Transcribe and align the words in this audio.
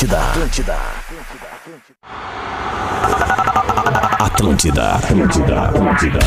Atlântida, 0.00 0.20
Atlântida. 0.20 0.76
Atlântida, 4.20 4.94
Atlântida, 4.94 5.60
Atlântida. 5.64 6.18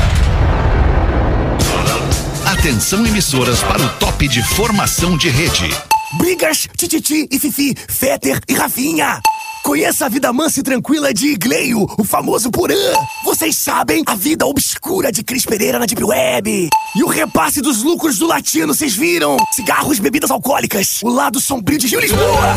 Atenção 2.46 3.06
emissoras 3.08 3.64
para 3.64 3.82
o 3.82 3.90
top 3.98 4.28
de 4.28 4.44
formação 4.44 5.16
de 5.16 5.30
rede. 5.30 5.70
Brigas, 6.18 6.68
Tititi 6.76 7.30
e 7.32 7.40
Fifi, 7.40 7.74
Fetter 7.88 8.42
e 8.50 8.56
Rafinha. 8.56 9.22
Conheça 9.64 10.08
a 10.08 10.10
vida 10.10 10.34
mansa 10.34 10.60
e 10.60 10.64
tranquila 10.64 11.14
de 11.14 11.28
Igleio, 11.28 11.86
o 11.98 12.04
famoso 12.04 12.50
Porã. 12.50 12.76
Vocês 13.24 13.56
sabem 13.56 14.04
a 14.08 14.16
vida 14.16 14.46
obscura 14.46 15.12
de 15.12 15.24
Cris 15.24 15.46
Pereira 15.46 15.78
na 15.78 15.86
Deep 15.86 16.04
Web. 16.04 16.70
E 16.96 17.04
o 17.04 17.08
repasse 17.08 17.62
dos 17.62 17.84
lucros 17.84 18.18
do 18.18 18.26
latino, 18.28 18.74
vocês 18.74 18.96
viram? 18.96 19.38
Cigarros, 19.52 20.00
bebidas 20.00 20.32
alcoólicas. 20.32 21.00
O 21.04 21.10
lado 21.10 21.40
sombrio 21.40 21.78
de 21.78 21.88
Gil 21.88 22.00
Lisboa. 22.00 22.56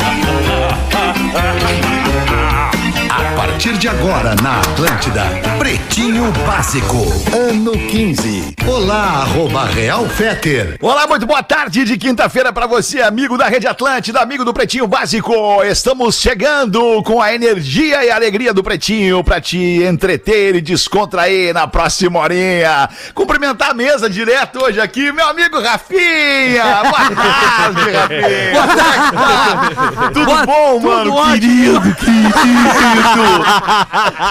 A 3.16 3.22
partir 3.36 3.74
de 3.78 3.86
agora 3.86 4.34
na 4.42 4.58
Atlântida, 4.58 5.22
Pretinho 5.56 6.32
Básico, 6.44 6.96
ano 7.32 7.70
15. 7.70 8.54
Olá, 8.66 9.22
arroba 9.22 9.66
Real 9.66 10.04
Feter. 10.08 10.76
Olá, 10.80 11.06
muito 11.06 11.24
boa 11.24 11.40
tarde 11.42 11.84
de 11.84 11.96
quinta-feira 11.96 12.52
para 12.52 12.66
você, 12.66 13.00
amigo 13.02 13.38
da 13.38 13.46
Rede 13.46 13.68
Atlântida, 13.68 14.20
amigo 14.20 14.44
do 14.44 14.52
Pretinho 14.52 14.88
Básico. 14.88 15.32
Estamos 15.62 16.16
chegando 16.20 17.02
com 17.04 17.22
a 17.22 17.32
energia 17.32 18.04
e 18.04 18.10
a 18.10 18.16
alegria 18.16 18.52
do 18.52 18.64
Pretinho 18.64 19.22
para 19.22 19.40
te 19.40 19.56
entreter 19.84 20.56
e 20.56 20.60
descontrair 20.60 21.54
na 21.54 21.68
próxima 21.68 22.18
horinha. 22.18 22.88
Cumprimentar 23.14 23.70
a 23.70 23.74
mesa 23.74 24.10
direto 24.10 24.64
hoje 24.64 24.80
aqui, 24.80 25.12
meu 25.12 25.28
amigo 25.28 25.60
Rafinha. 25.60 26.64
Boa 26.82 27.10
tarde, 27.10 27.90
Rafinha. 27.92 28.50
Boa 28.52 28.66
tarde. 28.76 30.14
Tudo 30.14 30.26
Boa- 30.26 30.46
bom, 30.46 30.74
tudo 30.80 30.88
mano? 30.88 31.14
ótimo. 31.14 31.34
Querido, 31.40 31.94
querido. 31.94 33.03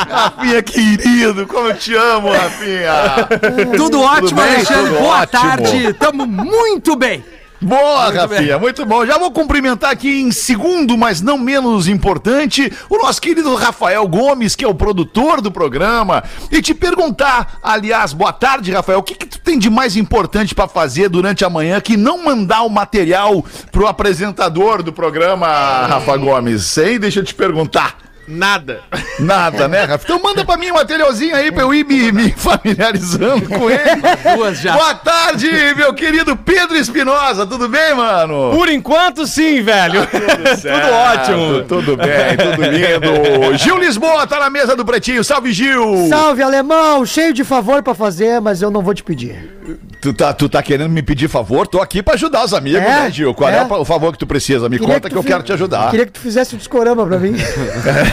Rafinha, 0.10 0.62
querido, 0.64 1.46
como 1.48 1.68
eu 1.68 1.78
te 1.78 1.96
amo, 1.96 2.32
Rafinha. 2.32 3.28
Tudo 3.78 4.02
ótimo, 4.02 4.42
bem? 4.42 4.56
Alexandre. 4.56 4.84
Tudo 4.90 5.00
Boa 5.00 5.22
ótimo. 5.22 5.42
tarde. 5.42 5.94
Tamo 5.94 6.26
muito 6.26 6.96
bem. 6.96 7.24
Boa, 7.64 8.10
Rafinha, 8.12 8.60
muito 8.60 8.86
bom. 8.86 9.06
Já 9.06 9.18
vou 9.18 9.32
cumprimentar 9.32 9.90
aqui 9.90 10.22
em 10.22 10.32
segundo, 10.34 10.98
mas 10.98 11.22
não 11.22 11.38
menos 11.38 11.88
importante, 11.88 12.72
o 12.90 12.98
nosso 12.98 13.22
querido 13.22 13.56
Rafael 13.56 14.06
Gomes, 14.06 14.54
que 14.54 14.66
é 14.66 14.68
o 14.68 14.76
produtor 14.76 15.40
do 15.40 15.50
programa, 15.50 16.22
e 16.52 16.62
te 16.62 16.74
perguntar, 16.74 17.60
aliás, 17.64 18.12
boa 18.12 18.34
tarde, 18.34 18.74
Rafael, 18.74 19.00
o 19.00 19.04
que, 19.04 19.16
que 19.16 19.26
tu 19.26 19.40
tem 19.40 19.58
de 19.58 19.70
mais 19.70 19.96
importante 19.96 20.54
pra 20.54 20.68
fazer 20.68 21.08
durante 21.08 21.46
a 21.46 21.50
manhã 21.50 21.80
que 21.80 21.96
não 21.96 22.22
mandar 22.22 22.64
o 22.64 22.70
material 22.70 23.46
pro 23.72 23.88
apresentador 23.88 24.84
do 24.84 24.92
programa, 24.92 25.48
Rafa 25.88 26.18
Gomes? 26.18 26.78
Hein? 26.78 27.00
Deixa 27.00 27.22
eu 27.22 27.24
te 27.24 27.34
perguntar. 27.34 28.03
Nada. 28.28 28.80
Nada, 29.20 29.68
né, 29.68 29.84
Rafa? 29.84 30.04
Então 30.06 30.22
manda 30.22 30.46
pra 30.46 30.56
mim 30.58 30.72
um 30.72 30.76
materialzinho 30.76 31.36
aí 31.36 31.52
pra 31.52 31.64
eu 31.64 31.74
ir 31.74 31.86
me, 31.86 32.12
me 32.12 32.32
familiarizando 32.38 33.48
com 33.50 33.70
ele. 33.70 33.82
Duas 34.36 34.60
já. 34.60 34.74
Boa 34.74 34.96
tarde, 34.96 35.50
meu 35.76 35.94
querido 35.94 36.36
Pedro 36.38 36.78
Espinosa, 36.78 37.46
tudo 37.46 37.68
bem, 37.68 37.94
mano? 37.94 38.52
Por 38.56 38.70
enquanto, 38.70 39.28
sim, 39.28 39.62
velho. 39.62 40.08
Tudo 40.08 40.94
ótimo. 40.94 41.64
Tudo 41.68 41.98
bem, 41.98 42.38
tudo 42.38 42.62
lindo. 42.64 43.58
Gil 43.58 43.78
Lisboa 43.78 44.26
tá 44.26 44.40
na 44.40 44.50
mesa 44.50 44.76
do 44.76 44.86
Pretinho. 44.86 45.24
Salve, 45.24 45.52
Gil. 45.52 46.08
Salve, 46.10 46.42
alemão! 46.42 47.06
Cheio 47.06 47.34
de 47.34 47.44
favor 47.44 47.84
pra 47.84 47.94
fazer, 47.94 48.40
mas 48.40 48.62
eu 48.62 48.72
não 48.72 48.82
vou 48.82 48.94
te 48.94 49.04
pedir. 49.04 49.52
Tu 50.02 50.14
tá, 50.14 50.34
tu 50.34 50.50
tá 50.50 50.62
querendo 50.62 50.90
me 50.90 51.02
pedir 51.02 51.30
favor? 51.30 51.66
Tô 51.68 51.82
aqui 51.82 52.04
pra 52.04 52.16
ajudar 52.16 52.44
os 52.44 52.54
amigos, 52.54 52.82
É? 52.82 52.86
né, 53.04 53.12
Gil? 53.12 53.34
Qual 53.34 53.50
é, 53.50 53.58
É? 53.60 53.64
o 53.64 53.86
favor 53.86 54.12
que 54.12 54.18
tu 54.18 54.28
precisa? 54.28 54.68
Me 54.68 54.78
Queria 54.78 54.96
conta 54.96 55.08
que, 55.08 55.16
tu 55.16 55.20
eu 55.20 55.24
fi- 55.24 55.30
quero 55.30 55.44
te 55.44 55.54
ajudar. 55.54 55.90
Queria 55.92 56.06
que 56.06 56.12
tu 56.12 56.20
fizesse 56.20 56.56
o 56.56 56.58
discorama 56.58 57.06
pra 57.06 57.18
mim. 57.18 57.34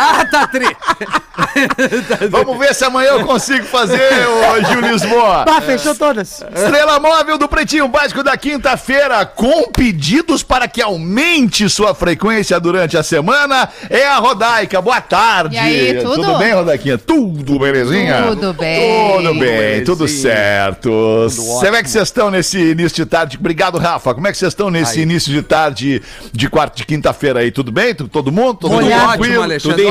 Ah, 0.00 0.24
tá 0.24 0.46
tri. 0.46 0.64
Vamos 2.30 2.56
ver 2.56 2.72
se 2.72 2.84
amanhã 2.84 3.08
eu 3.10 3.26
consigo 3.26 3.64
fazer, 3.64 3.98
ô 4.28 4.62
Gil 4.70 4.80
Lisboa. 4.80 5.44
Pá, 5.44 5.60
fechou 5.60 5.92
todas. 5.92 6.40
Estrela 6.54 7.00
móvel 7.00 7.36
do 7.36 7.48
Pretinho 7.48 7.88
Básico 7.88 8.22
da 8.22 8.36
quinta-feira, 8.36 9.26
com 9.26 9.72
pedidos 9.72 10.44
para 10.44 10.68
que 10.68 10.80
aumente 10.80 11.68
sua 11.68 11.96
frequência 11.96 12.60
durante 12.60 12.96
a 12.96 13.02
semana, 13.02 13.68
é 13.90 14.06
a 14.06 14.18
Rodaica. 14.18 14.80
Boa 14.80 15.00
tarde. 15.00 15.56
E 15.56 15.58
aí, 15.58 16.00
tudo? 16.00 16.38
bem, 16.38 16.52
Rodaiquinha? 16.52 16.96
Tudo 16.96 17.58
belezinha? 17.58 18.22
Tudo 18.28 18.52
bem. 18.52 19.16
Tudo 19.16 19.34
bem, 19.34 19.84
tudo 19.84 20.06
certo. 20.06 21.26
Como 21.60 21.74
é 21.74 21.82
que 21.82 21.90
vocês 21.90 22.04
estão 22.04 22.30
nesse 22.30 22.58
início 22.58 23.04
de 23.04 23.06
tarde? 23.06 23.36
Obrigado, 23.36 23.78
Rafa. 23.78 24.14
Como 24.14 24.28
é 24.28 24.30
que 24.30 24.38
vocês 24.38 24.52
estão 24.52 24.70
nesse 24.70 25.00
início 25.00 25.32
de 25.32 25.42
tarde 25.42 26.00
de 26.32 26.48
quarta 26.48 26.76
de 26.76 26.86
quinta-feira 26.86 27.40
aí? 27.40 27.50
Tudo 27.50 27.72
bem? 27.72 27.94
Todo 27.94 28.30
mundo? 28.30 28.54
Todo 28.54 28.70
mundo 28.70 28.82
Molhado. 28.84 29.22
Ótimo, 29.22 29.42
Alexandre. 29.42 29.82
Tudo 29.82 29.87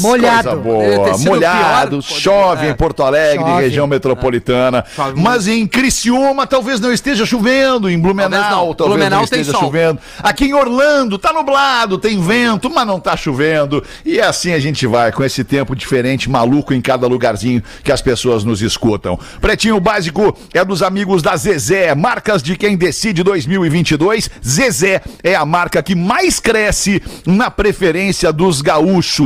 Molhado. 0.00 0.56
Boa. 0.56 1.18
Molhado, 1.18 2.02
chove 2.02 2.66
é. 2.66 2.70
em 2.70 2.74
Porto 2.74 3.02
Alegre, 3.02 3.44
Chove. 3.44 3.62
região 3.62 3.86
metropolitana. 3.86 4.84
Chove 4.94 5.10
muito. 5.12 5.24
Mas 5.24 5.46
em 5.48 5.66
Criciúma 5.66 6.46
talvez 6.46 6.80
não 6.80 6.92
esteja 6.92 7.24
chovendo, 7.24 7.88
em 7.90 7.98
Blumenau 7.98 8.30
Talvez 8.30 8.50
não. 8.50 8.74
talvez, 8.74 8.96
Blumenau 8.96 9.20
não 9.20 9.28
tem 9.28 9.40
esteja 9.40 9.52
sol. 9.58 9.66
chovendo. 9.66 9.98
Aqui 10.22 10.46
em 10.46 10.54
Orlando 10.54 11.18
tá 11.18 11.32
nublado, 11.32 11.98
tem 11.98 12.20
vento, 12.20 12.70
mas 12.70 12.86
não 12.86 13.00
tá 13.00 13.16
chovendo. 13.16 13.82
E 14.04 14.20
assim 14.20 14.52
a 14.52 14.58
gente 14.58 14.86
vai 14.86 15.12
com 15.12 15.22
esse 15.24 15.44
tempo 15.44 15.74
diferente, 15.74 16.28
maluco 16.30 16.72
em 16.72 16.80
cada 16.80 17.06
lugarzinho 17.06 17.62
que 17.82 17.92
as 17.92 18.02
pessoas 18.02 18.44
nos 18.44 18.62
escutam. 18.62 19.18
Pretinho 19.40 19.80
Básico 19.80 20.36
é 20.52 20.64
dos 20.64 20.82
amigos 20.82 21.22
da 21.22 21.36
Zezé, 21.36 21.94
marcas 21.94 22.42
de 22.42 22.56
quem 22.56 22.76
decide 22.76 23.22
2022. 23.22 24.30
Zezé 24.46 25.00
é 25.22 25.34
a 25.34 25.44
marca 25.44 25.82
que 25.82 25.94
mais 25.94 26.40
cresce 26.40 27.02
na 27.26 27.50
preferência 27.50 28.32
dos 28.32 28.60
gaúchos. 28.60 29.19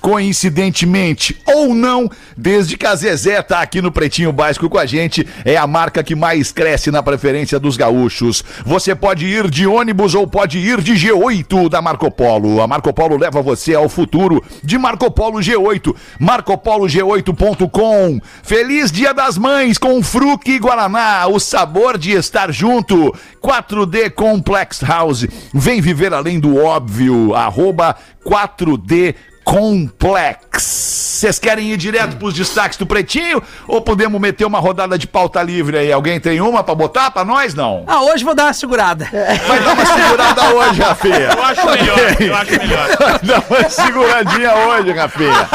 Coincidentemente 0.00 1.40
ou 1.46 1.74
não, 1.74 2.08
desde 2.36 2.76
que 2.76 2.86
a 2.86 2.94
Zezé 2.94 3.42
tá 3.42 3.60
aqui 3.60 3.82
no 3.82 3.90
Pretinho 3.90 4.32
Básico 4.32 4.68
com 4.68 4.78
a 4.78 4.86
gente, 4.86 5.26
é 5.44 5.56
a 5.56 5.66
marca 5.66 6.02
que 6.02 6.14
mais 6.14 6.52
cresce 6.52 6.90
na 6.90 7.02
preferência 7.02 7.58
dos 7.58 7.76
gaúchos. 7.76 8.44
Você 8.64 8.94
pode 8.94 9.26
ir 9.26 9.50
de 9.50 9.66
ônibus 9.66 10.14
ou 10.14 10.26
pode 10.26 10.58
ir 10.58 10.80
de 10.80 10.92
G8 10.92 11.68
da 11.68 11.82
Marco 11.82 12.10
Polo. 12.10 12.60
A 12.60 12.66
Marco 12.66 12.92
Polo 12.92 13.16
leva 13.16 13.42
você 13.42 13.74
ao 13.74 13.88
futuro 13.88 14.42
de 14.62 14.78
Marco 14.78 15.10
Polo 15.10 15.38
G8. 15.38 15.94
MarcoPoloG8.com. 16.20 18.20
Feliz 18.42 18.92
Dia 18.92 19.12
das 19.12 19.38
Mães 19.38 19.78
com 19.78 20.02
Fruque 20.02 20.58
Guaraná, 20.58 21.26
o 21.26 21.40
sabor 21.40 21.98
de 21.98 22.12
estar 22.12 22.52
junto. 22.52 23.14
4D 23.42 24.10
Complex 24.10 24.82
House. 24.82 25.26
Vem 25.52 25.80
viver 25.80 26.12
além 26.12 26.38
do 26.38 26.56
óbvio. 26.56 27.34
Arroba 27.34 27.96
4D 28.24 29.14
Complex. 29.50 30.62
Vocês 30.62 31.40
querem 31.40 31.72
ir 31.72 31.76
direto 31.76 32.16
pros 32.16 32.32
destaques 32.32 32.78
do 32.78 32.86
Pretinho 32.86 33.42
ou 33.66 33.82
podemos 33.82 34.20
meter 34.20 34.44
uma 34.44 34.60
rodada 34.60 34.96
de 34.96 35.08
pauta 35.08 35.42
livre 35.42 35.76
aí? 35.76 35.92
Alguém 35.92 36.20
tem 36.20 36.40
uma 36.40 36.62
pra 36.62 36.72
botar 36.72 37.10
pra 37.10 37.24
nós? 37.24 37.52
Não. 37.52 37.82
Ah, 37.84 38.00
hoje 38.04 38.22
vou 38.22 38.32
dar 38.32 38.44
uma 38.44 38.52
segurada. 38.52 39.08
Vai 39.48 39.60
dar 39.60 39.72
uma 39.72 39.84
segurada 39.84 40.54
hoje, 40.54 40.80
Rafinha. 40.86 41.32
Eu 41.36 41.42
acho 41.42 41.66
melhor, 41.66 41.98
eu 42.20 42.36
acho 42.36 42.50
melhor. 42.52 42.88
Dá 43.24 43.42
uma 43.50 43.68
seguradinha 43.68 44.54
hoje, 44.54 44.92
Rafinha. 44.92 45.48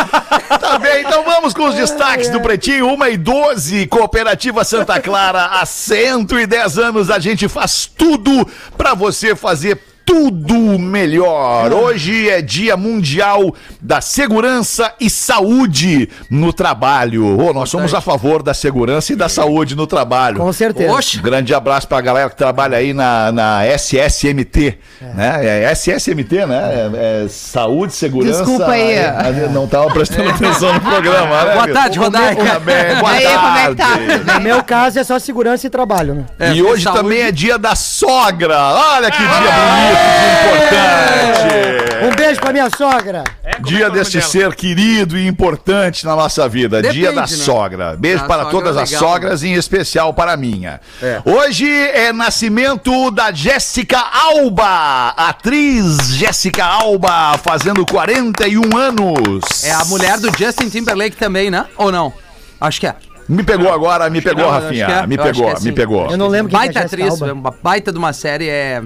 Tá 0.60 0.78
bem, 0.78 1.00
então 1.00 1.24
vamos 1.24 1.54
com 1.54 1.64
os 1.64 1.76
destaques 1.76 2.30
do 2.30 2.42
Pretinho. 2.42 2.88
1 2.88 3.06
e 3.08 3.18
12, 3.18 3.88
Cooperativa 3.88 4.66
Santa 4.66 5.00
Clara. 5.00 5.46
Há 5.46 5.66
110 5.66 6.78
anos 6.78 7.10
a 7.10 7.18
gente 7.18 7.48
faz 7.48 7.86
tudo 7.86 8.46
pra 8.78 8.94
você 8.94 9.38
fazer 9.38 9.95
tudo 10.06 10.78
melhor. 10.78 11.74
Hoje 11.74 12.30
é 12.30 12.42
Dia 12.42 12.78
Mundial 12.78 13.56
da 13.82 14.00
Segurança 14.02 14.94
e 15.00 15.10
Saúde 15.10 16.08
no 16.30 16.54
Trabalho. 16.54 17.40
Ô, 17.40 17.52
nós 17.52 17.70
somos 17.70 17.94
a 17.94 18.00
favor 18.00 18.44
da 18.44 18.54
segurança 18.54 19.14
e 19.14 19.16
da 19.16 19.28
saúde 19.28 19.76
no 19.76 19.88
trabalho. 19.88 20.38
Com 20.38 20.54
certeza. 20.54 20.94
Oxe. 20.94 21.18
Um 21.20 21.24
grande 21.24 21.54
abraço 21.56 21.88
pra 21.88 22.00
galera 22.02 22.30
que 22.30 22.36
trabalha 22.36 22.78
aí 22.78 22.94
na, 22.94 23.32
na 23.32 23.66
SSMT, 23.66 24.78
né? 25.16 25.40
É 25.44 25.72
SSMT, 25.74 26.46
né? 26.46 26.90
É, 26.94 27.24
é 27.24 27.28
Saúde, 27.28 27.94
Segurança... 27.94 28.40
Desculpa 28.44 28.72
aí. 28.72 28.94
É, 28.94 29.50
Não 29.52 29.68
tava 29.68 29.90
prestando 29.92 30.30
atenção 30.36 30.72
no 30.74 30.82
programa, 30.82 31.44
né? 31.46 31.54
Boa 31.54 31.68
tarde, 31.74 31.98
Rodaica. 31.98 32.60
Boa 32.60 33.12
Aí, 33.12 33.24
como 33.26 33.58
é 33.58 33.68
que 33.70 33.76
tá? 33.76 33.88
tarde. 33.88 34.34
No 34.34 34.40
meu 34.42 34.64
caso 34.64 35.00
é 35.00 35.04
só 35.04 35.18
segurança 35.18 35.66
e 35.66 35.70
trabalho, 35.70 36.14
né? 36.14 36.26
É, 36.40 36.54
E 36.54 36.62
hoje 36.62 36.84
saúde. 36.84 37.02
também 37.02 37.22
é 37.22 37.32
dia 37.32 37.58
da 37.58 37.76
sogra. 37.76 38.56
Olha 38.60 39.10
que 39.10 39.18
dia 39.18 39.28
bonito, 39.28 39.95
importante. 39.96 42.06
Um 42.06 42.16
beijo 42.16 42.40
pra 42.40 42.52
minha 42.52 42.70
sogra. 42.70 43.24
Dia 43.64 43.90
deste 43.90 44.22
ser 44.22 44.54
querido 44.54 45.18
e 45.18 45.28
importante 45.28 46.06
na 46.06 46.16
nossa 46.16 46.48
vida. 46.48 46.82
Depende, 46.82 47.00
dia 47.00 47.12
da 47.12 47.22
né? 47.22 47.28
sogra. 47.28 47.96
Beijo 47.98 48.24
A 48.24 48.28
para 48.28 48.44
sogra 48.44 48.52
todas 48.52 48.78
é 48.78 48.82
as 48.84 48.92
legal, 48.92 49.10
sogras, 49.10 49.44
em 49.44 49.54
especial 49.54 50.14
para 50.14 50.34
a 50.34 50.38
minha. 50.38 50.80
É. 51.02 51.22
Hoje 51.26 51.68
é 51.68 52.14
nascimento 52.14 53.10
da 53.12 53.32
Jéssica 53.32 53.98
Alba. 53.98 55.10
Atriz 55.18 56.16
Jéssica 56.16 56.66
Alba, 56.66 57.38
fazendo 57.38 57.86
41 57.86 58.78
anos. 58.78 59.64
É 59.64 59.72
a 59.72 59.86
mulher 59.86 60.20
do 60.20 60.30
Justin 60.38 60.70
Timberlake 60.70 61.16
também, 61.16 61.50
né? 61.50 61.66
Ou 61.78 61.92
não? 61.92 62.14
Acho 62.60 62.80
que 62.80 62.88
é. 62.88 62.96
Me 63.28 63.44
pegou 63.44 63.74
agora, 63.74 64.08
me 64.10 64.22
pegou, 64.22 64.44
não, 64.44 64.52
Rafinha. 64.52 64.86
é. 64.86 65.08
Me 65.08 65.18
pegou, 65.18 65.50
é 65.50 65.60
me 65.60 65.72
pegou. 65.72 66.12
Eu 66.12 66.18
não 66.18 66.28
lembro 66.28 66.52
quem 66.52 66.60
Baita 66.60 66.80
é 66.80 66.82
a 66.82 66.82
Jéssica 66.84 67.04
atriz, 67.04 67.22
Alba. 67.22 67.34
uma 67.34 67.56
baita 67.64 67.92
de 67.92 67.98
uma 67.98 68.14
série 68.14 68.50
é. 68.50 68.84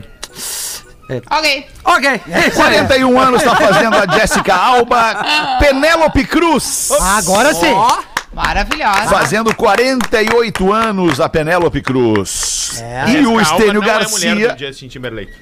Ok. 1.31 1.67
Ok. 1.85 2.21
41 2.56 3.19
anos 3.19 3.44
tá 3.44 3.56
fazendo 3.56 3.95
a 3.97 4.17
Jessica 4.19 4.56
Alba. 4.56 5.25
Penélope 5.59 6.23
Cruz. 6.25 6.91
Agora 6.91 7.53
sim. 7.53 7.71
Ó, 7.71 7.97
Maravilhosa. 8.31 9.07
Fazendo 9.09 9.56
48 9.56 10.71
anos 10.71 11.19
a 11.19 11.27
Penélope 11.27 11.81
Cruz. 11.81 12.79
É. 12.81 13.09
E 13.11 13.25
o 13.25 13.41
Estênio 13.41 13.81
não 13.81 13.83
é 13.83 14.07
mulher 14.07 14.35
Garcia. 14.35 14.53
do 14.53 14.59
Justin 14.59 14.88
Timberlake. 14.88 15.33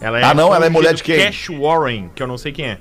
Ela 0.00 0.30
Ah, 0.30 0.34
não? 0.34 0.54
Ela 0.54 0.66
é 0.66 0.68
mulher 0.70 0.94
de 0.94 1.02
quem? 1.02 1.18
Cash 1.26 1.48
Warren, 1.50 2.10
que 2.14 2.22
eu 2.22 2.26
não 2.26 2.38
sei 2.38 2.52
quem 2.52 2.66
é. 2.66 2.78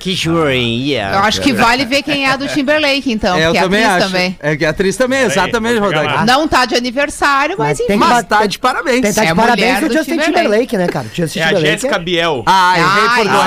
Kishurin, 0.00 0.80
Eu 0.82 0.86
yeah. 0.88 1.20
acho 1.26 1.40
que 1.40 1.52
vale 1.52 1.84
ver 1.84 2.02
quem 2.02 2.24
é 2.26 2.30
a 2.32 2.36
do 2.36 2.48
Timberlake, 2.48 3.12
então. 3.12 3.38
eu 3.38 3.52
porque 3.52 3.58
é 3.58 3.62
também 3.62 3.84
atriz 3.84 4.02
acho. 4.04 4.12
também. 4.12 4.36
É 4.40 4.56
que 4.56 4.64
a 4.64 4.70
atriz 4.70 4.96
também, 4.96 5.20
exatamente, 5.20 5.78
Rodaica. 5.78 6.14
lá. 6.14 6.24
Não 6.24 6.48
tá 6.48 6.64
de 6.64 6.74
aniversário, 6.74 7.56
mas, 7.58 7.68
Mas 7.68 7.78
enfim. 7.80 7.88
tem 7.88 7.98
que 8.00 8.06
Mas 8.06 8.24
tá 8.26 8.46
de 8.46 8.58
parabéns. 8.58 9.02
Tentar 9.02 9.22
É 9.22 9.26
de 9.26 9.34
mulher 9.34 9.46
parabéns 9.46 9.78
pro 9.78 9.92
Justin 9.92 10.10
Timberlake. 10.12 10.32
Timberlake, 10.42 10.76
né, 10.78 10.86
cara? 10.88 11.06
Justin 11.12 11.38
É 11.38 11.42
a 11.42 11.46
Timberlake 11.48 11.70
Jéssica 11.72 11.98
Biel. 11.98 12.42
Ah, 12.46 12.74
errei 12.78 12.86
Ah, 12.88 13.12
por 13.16 13.26
isso 13.26 13.34
dois. 13.34 13.46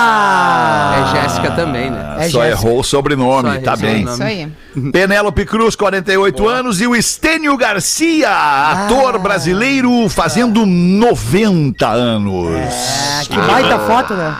Ah! 0.00 1.12
É 1.16 1.22
Jéssica 1.22 1.50
também, 1.52 1.90
né? 1.90 2.16
É 2.18 2.28
Só 2.28 2.42
Jéssica. 2.42 2.46
errou 2.68 2.80
o 2.80 2.84
sobrenome, 2.84 3.54
Só 3.54 3.60
tá 3.60 3.76
bem. 3.76 4.02
Isso 4.02 4.22
aí. 4.22 4.48
Penélope 4.92 5.44
Cruz, 5.44 5.74
48 5.74 6.48
anos, 6.48 6.80
e 6.80 6.86
o 6.86 6.94
Estênio 6.94 7.56
Garcia, 7.56 8.28
ator 8.30 9.18
brasileiro, 9.18 10.08
fazendo 10.08 10.66
90 10.66 11.86
anos. 11.88 12.48
É, 12.54 13.24
que 13.24 13.36
baita 13.36 13.78
foto, 13.80 14.14
né? 14.14 14.36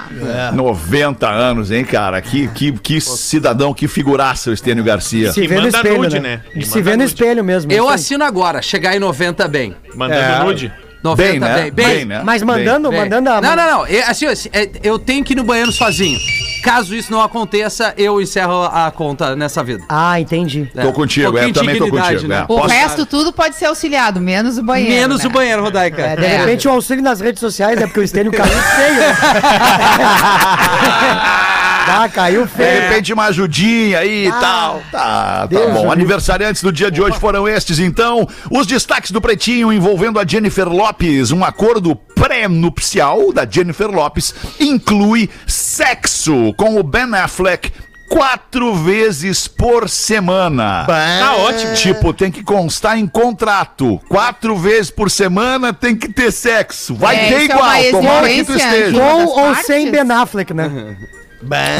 90 0.52 1.28
anos, 1.28 1.70
hein, 1.70 1.84
cara? 1.84 2.20
Que, 2.20 2.48
que, 2.48 2.72
que 2.72 3.00
cidadão, 3.00 3.72
que 3.72 3.88
figuraça 3.88 4.50
o 4.50 4.52
Estênio 4.52 4.84
Garcia. 4.84 5.32
Se 5.32 5.46
vê 5.46 5.56
no 5.56 5.62
manda 5.62 5.76
espelho, 5.76 6.02
nude, 6.02 6.20
né? 6.20 6.40
né? 6.54 6.62
Se 6.62 6.82
vê 6.82 6.96
no 6.96 7.04
espelho 7.04 7.42
mesmo. 7.42 7.72
Eu 7.72 7.88
assino 7.88 8.24
agora, 8.24 8.60
chegar 8.62 8.94
em 8.94 8.98
90 8.98 9.48
bem. 9.48 9.74
Mandando 9.94 10.20
É. 10.20 10.44
nude. 10.44 10.72
90 11.06 11.30
Bem, 11.30 11.40
né? 11.40 11.70
bem. 11.70 11.86
Bem, 11.86 12.04
né? 12.04 12.20
Mas 12.24 12.42
Bem. 12.42 12.46
mandando, 12.58 12.90
bem. 12.90 13.00
mandando 13.00 13.30
a... 13.30 13.40
Não, 13.40 13.56
não, 13.56 13.70
não. 13.78 13.86
É, 13.86 14.02
assim, 14.02 14.26
assim, 14.26 14.48
é, 14.52 14.68
eu 14.82 14.98
tenho 14.98 15.24
que 15.24 15.32
ir 15.32 15.36
no 15.36 15.44
banheiro 15.44 15.72
sozinho. 15.72 16.18
Caso 16.62 16.94
isso 16.96 17.12
não 17.12 17.20
aconteça, 17.22 17.94
eu 17.96 18.20
encerro 18.20 18.64
a 18.64 18.90
conta 18.90 19.36
nessa 19.36 19.62
vida. 19.62 19.84
Ah, 19.88 20.20
entendi. 20.20 20.68
É, 20.74 20.82
Tô 20.82 20.92
contigo, 20.92 21.38
é, 21.38 21.46
de 21.46 21.52
também 21.52 21.78
tô 21.78 21.88
contigo, 21.88 22.26
né? 22.26 22.40
é. 22.40 22.42
O 22.42 22.46
Posso- 22.46 22.74
resto 22.74 23.06
tudo 23.06 23.32
pode 23.32 23.54
ser 23.54 23.66
auxiliado, 23.66 24.20
menos 24.20 24.58
o 24.58 24.64
banheiro. 24.64 24.92
Menos 24.92 25.22
né? 25.22 25.28
o 25.28 25.30
banheiro, 25.30 25.62
Rodaica. 25.62 26.02
É, 26.02 26.16
de 26.16 26.24
É. 26.24 26.38
repente 26.38 26.66
o 26.66 26.70
auxílio 26.72 27.04
nas 27.04 27.20
redes 27.20 27.38
sociais 27.40 27.80
é 27.80 27.86
porque 27.86 28.00
o 28.00 28.02
Estênio 28.02 28.32
caiu 28.32 28.50
feio. 28.50 29.06
ah, 31.86 32.08
caiu 32.08 32.44
De 32.46 32.52
feio. 32.52 32.80
repente 32.82 33.12
uma 33.12 33.24
ajudinha 33.24 33.98
aí 34.00 34.26
e 34.26 34.30
tal. 34.30 34.82
Tá, 34.90 35.00
tá 35.40 35.46
Deus 35.46 35.72
bom. 35.72 35.86
o 35.86 35.92
Aniversariantes 35.92 36.62
do 36.62 36.72
dia 36.72 36.90
de 36.90 37.00
hoje 37.02 37.18
foram 37.18 37.46
estes, 37.48 37.78
então. 37.78 38.26
Os 38.50 38.66
destaques 38.66 39.10
do 39.10 39.20
Pretinho 39.20 39.72
envolvendo 39.72 40.18
a 40.18 40.26
Jennifer 40.26 40.68
Lopes. 40.68 41.30
Um 41.30 41.44
acordo 41.44 41.94
pré-nupcial 42.14 43.32
da 43.32 43.46
Jennifer 43.48 43.88
Lopes 43.90 44.34
inclui 44.60 45.28
sexo 45.46 46.52
com 46.56 46.78
o 46.78 46.82
Ben 46.82 47.14
Affleck 47.14 47.72
quatro 48.08 48.72
vezes 48.74 49.48
por 49.48 49.88
semana. 49.88 50.84
Tá 50.86 51.34
ótimo. 51.38 51.74
Tipo, 51.74 52.12
tem 52.12 52.30
que 52.30 52.42
constar 52.42 52.96
em 52.96 53.06
contrato. 53.06 54.00
Quatro 54.08 54.56
vezes 54.56 54.90
por 54.92 55.10
semana 55.10 55.72
tem 55.72 55.96
que 55.96 56.08
ter 56.12 56.30
sexo. 56.32 56.94
Vai 56.94 57.16
É, 57.16 57.28
ter 57.28 57.34
é 57.34 57.44
igual, 57.46 57.60
uma 57.64 57.90
tomara 57.90 58.28
que 58.28 58.44
tu 58.44 58.52
esteja. 58.54 58.92
de- 58.92 58.98
Com 58.98 59.24
ou 59.24 59.34
partes? 59.46 59.66
sem 59.66 59.90
Ben 59.90 60.08
Affleck, 60.10 60.54
né? 60.54 60.96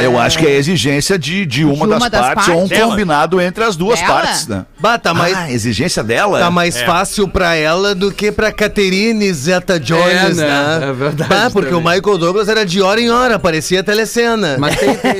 Eu 0.03 0.19
acho 0.19 0.37
que 0.37 0.45
é 0.45 0.51
exigência 0.51 1.17
de, 1.17 1.45
de 1.45 1.63
uma, 1.65 1.85
De 1.85 1.91
das, 1.91 2.01
uma 2.01 2.09
das 2.09 2.21
partes, 2.33 2.47
ou 2.47 2.53
um 2.55 2.57
partes? 2.59 2.77
Dela. 2.77 2.89
combinado 2.91 3.41
entre 3.41 3.63
as 3.63 3.75
duas 3.75 3.99
Dela? 3.99 4.13
partes, 4.13 4.47
né? 4.47 4.65
Bah, 4.79 4.97
tá 4.97 5.13
mais, 5.13 5.35
Ah, 5.37 5.51
exigência 5.51 6.03
dela? 6.03 6.39
tá 6.39 6.51
mais 6.51 6.79
fácil 6.81 7.27
pra 7.27 7.55
ela 7.55 7.93
do 7.95 8.11
que 8.11 8.31
pra 8.31 8.51
Caterine 8.51 9.31
Zeta 9.33 9.79
Jones, 9.79 10.39
É, 10.39 10.43
né? 10.45 10.79
né? 10.79 10.89
É 10.89 10.93
verdade 10.93 11.29
Bah, 11.29 11.49
porque 11.51 11.69
também. 11.71 11.91
o 11.91 11.95
Michael 11.95 12.17
Douglas 12.17 12.47
era 12.47 12.65
de 12.65 12.81
hora 12.81 13.01
em 13.01 13.09
hora, 13.09 13.37
parecia 13.39 13.83
telecena. 13.83 14.55
Mas 14.59 14.75
tem, 14.77 14.95
tem, 14.97 15.13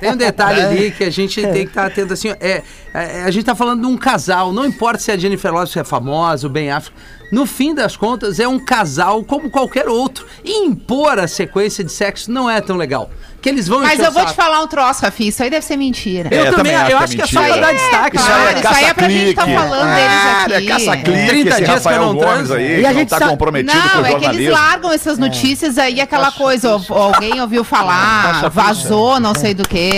tem 0.00 0.12
um 0.12 0.16
detalhe 0.16 0.60
É. 0.60 0.64
ali 0.64 0.90
que 0.90 1.04
a 1.04 1.10
gente 1.10 1.40
tem 1.40 1.52
que 1.64 1.70
estar 1.70 1.86
atento 1.86 2.12
assim. 2.12 2.28
É, 2.40 2.62
é, 2.94 3.22
a 3.24 3.30
gente 3.30 3.44
tá 3.44 3.54
falando 3.54 3.80
de 3.82 3.86
um 3.86 3.96
casal, 3.96 4.52
não 4.52 4.64
importa 4.66 4.98
se 4.98 5.10
a 5.12 5.16
Jennifer 5.16 5.52
Lopez 5.52 5.76
é 5.76 5.84
famosa, 5.84 6.46
o 6.46 6.50
Ben 6.50 6.70
Affleck. 6.70 6.96
No 7.30 7.44
fim 7.44 7.74
das 7.74 7.94
contas, 7.96 8.40
é 8.40 8.48
um 8.48 8.58
casal 8.58 9.22
como 9.22 9.50
qualquer 9.50 9.86
outro. 9.88 10.26
E 10.44 10.64
impor 10.64 11.18
a 11.18 11.28
sequência 11.28 11.84
de 11.84 11.92
sexo 11.92 12.30
não 12.30 12.48
é 12.48 12.60
tão 12.60 12.76
legal. 12.76 13.10
Que 13.40 13.48
eles 13.50 13.68
vão 13.68 13.80
Mas 13.82 14.00
eu 14.00 14.10
vou 14.10 14.24
te 14.26 14.32
falar 14.34 14.60
um 14.62 14.66
troço, 14.66 15.02
Rafi. 15.02 15.28
Isso 15.28 15.40
aí 15.44 15.48
deve 15.50 15.64
ser 15.64 15.76
mentira. 15.76 16.28
Eu 16.34 16.40
É, 16.46 16.50
também, 16.50 16.56
também 16.56 16.74
acho 16.74 16.84
eu 16.84 16.88
que 16.88 16.94
é 16.94 17.04
acho 17.04 17.16
que 17.16 17.22
é 17.22 17.26
só 17.26 17.40
mentira. 17.40 17.58
pra 17.58 17.66
dar 17.68 17.72
destaque. 17.78 18.16
Isso 18.16 18.26
claro, 18.26 18.42
aí 18.42 18.48
é 18.54 18.58
isso 18.58 18.68
aí 18.68 18.84
é 18.84 18.94
pra 18.94 19.08
gente 19.08 19.34
tá 19.34 19.42
caça-clique. 19.42 19.60
falando 19.68 19.94
deles 19.94 20.10
Ah, 20.10 20.42
aqui. 20.42 20.52
É 20.54 20.66
caça-clique 20.66 21.28
30 21.28 21.28
esse 21.28 21.42
dias 21.42 21.56
que 21.58 21.62
eu 21.62 21.74
Rafael 21.74 22.00
não 22.02 22.16
transo. 22.18 22.54
aí, 22.54 22.80
E 22.80 22.86
a 22.86 22.88
não 22.88 22.98
gente 22.98 23.08
tá 23.10 23.18
sabe- 23.18 23.30
comprometido 23.30 23.72
com 23.80 23.88
Não, 23.88 24.02
o 24.02 24.06
é 24.06 24.08
que 24.08 24.14
eles 24.14 24.22
jornalismo. 24.24 24.52
largam 24.54 24.92
essas 24.92 25.18
notícias 25.18 25.78
aí, 25.78 26.00
aquela 26.00 26.32
coisa, 26.32 26.74
ou- 26.74 26.84
ou 26.88 27.02
alguém 27.14 27.40
ouviu 27.40 27.62
falar, 27.62 28.48
vazou, 28.48 29.20
não 29.20 29.34
sei 29.34 29.54
do 29.54 29.68
que. 29.68 29.90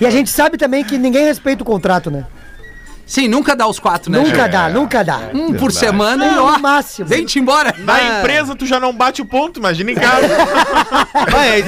E 0.00 0.06
a 0.06 0.10
gente 0.10 0.30
sabe 0.30 0.56
também 0.58 0.82
que 0.82 0.98
ninguém 0.98 1.24
respeita 1.24 1.62
o 1.62 1.66
contrato, 1.66 2.10
né? 2.10 2.24
Sim, 3.06 3.28
nunca 3.28 3.54
dá 3.54 3.68
os 3.68 3.78
quatro, 3.78 4.10
né? 4.10 4.18
Nunca 4.18 4.42
Gil? 4.42 4.48
dá, 4.50 4.68
nunca 4.68 5.04
dá. 5.04 5.20
Um 5.32 5.54
por 5.54 5.70
semana 5.70 6.26
e 6.26 6.36
ó. 6.38 6.52
no 6.52 6.58
máximo. 6.58 7.06
Vem-te 7.08 7.38
embora. 7.38 7.72
Na 7.78 8.18
empresa 8.20 8.56
tu 8.56 8.66
já 8.66 8.80
não 8.80 8.92
bate 8.92 9.22
o 9.22 9.24
ponto, 9.24 9.60
imagina 9.60 9.92
em 9.92 9.94
casa. 9.94 10.26
É, 11.36 11.58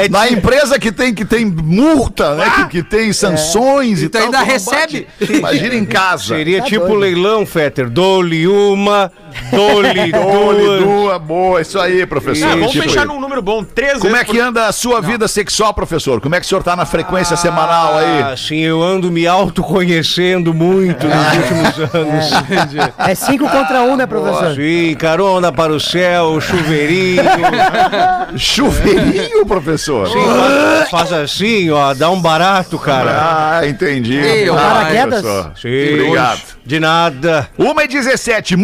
é- 0.00 0.04
é 0.04 0.08
Na 0.08 0.28
empresa 0.28 0.78
que 0.78 0.90
tem, 0.92 1.12
que 1.14 1.24
tem 1.24 1.44
multa, 1.44 2.34
né? 2.34 2.50
Que, 2.56 2.66
que 2.68 2.82
tem 2.82 3.12
sanções 3.12 4.02
e 4.02 4.06
Então 4.06 4.30
tal. 4.30 4.40
ainda 4.40 4.44
tu 4.44 4.52
recebe. 4.52 5.06
bate. 5.18 5.32
Imagina 5.38 5.74
em 5.74 5.84
casa. 5.84 6.36
Seria 6.36 6.58
Tá 6.60 6.64
tipo 6.66 6.86
doido. 6.86 6.98
leilão, 7.00 7.44
Fetter. 7.46 7.88
Dole 7.90 8.46
uma, 8.46 9.10
dole 9.50 10.12
Olhe, 10.14 10.84
duas. 10.84 11.20
boa, 11.22 11.60
isso 11.60 11.78
aí, 11.78 12.04
professor. 12.06 12.46
Ah, 12.46 12.50
vamos 12.56 12.72
Tipo 12.72 12.84
fechar 12.84 13.06
num 13.06 13.20
número 13.20 13.40
bom, 13.42 13.62
três 13.64 13.98
Como 13.98 14.16
é 14.16 14.24
que 14.24 14.38
anda 14.38 14.66
a 14.66 14.72
sua 14.72 15.00
vida 15.00 15.26
sexual, 15.28 15.72
professor? 15.74 16.20
Como 16.20 16.34
é 16.34 16.40
que 16.40 16.46
o 16.46 16.48
senhor 16.48 16.62
tá 16.62 16.74
na 16.76 16.84
frequência 16.86 17.36
semanal 17.36 17.96
aí? 17.98 18.22
Ah, 18.22 18.34
sim, 18.36 18.58
eu 18.60 18.82
ando 18.82 19.10
me 19.10 19.26
autoconhecendo 19.26 20.52
muito 20.54 21.06
nos 21.06 21.26
últimos 21.36 21.94
anos. 21.94 22.94
É 22.98 23.14
cinco 23.14 23.48
contra 23.48 23.82
um, 23.82 23.96
né, 23.96 24.06
professor? 24.06 24.54
Sim, 24.54 24.94
carona 24.96 25.50
para 25.52 25.72
o 25.72 25.80
céu, 25.80 26.40
chuveirinho. 26.40 27.22
Chuveirinho, 28.36 29.46
professor? 29.46 30.08
Sim, 30.08 30.24
faz, 30.24 30.90
faz 30.90 31.12
assim, 31.12 31.70
ó, 31.70 31.94
dá 31.94 32.10
um 32.10 32.20
barato, 32.20 32.78
cara. 32.78 33.58
Ah, 33.60 33.66
entendi. 33.66 34.16
Ei, 34.16 34.48
Ah, 34.48 34.54
paraquedas? 34.54 35.24
Sim, 35.60 35.94
Obrigado. 35.94 36.40
De 36.64 36.78
nada. 36.78 37.48
Uma 37.56 37.84
e 37.84 37.88
17, 37.88 38.56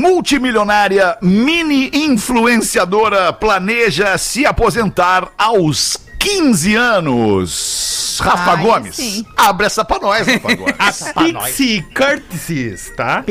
multimilionária, 0.55 1.17
mini 1.21 1.91
influenciadora, 1.93 3.33
planeja 3.33 4.17
se 4.17 4.47
aposentar 4.47 5.29
aos 5.37 5.99
15 6.19 6.75
anos. 6.77 7.95
Rafa 8.23 8.53
Ai, 8.53 8.63
Gomes, 8.63 8.95
sim. 8.95 9.27
abre 9.37 9.67
essa 9.67 9.85
pra 9.85 9.99
nós, 9.99 10.25
Rafa 10.27 10.55
Gomes. 10.55 10.75
A 10.79 11.25
Pixie 11.25 11.83
Curtis, 11.93 12.93
tá? 12.97 13.23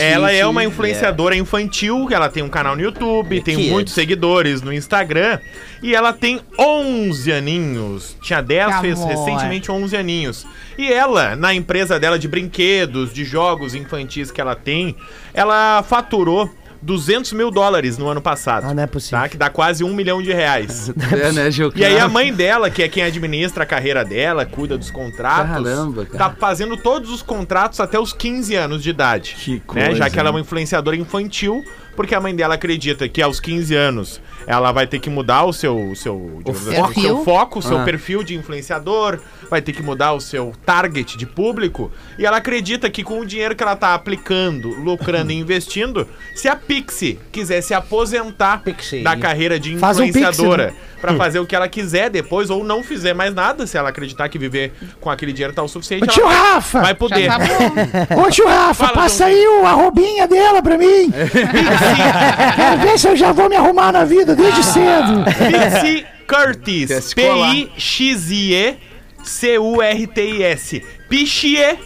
Ela 0.00 0.30
é 0.32 0.46
uma 0.46 0.62
influenciadora 0.64 1.34
infantil, 1.36 2.06
ela 2.12 2.28
tem 2.28 2.40
um 2.42 2.48
canal 2.48 2.76
no 2.76 2.82
YouTube, 2.82 3.42
tem 3.42 3.56
Kids. 3.56 3.70
muitos 3.70 3.92
seguidores 3.92 4.62
no 4.62 4.72
Instagram 4.72 5.40
e 5.82 5.94
ela 5.94 6.12
tem 6.12 6.40
11 6.56 7.32
aninhos. 7.32 8.16
Tinha 8.22 8.40
10, 8.40 8.74
Que 8.76 8.80
fez 8.82 9.00
amor. 9.00 9.08
recentemente 9.08 9.70
11 9.70 9.96
aninhos. 9.96 10.46
E 10.78 10.90
ela, 10.90 11.34
na 11.34 11.52
empresa 11.52 11.98
dela 11.98 12.16
de 12.18 12.28
brinquedos, 12.28 13.12
de 13.12 13.24
jogos 13.24 13.74
infantis 13.74 14.30
que 14.30 14.40
ela 14.40 14.54
tem, 14.54 14.94
ela 15.34 15.82
faturou 15.82 16.48
200 16.82 17.32
mil 17.32 17.50
dólares 17.50 17.98
no 17.98 18.08
ano 18.08 18.20
passado. 18.20 18.64
Ah, 18.66 18.74
não 18.74 18.82
é 18.82 18.86
possível. 18.86 19.18
Tá? 19.18 19.28
Que 19.28 19.36
dá 19.36 19.50
quase 19.50 19.84
um 19.84 19.94
milhão 19.94 20.22
de 20.22 20.32
reais. 20.32 20.90
É, 21.12 21.32
né, 21.32 21.50
Gil? 21.50 21.72
E 21.74 21.84
aí 21.84 21.98
a 21.98 22.08
mãe 22.08 22.32
dela, 22.32 22.70
que 22.70 22.82
é 22.82 22.88
quem 22.88 23.02
administra 23.02 23.64
a 23.64 23.66
carreira 23.66 24.04
dela, 24.04 24.46
cuida 24.46 24.78
dos 24.78 24.90
contratos, 24.90 25.64
Caramba, 25.64 26.06
cara. 26.06 26.18
tá 26.18 26.36
fazendo 26.38 26.76
todos 26.76 27.10
os 27.10 27.22
contratos 27.22 27.80
até 27.80 27.98
os 27.98 28.12
15 28.12 28.54
anos 28.54 28.82
de 28.82 28.90
idade. 28.90 29.36
Que 29.38 29.52
né? 29.54 29.62
coisa, 29.66 29.94
Já 29.94 30.10
que 30.10 30.18
ela 30.18 30.28
é 30.28 30.30
uma 30.30 30.40
influenciadora 30.40 30.96
infantil, 30.96 31.64
porque 31.96 32.14
a 32.14 32.20
mãe 32.20 32.34
dela 32.34 32.54
acredita 32.54 33.08
que 33.08 33.20
aos 33.20 33.40
15 33.40 33.74
anos 33.74 34.20
ela 34.46 34.72
vai 34.72 34.86
ter 34.86 34.98
que 34.98 35.08
mudar 35.10 35.44
o 35.44 35.52
seu, 35.52 35.76
o 35.90 35.96
seu, 35.96 36.34
digamos 36.38 36.68
assim, 36.68 36.78
o 36.80 36.84
perfil. 36.84 37.02
seu 37.02 37.24
foco, 37.24 37.58
o 37.58 37.62
seu 37.62 37.78
Ah. 37.78 37.84
perfil 37.84 38.22
de 38.22 38.34
influenciador, 38.34 39.18
vai 39.50 39.60
ter 39.62 39.72
que 39.72 39.82
mudar 39.82 40.12
o 40.12 40.20
seu 40.20 40.52
target 40.64 41.16
de 41.16 41.26
público, 41.26 41.90
e 42.18 42.24
ela 42.26 42.36
acredita 42.38 42.88
que 42.90 43.02
com 43.02 43.20
o 43.20 43.26
dinheiro 43.26 43.54
que 43.56 43.62
ela 43.62 43.76
tá 43.76 43.94
aplicando, 43.94 44.68
lucrando 44.82 45.32
e 45.32 45.36
investindo, 45.38 46.06
se 46.34 46.48
a 46.48 46.56
Pixie 46.56 47.18
quiser 47.32 47.60
se 47.62 47.74
aposentar 47.74 48.62
Pixie. 48.62 49.02
da 49.02 49.16
carreira 49.16 49.58
de 49.58 49.76
Faz 49.78 49.98
um 49.98 50.04
influenciadora 50.04 50.66
né? 50.68 50.72
pra 51.00 51.14
fazer 51.18 51.38
o 51.40 51.46
que 51.46 51.54
ela 51.56 51.68
quiser 51.68 52.10
depois 52.10 52.50
ou 52.50 52.62
não 52.64 52.82
fizer 52.82 53.14
mais 53.14 53.34
nada, 53.34 53.66
se 53.66 53.76
ela 53.76 53.88
acreditar 53.90 54.28
que 54.28 54.38
viver 54.38 54.72
com 55.00 55.10
aquele 55.10 55.32
dinheiro 55.32 55.52
tá 55.54 55.62
o 55.62 55.68
suficiente, 55.68 56.04
Ô, 56.04 56.06
tio 56.06 56.22
ela 56.24 56.54
Rafa! 56.54 56.80
vai 56.80 56.94
poder. 56.94 57.24
Já 57.26 57.38
tá 57.38 57.44
bom. 57.46 58.22
Ô 58.22 58.30
tio 58.30 58.46
Rafa, 58.46 58.84
Fala, 58.86 58.92
passa 58.96 59.26
aí 59.26 59.46
o 59.46 59.66
arrobinha 59.66 60.26
dela 60.26 60.62
pra 60.62 60.76
mim. 60.78 61.10
Quero 62.56 62.80
ver 62.82 62.98
se 62.98 63.08
eu 63.08 63.16
já 63.16 63.32
vou 63.32 63.48
me 63.48 63.56
arrumar 63.56 63.92
na 63.92 64.04
vida 64.04 64.29
desde 64.34 64.62
cedo. 64.62 65.24
Pixie 65.24 66.06
Curtis. 66.26 67.14
P-I-X-I-E 67.14 68.78
C-U-R-T-I-S. 69.22 70.80
Pichie 71.08 71.78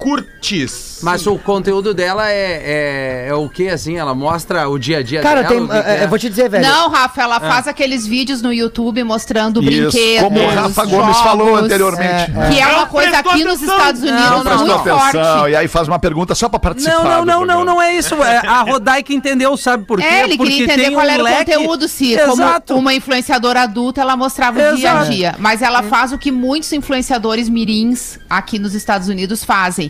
Orkutis. 0.00 1.00
Mas 1.02 1.26
o 1.26 1.38
conteúdo 1.38 1.94
dela 1.94 2.28
é, 2.30 3.24
é, 3.24 3.26
é 3.28 3.34
o 3.34 3.48
que, 3.48 3.68
assim? 3.68 3.96
Ela 3.96 4.14
mostra 4.14 4.68
o 4.68 4.78
dia 4.78 4.98
a 4.98 5.02
dia 5.02 5.22
Cara, 5.22 5.42
dela? 5.42 5.54
tem, 5.54 5.66
que 5.66 5.88
é, 5.88 6.00
é? 6.00 6.04
eu 6.04 6.08
vou 6.08 6.18
te 6.18 6.28
dizer, 6.28 6.48
velho. 6.50 6.66
Não, 6.66 6.90
Rafa, 6.90 7.22
ela 7.22 7.40
faz 7.40 7.66
aqueles 7.66 8.06
vídeos 8.06 8.42
no 8.42 8.52
YouTube 8.52 9.02
mostrando 9.04 9.62
Isso, 9.62 9.90
brinquedos. 9.90 10.22
como 10.22 10.40
o 10.40 10.48
Rafa 10.54 10.84
Gomes 10.84 11.06
jogos, 11.16 11.20
falou 11.22 11.56
anteriormente. 11.56 12.32
Que 12.52 12.60
é 12.60 12.66
uma 12.66 12.86
coisa 12.86 13.18
aqui 13.18 13.44
nos 13.44 13.56
atenção. 13.56 13.76
Estados 13.78 14.02
Unidos 14.02 14.20
Não, 14.20 14.44
Não 14.44 14.58
muito 14.58 14.72
atenção 14.72 14.98
forte. 15.38 15.50
e 15.52 15.56
aí 15.56 15.68
faz 15.68 15.88
uma 15.88 15.98
pergunta 15.98 16.34
só 16.34 16.48
pra 16.48 16.58
participar. 16.58 17.02
Não, 17.02 17.04
não, 17.04 17.24
não, 17.24 17.46
não, 17.46 17.64
não 17.64 17.82
é 17.82 17.94
isso. 17.94 18.14
É, 18.22 18.38
a 18.46 18.62
Rodaica 18.62 19.12
entendeu, 19.12 19.56
sabe 19.56 19.84
por 19.84 19.98
quê? 20.00 20.04
É, 20.06 20.24
ele 20.24 20.36
Porque 20.36 20.52
queria 20.52 20.64
entender 20.74 20.90
qual 20.90 21.06
um 21.06 21.10
era 21.10 21.22
leque- 21.22 21.52
o 21.52 21.54
conteúdo, 21.60 21.88
se 21.88 22.12
Exato. 22.12 22.74
como 22.74 22.80
uma 22.80 22.94
influenciadora 22.94 23.62
adulta, 23.62 24.00
ela 24.02 24.16
mostrava 24.16 24.72
o 24.72 24.76
dia 24.76 24.92
a 24.92 25.04
dia. 25.04 25.34
Mas 25.38 25.62
ela 25.62 25.82
faz 25.82 26.12
o 26.12 26.18
que 26.18 26.30
muitos 26.30 26.70
influenciadores 26.72 27.48
mirins 27.48 28.18
aqui 28.28 28.58
nos 28.58 28.74
Estados 28.74 29.08
Unidos 29.08 29.42
fazem. 29.44 29.89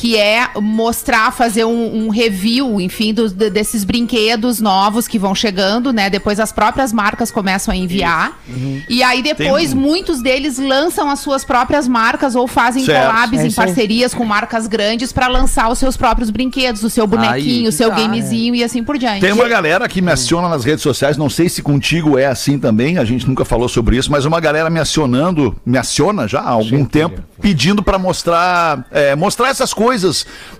Que 0.00 0.16
é 0.16 0.46
mostrar, 0.60 1.32
fazer 1.32 1.64
um, 1.64 2.04
um 2.06 2.08
review, 2.08 2.80
enfim, 2.80 3.12
dos, 3.12 3.32
de- 3.32 3.50
desses 3.50 3.82
brinquedos 3.82 4.60
novos 4.60 5.08
que 5.08 5.18
vão 5.18 5.34
chegando, 5.34 5.92
né? 5.92 6.08
Depois 6.08 6.38
as 6.38 6.52
próprias 6.52 6.92
marcas 6.92 7.32
começam 7.32 7.74
a 7.74 7.76
enviar. 7.76 8.38
E 8.88 9.02
aí 9.02 9.20
depois 9.24 9.70
Tem 9.70 9.76
um- 9.76 9.82
muitos 9.82 10.22
deles 10.22 10.56
lançam 10.56 11.10
as 11.10 11.18
suas 11.18 11.44
próprias 11.44 11.88
marcas 11.88 12.36
ou 12.36 12.46
fazem 12.46 12.84
Certo. 12.84 13.08
collabs 13.08 13.40
É 13.40 13.46
em 13.48 13.50
parcerias 13.50 14.14
com 14.14 14.24
marcas 14.24 14.68
grandes 14.68 15.12
pra 15.12 15.26
lançar 15.26 15.68
os 15.68 15.80
seus 15.80 15.96
próprios 15.96 16.30
brinquedos, 16.30 16.84
o 16.84 16.90
seu 16.90 17.04
bonequinho, 17.04 17.62
Aí 17.64 17.68
o 17.68 17.72
seu 17.72 17.90
tá, 17.90 17.96
gamezinho 17.96 18.54
e 18.54 18.62
assim 18.62 18.84
por 18.84 18.96
diante. 18.98 19.20
Tem 19.20 19.32
uma 19.32 19.48
galera 19.48 19.88
que 19.88 20.00
me 20.00 20.12
aciona 20.12 20.48
nas 20.48 20.64
redes 20.64 20.82
sociais, 20.84 21.16
não 21.16 21.28
sei 21.28 21.48
se 21.48 21.60
contigo 21.60 22.16
é 22.16 22.26
assim 22.26 22.56
também, 22.56 22.98
a 22.98 23.04
gente 23.04 23.26
nunca 23.28 23.44
falou 23.44 23.68
sobre 23.68 23.96
isso, 23.96 24.12
mas 24.12 24.24
uma 24.24 24.38
galera 24.38 24.70
me 24.70 24.78
acionando, 24.78 25.56
me 25.66 25.76
aciona 25.76 26.28
já 26.28 26.38
há 26.40 26.50
algum 26.50 26.84
tempo, 26.84 27.20
pedindo 27.40 27.82
pra 27.82 27.98
mostrar, 27.98 28.86
é, 28.92 29.16
mostrar 29.16 29.48
essas 29.48 29.74
coisas 29.74 29.87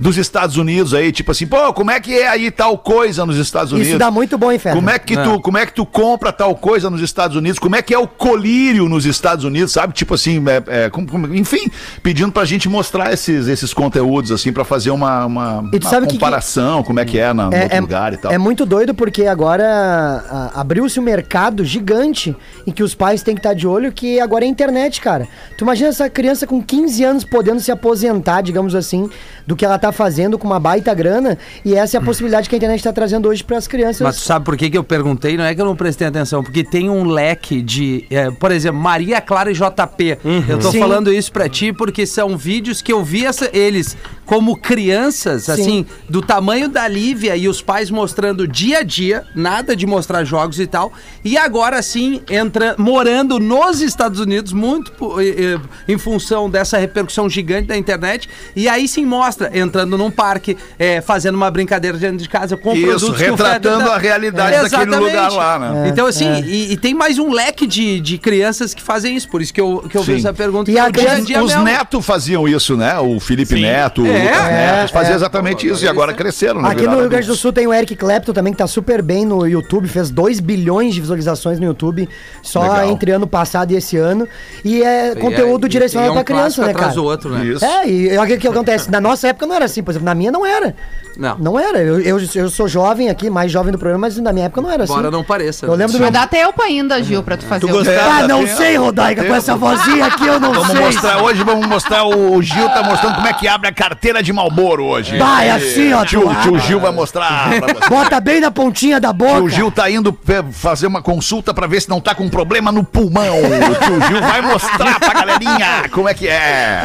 dos 0.01 0.17
Estados 0.17 0.57
Unidos 0.57 0.95
aí, 0.95 1.13
tipo 1.13 1.31
assim, 1.33 1.47
pô, 1.47 1.73
como 1.73 1.91
é 1.91 2.01
que 2.01 2.13
é 2.17 2.29
aí 2.29 2.51
tal 2.51 2.77
coisa 2.79 3.25
nos 3.27 3.37
Estados 3.37 3.73
Unidos? 3.73 3.89
Isso 3.91 3.99
dá 3.99 4.11
muito 4.11 4.37
bom, 4.39 4.51
hein, 4.53 4.59
Fera? 4.59 4.75
Como 4.75 4.89
é 4.91 4.99
que 4.99 5.17
tu, 5.17 5.41
como 5.41 5.59
é 5.59 5.67
que 5.67 5.73
tu 5.73 5.85
compra 5.87 6.33
tal 6.33 6.55
coisa 6.57 6.89
nos 6.91 7.01
Estados 7.01 7.37
Unidos? 7.37 7.59
Como 7.59 7.77
é 7.77 7.83
que 7.83 7.93
é 7.95 7.99
o 7.99 8.07
colírio 8.07 8.89
nos 8.89 9.05
Estados 9.07 9.45
Unidos, 9.45 9.73
sabe? 9.73 9.93
Tipo 9.93 10.15
assim, 10.15 10.43
é, 10.69 10.85
é, 10.87 10.91
como- 10.91 11.07
como- 11.09 11.35
enfim, 11.35 11.71
pedindo 12.03 12.33
pra 12.33 12.45
gente 12.45 12.69
mostrar 12.69 13.13
esses, 13.13 13.49
esses 13.49 13.73
conteúdos 13.75 14.31
assim 14.33 14.53
pra 14.53 14.65
fazer 14.65 14.91
uma, 14.91 15.25
uma, 15.27 15.59
uma 15.61 15.71
sabe 15.83 16.07
o 16.07 16.09
que 16.09 16.15
comparação, 16.15 16.83
como 16.83 17.01
é 17.01 17.05
que 17.05 17.19
é 17.19 17.33
na, 17.33 17.51
no 17.51 17.57
outro 17.63 17.81
lugar 17.81 18.13
e 18.13 18.17
tal. 18.17 18.33
é 18.33 18.39
muito 18.39 18.65
doido 18.67 18.95
porque 18.95 19.27
agora 19.27 20.51
abriu-se 20.55 20.99
um 20.99 21.03
mercado 21.03 21.65
gigante 21.65 22.37
em 22.67 22.73
que 22.73 22.83
os 22.83 22.95
pais 22.95 23.23
têm 23.23 23.35
que 23.35 23.41
estar 23.41 23.55
de 23.55 23.67
olho, 23.67 23.93
que 23.93 24.21
agora 24.21 24.45
é 24.45 24.47
a 24.47 24.51
internet, 24.51 25.01
cara. 25.01 25.27
Tu 25.57 25.65
imagina 25.65 25.89
essa 25.89 26.09
criança 26.09 26.47
com 26.47 26.63
15 26.63 27.05
anos 27.05 27.25
podendo 27.25 27.61
se 27.61 27.71
aposentar, 27.71 28.41
digamos 28.43 28.75
assim, 28.75 29.09
do 29.47 29.57
que 29.57 29.65
ela 29.65 29.79
tá 29.79 29.91
fazendo 29.93 30.39
com 30.39 30.47
uma 30.47 30.61
baita 30.61 30.93
grana, 30.95 31.39
e 31.65 31.75
essa 31.75 31.97
é 31.97 32.01
a 32.01 32.03
possibilidade 32.03 32.49
que 32.49 32.55
a 32.55 32.59
internet 32.59 32.83
tá 32.83 32.93
trazendo 32.93 33.29
hoje 33.29 33.43
para 33.43 33.57
as 33.57 33.67
crianças. 33.67 34.01
Mas 34.03 34.17
tu 34.17 34.23
sabe 34.23 34.45
por 34.45 34.57
que, 34.57 34.69
que 34.71 34.77
eu 34.79 34.85
perguntei? 34.85 35.37
Não 35.37 35.45
é 35.45 35.55
que 35.55 35.61
eu 35.61 35.65
não 35.65 35.77
prestei 35.77 36.07
atenção, 36.07 36.43
porque 36.43 36.63
tem 36.63 36.91
um 36.91 37.05
leque 37.05 37.63
de, 37.63 38.05
é, 38.11 38.31
por 38.31 38.51
exemplo, 38.51 38.81
Maria 38.81 39.21
Clara 39.21 39.51
e 39.51 39.55
JP. 39.55 40.19
Eu 40.49 40.59
tô 40.59 40.71
Sim. 40.71 40.81
falando 40.81 41.13
isso 41.13 41.33
pra 41.33 41.49
ti 41.49 41.73
porque 41.73 42.05
são 42.07 42.37
vídeos 42.37 42.83
que 42.83 42.93
eu 42.93 43.03
vi 43.05 43.25
essa- 43.25 43.49
eles 43.53 43.97
como 44.27 44.57
crianças, 44.59 45.49
assim, 45.49 45.87
do 46.09 46.21
tamanho 46.21 46.69
da 46.69 46.87
Lívia 46.87 47.35
e 47.35 47.49
os 47.49 47.63
pais 47.63 47.91
mostrando 47.91 48.47
dia 48.47 48.79
a 48.79 48.83
dia, 48.83 49.25
nada 49.35 49.75
de 49.75 49.87
mostrar 49.87 50.23
jogos 50.25 50.61
e 50.61 50.67
tal. 50.67 50.93
E 51.25 51.37
agora 51.39 51.81
sim, 51.83 52.21
entra, 52.31 52.75
morando 52.79 53.39
nos 53.39 53.81
Estados 53.81 54.21
Unidos, 54.21 54.53
muito 54.53 54.93
eh, 55.21 55.55
eh, 55.57 55.61
em 55.89 55.97
função 55.97 56.49
dessa 56.51 56.77
repercussão 56.79 57.29
gigante 57.29 57.69
da 57.69 57.77
internet. 57.77 58.29
E 58.55 58.69
aí 58.69 58.87
sim 58.99 59.07
mostra, 59.07 59.50
entrando 59.57 59.97
num 59.97 60.11
parque, 60.11 60.57
eh, 60.78 61.00
fazendo 61.00 61.35
uma 61.37 61.50
brincadeira 61.50 61.97
dentro 61.97 62.17
de 62.19 62.28
casa 62.28 62.57
com 62.57 62.73
Isso, 62.75 62.87
produtos 62.87 63.17
que 63.17 63.25
o 63.25 63.31
retratando 63.31 63.90
a 63.90 63.99
realidade 63.99 64.50
daquele 64.52 64.67
Exatamente. 64.83 65.00
lugar 65.17 65.33
lá, 65.33 65.59
né? 65.59 65.88
Então, 65.88 66.07
assim, 66.07 66.43
e, 66.45 66.73
e 66.73 66.76
tem 66.76 66.95
mais 66.95 67.19
um 67.19 67.31
leque 67.33 67.67
de, 67.67 68.00
de 68.00 68.19
crianças 68.19 68.75
que 68.75 68.83
fazem 68.83 69.17
isso. 69.17 69.28
Por 69.28 69.40
isso 69.40 69.52
que 69.55 69.61
eu, 69.61 69.85
que 69.88 69.97
eu 69.97 70.02
Sim. 70.05 70.14
fiz 70.14 70.25
essa 70.25 70.35
pergunta. 70.35 70.71
E 70.71 70.75
que 70.75 70.81
a 70.81 70.87
é 70.87 71.21
dia 71.21 71.38
a 71.38 71.43
Os 71.43 71.50
mesmo. 71.52 71.64
netos 71.64 72.05
faziam 72.05 72.49
isso, 72.49 72.76
né? 72.76 72.99
O 72.99 73.21
Felipe 73.21 73.61
Neto, 73.61 74.02
o 74.02 74.07
É, 74.07 74.23
Lucas 74.25 74.38
é, 74.47 74.50
Neto, 74.76 74.93
faziam 74.93 75.12
é. 75.12 75.17
exatamente 75.17 75.67
isso 75.69 75.85
e 75.85 75.88
agora 75.88 76.12
cresceram, 76.12 76.62
né? 76.62 76.71
Aqui 76.71 76.87
no 76.87 76.99
Rio 77.00 77.09
Grande 77.09 77.26
do. 77.26 77.35
Sul 77.37 77.52
tem 77.52 77.67
o 77.67 77.73
Eric 77.73 77.95
Clapton 77.97 78.33
também, 78.33 78.52
que 78.52 78.59
tá 78.59 78.67
super 78.67 79.00
bem 79.02 79.25
no 79.25 79.47
YouTube, 79.47 79.87
fez 79.88 80.11
2 80.11 80.40
bilhões 80.40 80.95
de 80.95 81.00
visualizações 81.00 81.59
no 81.61 81.67
YouTube, 81.67 82.09
só 82.43 82.62
Legal. 82.62 82.90
entre 82.90 83.12
ano 83.12 83.26
passado 83.26 83.73
e 83.73 83.76
esse 83.76 83.97
ano. 83.97 84.26
E 84.64 84.83
é 84.83 85.12
E 85.12 85.17
conteúdo 85.17 85.67
é- 85.67 85.69
direcionado 85.69 86.09
e 86.09 86.11
é 86.11 86.12
um 86.12 86.14
pra 86.14 86.25
criança, 86.25 86.62
né, 86.62 86.71
atrás 86.71 86.87
cara? 86.88 86.95
do 86.97 87.05
outro, 87.05 87.31
né? 87.31 87.45
Isso. 87.47 87.64
É, 87.64 87.88
e 87.88 88.19
o 88.19 88.26
que, 88.26 88.38
que 88.38 88.49
acontece? 88.49 88.88
Na 88.88 89.00
nossa 89.00 89.28
época 89.28 89.47
não 89.47 89.54
era 89.54 89.64
assim, 89.66 89.83
por 89.83 89.90
exemplo, 89.92 90.07
na 90.07 90.14
minha 90.14 90.33
não 90.33 90.45
era. 90.47 90.75
Não. 91.16 91.37
Não 91.38 91.59
era. 91.59 91.78
Eu, 91.78 92.00
eu, 92.00 92.18
eu 92.35 92.49
sou 92.49 92.68
jovem 92.68 93.09
aqui, 93.11 93.28
mais 93.28 93.50
jovem 93.50 93.73
do 93.73 93.78
programa, 93.78 94.07
mas 94.07 94.16
na 94.18 94.33
minha 94.33 94.47
época 94.47 94.61
não 94.62 94.71
era 94.71 94.85
assim. 94.85 94.92
Embora 94.92 95.11
não 95.11 95.25
pareça. 95.25 95.66
Eu 95.66 95.73
né? 95.73 95.78
lembro 95.78 95.99
do 95.99 96.00
Mas 96.00 96.12
meu... 96.12 96.21
dá 96.21 96.26
tempo 96.28 96.62
ainda, 96.62 97.02
Gil, 97.02 97.23
pra 97.25 97.37
tu 97.37 97.45
fazer 97.45 97.66
o 97.66 97.78
Ah, 97.78 98.26
não 98.28 98.47
sei, 98.47 98.76
Rodaica, 98.76 99.25
com 99.25 99.35
essa 99.35 99.57
vozinha 99.57 100.07
aqui 100.07 100.26
eu 100.26 100.38
não 100.38 100.52
Vamos 100.52 100.68
sei. 100.68 100.80
mostrar 100.80 101.23
hoje, 101.23 101.42
vamos 101.42 101.66
mostrar 101.66 102.04
o, 102.04 102.35
o 102.37 102.42
Gil 102.42 102.68
tá 102.68 102.83
mostrando 102.85 103.16
como 103.16 103.26
é 103.26 103.33
que 103.33 103.49
abre 103.49 103.68
a 103.68 103.73
carteira 103.73 104.23
de 104.23 104.33
Malboro 104.33 104.85
hoje. 104.85 105.18
Vai, 105.18 105.50
assim, 105.50 105.92
ó. 105.92 106.04
Tio, 106.04 106.23
tu- 106.23 106.42
tio 106.42 106.59
Gil 106.61 106.80
vai 106.80 106.92
mostrar 106.92 107.50
pra 107.59 107.75
você. 107.75 107.88
Bota 107.88 108.21
bem 108.21 108.40
na 108.40 108.50
pontinha 108.52 109.00
da 109.00 109.12
boca. 109.12 109.35
Tio 109.40 109.49
Gil 109.50 109.71
tá 109.73 109.90
indo 109.90 110.16
fazer 110.52 110.87
uma 110.87 111.02
consulta 111.02 111.52
pra 111.52 111.66
ver 111.66 111.83
se 111.83 111.88
não 111.88 112.00
tá 112.00 112.14
com 112.14 112.28
problema 112.28 112.71
no 112.71 112.85
pulmão. 112.85 113.38
O 113.38 113.75
tio 113.75 114.07
Gil 114.09 114.21
vai 114.21 114.40
mostrar 114.40 115.00
pra 115.00 115.12
galerinha 115.14 115.88
como 115.90 116.09
é 116.09 116.14
que 116.14 116.28
é. 116.28 116.83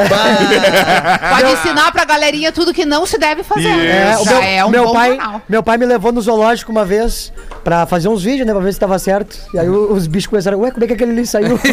Pode 1.30 1.52
ensinar 1.54 1.92
pra 1.94 2.04
galerinha 2.04 2.52
tudo 2.52 2.74
que 2.74 2.84
não 2.86 3.06
se 3.06 3.18
deve 3.18 3.44
fazer. 3.44 3.70
É, 3.70 4.18
o 4.20 4.26
Já 4.26 4.32
meu, 4.32 4.42
é 4.44 4.66
um 4.66 4.70
meu 4.70 4.86
bom 4.88 4.94
pai, 4.94 5.16
canal. 5.16 5.42
meu 5.48 5.64
pai 5.64 5.78
me 5.78 5.86
levou 5.86 6.12
no 6.12 6.20
zoológico 6.22 6.72
uma 6.72 6.84
vez 6.84 7.32
pra 7.64 7.86
fazer 7.86 8.10
uns 8.10 8.24
vídeos, 8.24 8.46
né? 8.46 8.52
Pra 8.54 8.62
ver 8.62 8.74
se 8.74 8.80
tava 8.80 9.00
certo. 9.00 9.38
E 9.54 9.60
aí 9.60 9.70
os 9.70 10.08
bichos 10.08 10.28
começaram, 10.28 10.60
ué, 10.60 10.72
como 10.72 10.84
é 10.84 10.88
que 10.88 10.94
aquele 10.94 11.12
ali 11.12 11.26
saiu? 11.26 11.58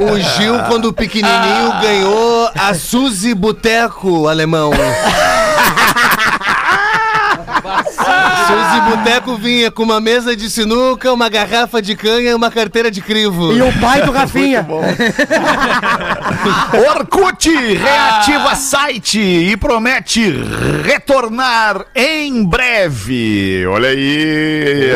O 0.00 0.18
Gil, 0.18 0.54
quando 0.68 0.92
pequenininho, 0.92 1.72
ganhou 1.82 2.50
a 2.56 2.72
Suzy 2.72 3.34
Boteco 3.34 4.28
alemão. 4.28 4.70
Suzy 8.50 8.80
Boteco 8.96 9.36
vinha 9.36 9.70
com 9.70 9.82
uma 9.82 10.00
mesa 10.00 10.34
de 10.36 10.50
sinuca, 10.50 11.12
uma 11.12 11.28
garrafa 11.28 11.80
de 11.80 11.94
canha 11.94 12.30
e 12.30 12.34
uma 12.34 12.50
carteira 12.50 12.90
de 12.90 13.00
crivo. 13.00 13.52
e 13.52 13.62
o 13.62 13.72
pai 13.80 14.02
do 14.02 14.10
Rafinha. 14.12 14.66
Orkut 16.90 17.48
reativa 17.74 18.54
site 18.54 19.18
e 19.20 19.56
promete 19.56 20.32
retornar 20.84 21.84
em 21.94 22.44
breve. 22.44 23.66
Olha 23.66 23.88
aí. 23.90 24.90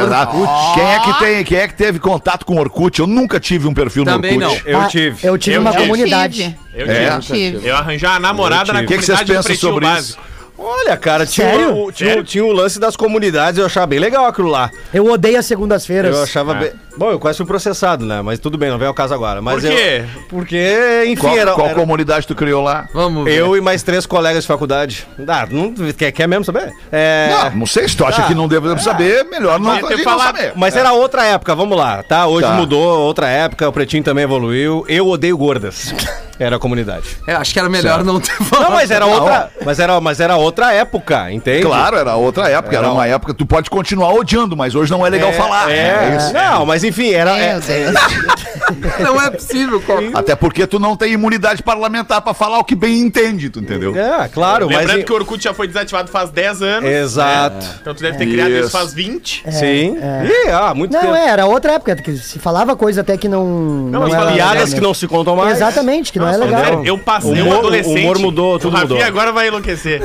Quem 0.74 0.84
é 0.84 0.98
que 1.00 1.18
tem, 1.18 1.44
quem 1.44 1.58
é 1.58 1.68
que 1.68 1.74
teve 1.74 1.98
contato 1.98 2.44
com 2.44 2.54
o 2.54 2.58
Orkut? 2.60 2.98
Eu 3.00 3.06
nunca 3.06 3.38
tive 3.40 3.66
um 3.68 3.74
perfil 3.74 4.04
Também 4.04 4.38
no 4.38 4.46
Orkut. 4.46 4.64
não. 4.64 4.72
Eu 4.72 4.80
Ah, 4.80 4.86
tive. 4.86 5.26
Eu 5.26 5.38
tive 5.38 5.56
Eu 5.56 5.60
uma 5.60 5.70
tive. 5.72 5.82
comunidade. 5.82 6.42
Tive. 6.42 6.56
Eu, 6.74 6.90
É? 6.90 7.18
tive. 7.20 7.68
eu 7.68 7.76
arranjar 7.76 8.16
a 8.16 8.20
namorada 8.20 8.72
na 8.72 8.80
O 8.80 8.86
que, 8.86 8.98
que 8.98 9.04
vocês 9.04 9.18
comunidade 9.20 9.48
pensam 9.48 9.68
sobre 9.70 9.86
Básico. 9.86 10.22
Olha, 10.56 10.96
cara, 10.96 11.26
tinha, 11.26 11.48
Sério? 11.50 11.76
o, 11.76 11.90
tinha, 11.92 12.20
o- 12.20 12.24
tinha 12.24 12.44
o 12.44 12.52
lance 12.52 12.78
das 12.78 12.94
comunidades, 12.96 13.58
eu 13.58 13.66
achava 13.66 13.86
bem 13.88 13.98
legal 13.98 14.24
aquilo 14.26 14.48
lá. 14.48 14.70
Eu 14.92 15.06
odeio 15.06 15.38
as 15.38 15.46
segundas-feiras. 15.46 16.14
Eu 16.14 16.22
achava 16.22 16.54
bem. 16.54 16.72
Bom, 16.96 17.10
eu 17.10 17.18
quase 17.18 17.36
fui 17.38 17.46
processado, 17.46 18.04
né? 18.06 18.22
Mas 18.22 18.38
tudo 18.38 18.56
bem, 18.56 18.70
não 18.70 18.78
vem 18.78 18.86
ao 18.86 18.94
caso 18.94 19.12
agora. 19.12 19.42
Mas 19.42 19.54
Por 19.62 19.62
quê? 19.70 20.04
Eu, 20.16 20.22
porque, 20.28 21.02
enfim, 21.06 21.20
Qual, 21.22 21.36
era, 21.36 21.52
qual 21.52 21.66
era- 21.66 21.74
comunidade 21.74 22.26
tu 22.26 22.34
criou 22.34 22.62
lá? 22.62 22.86
Vamos 22.94 23.24
ver. 23.24 23.34
eu 23.36 23.56
e 23.56 23.60
mais 23.60 23.82
três 23.82 24.06
colegas 24.06 24.42
de 24.44 24.48
faculdade. 24.48 25.06
Ah, 25.26 25.46
não, 25.50 25.72
quer, 25.92 26.12
quer 26.12 26.28
mesmo 26.28 26.44
saber? 26.44 26.72
É. 26.92 27.28
Não, 27.50 27.50
não 27.60 27.66
sei, 27.66 27.88
se 27.88 27.96
tu 27.96 28.04
acha 28.04 28.22
Ah. 28.22 28.26
que 28.26 28.34
não 28.34 28.46
devemos 28.46 28.82
saber, 28.82 29.24
melhor 29.24 29.58
não, 29.58 29.72
Devia 29.74 29.96
ter 29.96 30.04
falado. 30.04 30.34
não 30.34 30.40
saber. 30.40 30.52
Mas 30.54 30.76
era 30.76 30.92
outra 30.92 31.24
época, 31.24 31.54
vamos 31.54 31.76
lá, 31.76 32.02
tá? 32.02 32.26
Hoje 32.26 32.46
Tá. 32.46 32.52
mudou, 32.54 33.00
outra 33.00 33.28
época, 33.28 33.68
o 33.68 33.72
Pretinho 33.72 34.04
também 34.04 34.22
evoluiu. 34.24 34.84
Eu 34.88 35.08
odeio 35.08 35.36
gordas. 35.36 35.92
Era 36.36 36.56
a 36.56 36.58
comunidade. 36.58 37.04
Eu 37.28 37.36
acho 37.38 37.52
que 37.52 37.60
era 37.60 37.68
melhor 37.68 37.94
Certo. 37.98 38.06
não 38.06 38.18
ter 38.18 38.32
falado. 38.32 38.64
Não, 38.68 38.70
mas 38.76 38.90
era 38.90 39.06
Não. 39.06 39.12
outra, 39.12 39.50
mas 39.64 39.78
era, 39.78 40.00
mas 40.00 40.18
era 40.18 40.36
outra 40.36 40.72
época, 40.72 41.30
entende? 41.30 41.62
Claro, 41.62 41.96
era 41.96 42.16
outra 42.16 42.48
época, 42.50 42.74
era 42.76 42.86
Era 42.86 42.92
uma 42.92 43.06
época, 43.06 43.32
tu 43.32 43.46
pode 43.46 43.70
continuar 43.70 44.12
odiando, 44.12 44.56
mas 44.56 44.74
hoje 44.74 44.90
não 44.90 45.06
é 45.06 45.10
legal 45.10 45.32
falar. 45.32 45.70
É, 45.70 46.16
isso. 46.16 46.32
Não, 46.32 46.66
mas 46.84 46.98
enfim, 46.98 47.10
era. 47.12 47.36
é- 47.38 47.60
Deus. 47.60 47.94
Não 49.00 49.20
é 49.20 49.30
possível. 49.30 49.80
Coca. 49.80 50.10
Até 50.14 50.34
porque 50.34 50.66
tu 50.66 50.78
não 50.78 50.96
tem 50.96 51.12
imunidade 51.12 51.62
parlamentar 51.62 52.22
pra 52.22 52.32
falar 52.32 52.58
o 52.58 52.64
que 52.64 52.74
bem 52.74 52.98
entende, 53.00 53.50
tu 53.50 53.60
entendeu? 53.60 53.94
É, 53.94 54.26
claro, 54.28 54.66
mas. 54.66 54.78
Lembrando 54.78 55.04
que 55.04 55.12
o 55.12 55.16
Orkut 55.16 55.42
já 55.42 55.52
foi 55.52 55.66
desativado 55.66 56.10
faz 56.10 56.30
10 56.30 56.62
anos. 56.62 56.88
Exato. 56.90 57.66
Então 57.80 57.94
tu 57.94 58.02
deve 58.02 58.16
ter 58.16 58.26
criado 58.26 58.50
isso 58.50 58.60
Isso. 58.62 58.70
faz 58.70 58.94
20. 58.94 59.44
Sim. 59.50 59.96
Ih, 59.98 60.50
ah, 60.50 60.72
muito 60.74 60.92
Não, 60.92 61.00
tempo. 61.00 61.14
é, 61.14 61.28
era 61.28 61.44
outra 61.46 61.72
época, 61.72 61.94
que 61.96 62.16
se 62.16 62.38
falava 62.38 62.74
coisa 62.74 63.02
até 63.02 63.16
que 63.18 63.28
não. 63.28 63.44
Não, 63.46 64.00
mas 64.00 64.14
era 64.14 64.32
Piadas 64.32 64.52
legal, 64.54 64.66
que 64.68 64.74
né? 64.76 64.80
não 64.80 64.94
se 64.94 65.06
contam 65.06 65.36
mais. 65.36 65.56
Exatamente, 65.56 66.10
que 66.12 66.18
não, 66.18 66.28
é 66.28 66.36
legal. 66.36 66.84
eu 66.84 66.96
passei, 66.96 67.32
humor- 67.42 67.58
adolescente. 67.58 67.98
o 67.98 68.00
humor 68.00 68.18
mudou, 68.18 68.58
tudo 68.58 68.72
o 68.72 68.76
Rafinha 68.76 68.94
mudou. 68.94 69.06
agora 69.06 69.30
vai 69.32 69.48
enlouquecer. 69.48 70.00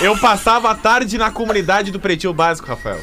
eu 0.00 0.16
passava 0.18 0.70
a 0.70 0.74
tarde 0.74 1.16
na 1.16 1.30
comunidade 1.30 1.90
do 1.92 2.00
Pretinho 2.00 2.32
Básico, 2.32 2.66
Rafael. 2.68 2.98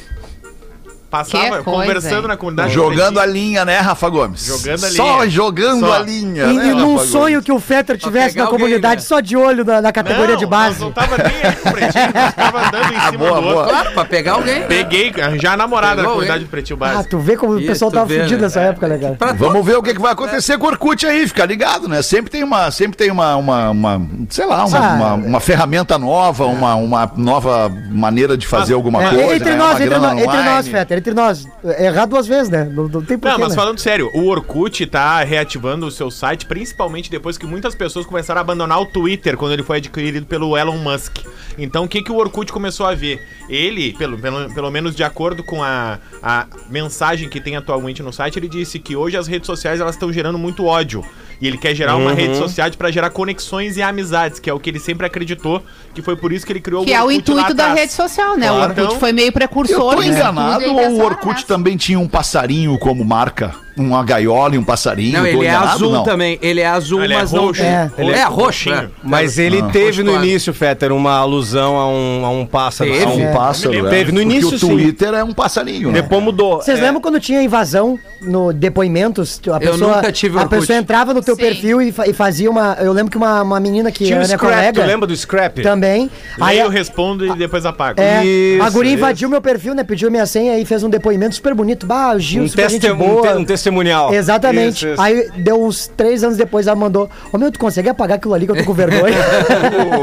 Passava 1.09 1.47
coisa, 1.47 1.63
conversando 1.63 2.21
hein? 2.23 2.27
na 2.27 2.37
comunidade. 2.37 2.73
Jogando 2.73 3.19
a 3.19 3.25
linha, 3.25 3.63
né, 3.63 3.77
Rafa 3.79 4.09
Gomes? 4.09 4.45
Jogando 4.45 4.83
a 4.83 4.89
Só 4.89 5.15
linha. 5.19 5.29
jogando 5.29 5.79
Só. 5.87 5.93
a 5.93 5.99
linha. 5.99 6.43
E, 6.47 6.53
né, 6.53 6.65
e 6.67 6.73
num 6.73 6.97
sonho 6.99 7.35
Gomes? 7.35 7.45
que 7.45 7.51
o 7.53 7.59
Fetter 7.59 7.97
tivesse 7.97 8.35
na 8.37 8.43
alguém, 8.43 8.59
comunidade, 8.59 9.01
né? 9.01 9.07
só 9.07 9.19
de 9.21 9.37
olho 9.37 9.63
na, 9.63 9.81
na 9.81 9.91
categoria 9.93 10.31
Não, 10.33 10.37
de 10.37 10.45
nós 10.45 10.49
base. 10.51 10.79
não 10.81 10.91
tava 10.91 11.17
nem 11.17 11.27
aí 11.43 11.55
com 11.55 11.69
o 11.69 11.71
Pretinho, 11.71 12.09
nós 12.13 12.33
tava 12.35 12.71
dando 12.71 12.93
em 12.93 12.99
cima 12.99 13.11
boa, 13.17 13.29
do 13.29 13.35
outro. 13.47 13.53
boa. 13.53 13.67
Claro, 13.67 13.91
pra 13.93 14.05
pegar 14.05 14.33
alguém. 14.33 14.63
Peguei, 14.67 15.13
já 15.39 15.53
a 15.53 15.57
namorada 15.57 15.95
Pegou 15.95 16.03
na 16.03 16.09
comunidade 16.11 16.43
do 16.43 16.49
Pretinho 16.49 16.77
Ah, 16.81 16.85
Básico. 16.93 17.09
tu 17.09 17.19
vê 17.19 17.37
como 17.37 17.53
o 17.53 17.59
Isso, 17.59 17.67
pessoal 17.67 17.89
tu 17.91 17.93
tava 17.93 18.05
vê, 18.05 18.19
fudido 18.19 18.35
né? 18.41 18.41
nessa 18.43 18.59
época, 18.59 18.87
né, 18.87 18.97
cara? 18.97 19.15
Pra 19.15 19.33
Vamos 19.33 19.65
ver 19.65 19.77
o 19.77 19.83
que, 19.83 19.93
que 19.93 20.01
vai 20.01 20.11
acontecer 20.11 20.57
com 20.57 20.65
o 20.65 20.69
Orkut 20.69 21.05
aí, 21.05 21.25
fica 21.27 21.45
ligado, 21.45 21.87
né? 21.87 22.01
Sempre 22.01 22.29
tem 22.31 22.43
uma, 22.43 22.69
sempre 22.69 22.97
tem 22.97 23.09
uma, 23.11 23.35
uma, 23.37 23.69
uma, 23.69 24.01
sei 24.29 24.45
lá, 24.45 24.65
uma, 24.65 24.77
Ah. 24.77 24.93
uma, 24.93 25.13
uma 25.13 25.39
ferramenta 25.39 25.97
nova, 25.97 26.45
uma, 26.45 26.75
uma 26.75 27.11
nova 27.15 27.71
maneira 27.91 28.35
de 28.37 28.45
fazer 28.45 28.73
alguma 28.73 29.03
É, 29.03 29.09
coisa. 29.09 29.35
entre 29.35 29.49
né? 29.51 29.55
nós, 29.55 29.79
entre, 29.79 29.97
nós, 29.97 30.67
Fetter, 30.67 30.96
entre 30.97 31.13
nós. 31.13 31.47
Errar 31.79 32.05
duas 32.05 32.27
vezes, 32.27 32.49
né? 32.49 32.65
Não, 32.65 32.87
não 32.87 33.01
tem 33.01 33.17
porquê, 33.17 33.33
Não, 33.33 33.39
mas 33.39 33.49
né? 33.49 33.55
falando 33.55 33.79
sério, 33.79 34.09
o 34.13 34.27
Orkut 34.27 34.85
tá 34.87 35.23
reativando 35.23 35.85
o 35.85 35.91
seu 35.91 36.09
site, 36.11 36.45
principalmente 36.45 37.09
depois 37.09 37.37
que 37.37 37.45
muitas 37.45 37.75
pessoas 37.75 38.05
começaram 38.05 38.39
a 38.39 38.41
abandonar 38.41 38.81
o 38.81 38.85
Twitter 38.85 39.37
quando 39.37 39.53
ele 39.53 39.63
foi 39.63 39.77
adquirido 39.77 40.25
pelo 40.25 40.57
Elon 40.57 40.77
Musk. 40.77 41.17
Então, 41.57 41.85
o 41.85 41.87
que, 41.87 42.01
que 42.01 42.11
o 42.11 42.15
Orkut 42.17 42.51
começou 42.51 42.85
a 42.85 42.93
ver? 42.93 43.25
Ele, 43.49 43.93
pelo, 43.93 44.17
pelo, 44.17 44.53
pelo 44.53 44.71
menos 44.71 44.95
de 44.95 45.03
acordo 45.03 45.43
com 45.43 45.63
a, 45.63 45.99
a 46.21 46.45
mensagem 46.69 47.29
que 47.29 47.39
tem 47.39 47.55
atualmente 47.55 48.03
no 48.03 48.11
site, 48.11 48.37
ele 48.37 48.47
disse 48.49 48.79
que 48.79 48.95
hoje 48.95 49.17
as 49.17 49.27
redes 49.27 49.47
sociais 49.47 49.79
elas 49.79 49.95
estão 49.95 50.11
gerando 50.11 50.37
muito 50.37 50.65
ódio. 50.65 51.03
E 51.39 51.47
ele 51.47 51.57
quer 51.57 51.75
gerar 51.75 51.95
uma 51.97 52.13
rede 52.13 52.35
social 52.35 52.67
para 52.75 52.89
gerar 52.89 53.11
conexões 53.11 53.77
e 53.77 53.81
amizades, 53.81 54.39
que 54.39 54.49
é 54.49 54.53
o 54.53 54.59
que 54.59 54.71
ele 54.71 54.79
sempre 54.79 55.05
acreditou, 55.05 55.61
que 55.93 56.01
foi 56.01 56.15
por 56.15 56.33
isso 56.33 56.43
que 56.45 56.51
ele 56.51 56.59
criou 56.59 56.83
Que 56.83 56.91
é 56.93 56.99
o 56.99 57.05
Orkut 57.05 57.13
lá 57.13 57.19
intuito 57.41 57.53
da 57.53 57.63
atrás. 57.65 57.79
rede 57.79 57.93
social, 57.93 58.35
né? 58.35 58.47
Claro. 58.47 58.59
O 58.59 58.63
Orkut 58.63 58.81
Então, 58.81 58.99
foi 58.99 59.11
meio 59.11 59.27
Eu 59.27 59.31
precursor 59.33 59.95
tô 59.95 60.01
disso 60.01 60.13
enganado 60.13 60.63
tudo, 60.63 60.71
e 60.71 60.73
ou 60.87 60.99
o 60.99 61.05
Orkut 61.05 61.45
também 61.45 61.77
tinha 61.77 61.99
um 61.99 62.07
passarinho 62.07 62.77
como 62.79 63.03
marca? 63.03 63.66
Uma 63.77 64.03
gaiola 64.03 64.55
e 64.55 64.57
um 64.57 64.63
passarinho? 64.63 65.13
Não, 65.19 65.25
ele 65.25 65.37
é 65.45 65.49
enganado, 65.49 65.71
azul 65.73 65.91
não? 65.91 66.03
também. 66.03 66.39
Ele 66.41 66.61
é 66.61 66.65
azul, 66.67 67.03
Ele 67.03 67.13
é 67.13 67.17
mas 67.17 67.31
não. 67.31 67.45
roxo. 67.45 67.61
É. 67.63 67.91
Ele 67.97 68.11
é, 68.11 68.23
roxo, 68.23 68.69
né? 68.69 68.89
Mas 69.03 69.37
ele 69.37 69.59
Ah. 69.61 69.69
teve 69.71 70.03
no 70.03 70.11
Claro. 70.11 70.25
início, 70.25 70.53
Fetter, 70.53 70.91
uma 70.91 71.17
alusão 71.17 71.77
a 71.77 71.87
um, 71.87 72.25
a 72.25 72.29
um 72.29 72.45
pássaro. 72.45 72.89
Teve? 72.91 73.03
A 73.05 73.09
um 73.09 73.29
Um 73.29 73.33
pássaro, 73.33 73.73
Eu 73.73 73.83
né? 73.83 73.89
Teve 73.89 74.11
no 74.11 74.19
Porque 74.21 74.33
início, 74.33 74.55
o 74.55 74.59
sim. 74.59 74.67
Twitter 74.69 75.13
é 75.13 75.23
um 75.23 75.33
passarinho, 75.33 75.91
né? 75.91 76.01
Depois 76.01 76.23
mudou. 76.23 76.57
Vocês 76.61 76.79
É, 76.79 76.81
lembram 76.81 77.01
quando 77.01 77.19
tinha 77.19 77.41
invasão 77.41 77.99
no 78.21 78.51
depoimentos? 78.53 79.39
A 79.47 79.49
Eu 79.55 79.59
pessoa, 79.59 79.95
nunca 79.97 80.11
tive 80.11 80.37
A 80.37 80.41
Orkut. 80.41 80.59
pessoa 80.59 80.77
entrava 80.79 81.13
no 81.13 81.21
teu 81.21 81.35
Sim. 81.35 81.41
perfil 81.41 81.81
e, 81.81 81.91
fa- 81.91 82.07
e 82.07 82.13
fazia 82.13 82.49
uma. 82.49 82.77
Eu 82.79 82.91
lembro 82.93 83.11
que 83.11 83.17
uma, 83.17 83.41
uma 83.41 83.59
menina 83.59 83.91
que 83.91 84.05
Tinha 84.05 84.17
o 84.17 84.19
era 84.19 84.25
minha 84.27 84.37
Scrap, 84.37 84.53
colega. 84.53 84.81
tu 84.81 84.87
lembra 84.87 85.07
do 85.07 85.15
Scrap? 85.15 85.61
Também. 85.61 86.09
Aí, 86.39 86.57
Leio, 86.57 86.69
respondo 86.69 87.25
e 87.25 87.35
depois 87.35 87.65
apago. 87.65 87.99
é, 88.01 88.25
Isso, 88.25 88.63
a 88.63 88.69
guria 88.69 88.93
invadiu 88.93 89.29
meu 89.29 89.41
perfil, 89.41 89.73
né? 89.75 89.83
Pediu 89.83 90.09
minha 90.09 90.25
senha 90.25 90.57
e 90.57 90.65
fez 90.65 90.83
um 90.83 90.89
depoimento 90.89 91.35
super 91.35 91.53
bonito. 91.53 91.85
Bah, 91.85 92.13
o 92.15 92.19
Gil, 92.19 92.43
Um, 92.43 92.47
super 92.47 92.69
gente 92.69 92.81
teste- 92.81 92.93
um, 92.93 92.97
boa. 92.97 93.21
te- 93.21 93.37
um 93.37 93.45
testemunial. 93.67 94.13
Exatamente. 94.13 94.77
Isso, 94.77 94.87
isso. 94.89 95.01
Aí 95.01 95.29
deu 95.37 95.63
uns 95.63 95.87
três 95.87 96.23
anos 96.23 96.37
depois, 96.37 96.67
ela 96.67 96.75
mandou: 96.75 97.09
Ô 97.31 97.37
meu, 97.37 97.51
tu 97.51 97.59
consegue 97.59 97.89
apagar 97.89 98.17
aquilo 98.17 98.33
ali 98.33 98.45
que 98.45 98.51
eu 98.51 98.57
tô 98.57 98.63
com 98.63 98.73
vergonha? 98.73 99.15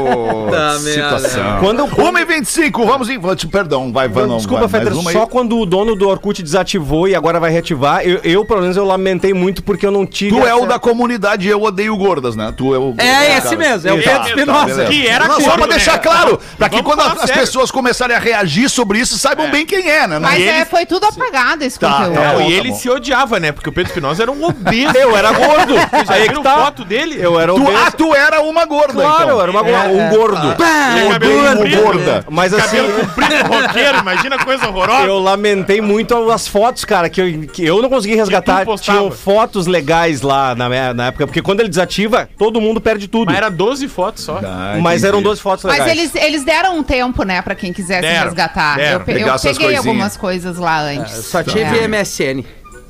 Ô, 0.05 0.45
Tá, 0.55 0.77
situação. 0.79 1.57
Quando- 1.59 1.83
1 1.85 2.17
e 2.19 2.25
25 2.25 2.85
vamos 2.85 3.09
em. 3.09 3.19
Perdão, 3.49 3.91
vai, 3.91 4.07
vai, 4.07 4.25
não, 4.25 4.37
Desculpa, 4.37 4.67
vai, 4.67 4.81
Fetter, 4.81 4.97
aí. 4.97 5.13
só 5.13 5.25
quando 5.25 5.57
o 5.59 5.65
dono 5.65 5.95
do 5.95 6.07
Orkut 6.07 6.41
desativou 6.41 7.07
e 7.07 7.15
agora 7.15 7.39
vai 7.39 7.51
reativar, 7.51 8.01
eu, 8.05 8.19
eu, 8.23 8.45
pelo 8.45 8.61
menos, 8.61 8.77
eu 8.77 8.85
lamentei 8.85 9.33
muito 9.33 9.63
porque 9.63 9.85
eu 9.85 9.91
não 9.91 10.05
tive. 10.05 10.35
Tu 10.37 10.45
é 10.45 10.53
o 10.55 10.65
da 10.65 10.79
comunidade 10.79 11.47
Eu 11.47 11.61
Odeio 11.63 11.95
Gordas, 11.97 12.35
né? 12.35 12.53
Tu 12.55 12.73
é 12.73 12.77
o. 12.79 12.93
É 12.97 13.35
o 13.35 13.37
esse 13.37 13.55
mesmo, 13.55 13.89
é 13.89 13.93
o 13.93 13.97
Isso. 13.99 14.07
Pedro 14.09 14.23
Tá, 14.23 14.29
Espinosa. 14.29 14.85
Que 14.85 15.07
era 15.07 15.27
Não, 15.27 15.41
só 15.41 15.57
pra 15.57 15.67
deixar 15.67 15.93
né? 15.93 15.97
claro, 15.99 16.39
pra 16.57 16.69
que 16.69 16.81
quando 16.83 17.01
as 17.01 17.31
pessoas 17.31 17.71
começarem 17.71 18.15
a 18.15 18.19
reagir 18.19 18.69
sobre 18.69 18.99
isso, 18.99 19.17
saibam 19.17 19.49
bem 19.51 19.65
quem 19.65 19.89
é, 19.89 20.07
né? 20.07 20.19
Mas 20.19 20.41
é, 20.41 20.57
ele- 20.57 20.65
foi 20.65 20.85
tudo 20.85 21.05
apagado 21.05 21.63
esse 21.63 21.79
Tá, 21.79 21.91
conteúdo. 21.91 22.15
tá 22.15 22.43
e 22.43 22.53
ele 22.53 22.73
se 22.73 22.89
odiava, 22.89 23.39
né? 23.39 23.51
Porque 23.55 23.69
o 23.69 23.71
Pedro 23.73 23.89
Espinosa 23.89 24.23
era 24.23 24.31
um 24.31 24.43
obeso. 24.43 24.95
Eu 24.97 25.15
era 25.17 25.31
gordo. 25.31 25.73
Vocês 25.73 26.07
já 26.07 26.13
Aí 26.13 26.21
viram 26.23 26.35
que 26.37 26.43
tá. 26.43 26.57
foto 26.57 26.85
dele? 26.85 27.15
Eu 27.19 27.39
era 27.39 27.53
Tu, 27.53 27.61
obeso. 27.61 27.77
ah, 27.85 27.91
tu 27.91 28.15
era 28.15 28.41
uma 28.41 28.65
gorda, 28.65 28.93
Claro, 28.93 29.15
então. 29.23 29.29
eu 29.29 29.41
era 29.41 29.51
uma 29.51 29.59
É, 29.67 29.87
um 29.87 30.01
é. 30.01 30.09
gordo. 30.09 30.55
Tinha 30.55 31.11
cabelo 31.11 31.39
Odeio 31.39 31.55
comprido, 31.57 31.81
gorda. 31.83 32.25
Mas 32.29 32.53
assim, 32.53 32.77
Cabelo 32.77 32.93
comprido, 33.07 33.43
roqueiro, 33.47 33.97
imagina 33.99 34.35
a 34.35 34.43
coisa 34.45 34.67
horrorosa. 34.67 35.03
eu 35.07 35.19
lamentei 35.19 35.81
muito 35.81 36.31
as 36.31 36.47
fotos, 36.47 36.85
cara, 36.85 37.09
que 37.09 37.21
eu, 37.21 37.47
que 37.47 37.65
eu 37.65 37.81
não 37.81 37.89
consegui 37.89 38.15
resgatar. 38.15 38.61
tu 38.61 38.65
postava. 38.65 38.99
Tinham 38.99 39.11
fotos 39.11 39.67
legais 39.67 40.21
lá 40.21 40.53
na, 40.55 40.69
minha- 40.69 40.93
na 40.93 41.07
época, 41.07 41.25
porque 41.27 41.41
quando 41.41 41.59
ele 41.61 41.69
desativa, 41.69 42.29
todo 42.37 42.59
mundo 42.61 42.79
perde 42.81 43.07
tudo. 43.07 43.27
Mas 43.27 43.37
era 43.37 43.49
12 43.49 43.87
fotos 43.87 44.23
só. 44.23 44.39
Ah, 44.43 44.77
Mas 44.81 45.03
eram 45.03 45.21
12 45.21 45.41
fotos 45.41 45.63
legais. 45.65 45.83
Mas 45.83 45.91
eles, 45.91 46.15
eles 46.15 46.43
deram 46.43 46.77
um 46.77 46.83
tempo, 46.83 47.23
né, 47.23 47.41
pra 47.41 47.55
quem 47.55 47.71
quisesse 47.73 48.01
Deram, 48.01 48.25
resgatar. 48.25 48.75
deram. 48.77 48.91
eu 48.91 48.99
eu 48.99 49.05
peguei 49.05 49.23
coisinhas. 49.23 49.77
algumas 49.77 50.17
coisas 50.17 50.57
lá 50.57 50.79
antes. 50.81 51.25
Só 51.25 51.43
tive 51.43 51.61
É. 51.61 51.87
MSN. 51.87 52.43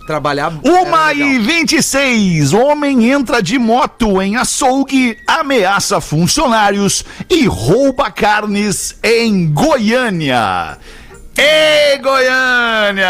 Trabalhar. 0.05 0.53
Uma 0.63 1.09
era 1.09 1.13
legal. 1.13 1.27
e 1.29 1.39
26. 1.39 2.53
Homem 2.53 3.09
entra 3.09 3.41
de 3.41 3.57
moto 3.57 4.21
em 4.21 4.35
açougue, 4.35 5.17
ameaça 5.25 5.99
funcionários 5.99 7.03
e 7.29 7.45
rouba 7.47 8.11
carnes 8.11 8.95
em 9.03 9.51
Goiânia. 9.51 10.77
Ei, 11.38 11.98
Goiânia! 11.98 13.10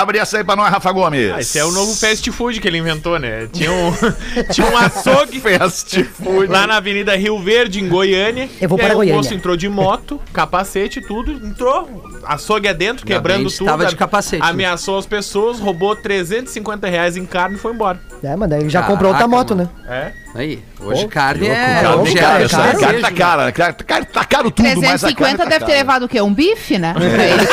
Abre 0.00 0.18
essa 0.18 0.38
aí 0.38 0.44
pra 0.44 0.56
nós, 0.56 0.68
Rafa 0.70 0.90
Gomes. 0.90 1.32
Ah, 1.32 1.40
esse 1.40 1.56
é 1.56 1.64
o 1.64 1.70
novo 1.70 1.94
fast 1.94 2.28
food 2.32 2.60
que 2.60 2.66
ele 2.66 2.78
inventou, 2.78 3.16
né? 3.18 3.46
Tinha 3.52 3.70
um, 3.72 3.92
tinha 4.52 4.66
um 4.68 4.76
açougue 4.76 5.40
fast 5.40 6.02
food. 6.02 6.48
lá 6.48 6.66
na 6.66 6.76
Avenida 6.78 7.14
Rio 7.16 7.38
Verde, 7.40 7.80
em 7.80 7.88
Goiânia. 7.88 8.48
Eu 8.60 8.68
vou 8.68 8.76
E 8.78 8.82
aí 8.82 8.86
para 8.88 8.94
o 8.94 8.96
Goiânia. 8.98 9.16
moço 9.16 9.32
entrou 9.34 9.56
de 9.56 9.68
moto, 9.68 10.20
capacete 10.32 10.98
e 10.98 11.02
tudo, 11.06 11.30
entrou, 11.30 12.04
açougue 12.24 12.66
adentro, 12.66 13.04
Ainda 13.04 13.14
quebrando 13.14 13.48
tudo. 13.50 13.66
tava 13.66 13.86
de 13.86 13.94
capacete, 13.94 14.42
né? 14.42 14.48
Ameaçou 14.50 14.98
as 14.98 15.06
pessoas, 15.06 15.60
roubou 15.60 15.94
350 15.94 16.88
reais 16.88 17.16
em 17.16 17.24
carne 17.24 17.54
e 17.54 17.58
foi 17.58 17.72
embora. 17.72 18.00
é, 18.22 18.34
mas 18.34 18.50
daí 18.50 18.68
já 18.68 18.80
Caraca, 18.80 18.92
comprou 18.92 19.12
outra 19.12 19.28
moto, 19.28 19.54
mano. 19.56 19.70
né? 19.86 20.12
É. 20.18 20.23
Aí, 20.36 20.60
hoje 20.80 21.04
Pô, 21.04 21.08
carne 21.10 21.46
é. 21.46 21.80
louco, 21.84 22.04
Carne, 22.06 22.10
Hoje 22.10 22.14
cara, 22.16 22.42
é 22.42 22.48
caro. 22.48 22.80
carne 22.80 23.00
tá 23.00 23.12
cara, 23.12 23.52
cara, 23.52 23.72
cara, 23.72 24.04
tá 24.04 24.24
caro 24.24 24.50
tudo, 24.50 24.66
mas 24.66 25.04
a 25.04 25.12
carne 25.12 25.36
350 25.36 25.36
tá 25.38 25.44
deve 25.44 25.58
ter 25.60 25.66
cara. 25.66 25.78
levado 25.78 26.02
o 26.06 26.08
quê? 26.08 26.20
Um 26.20 26.34
bife, 26.34 26.76
né? 26.76 26.92
Peixe. 26.98 27.48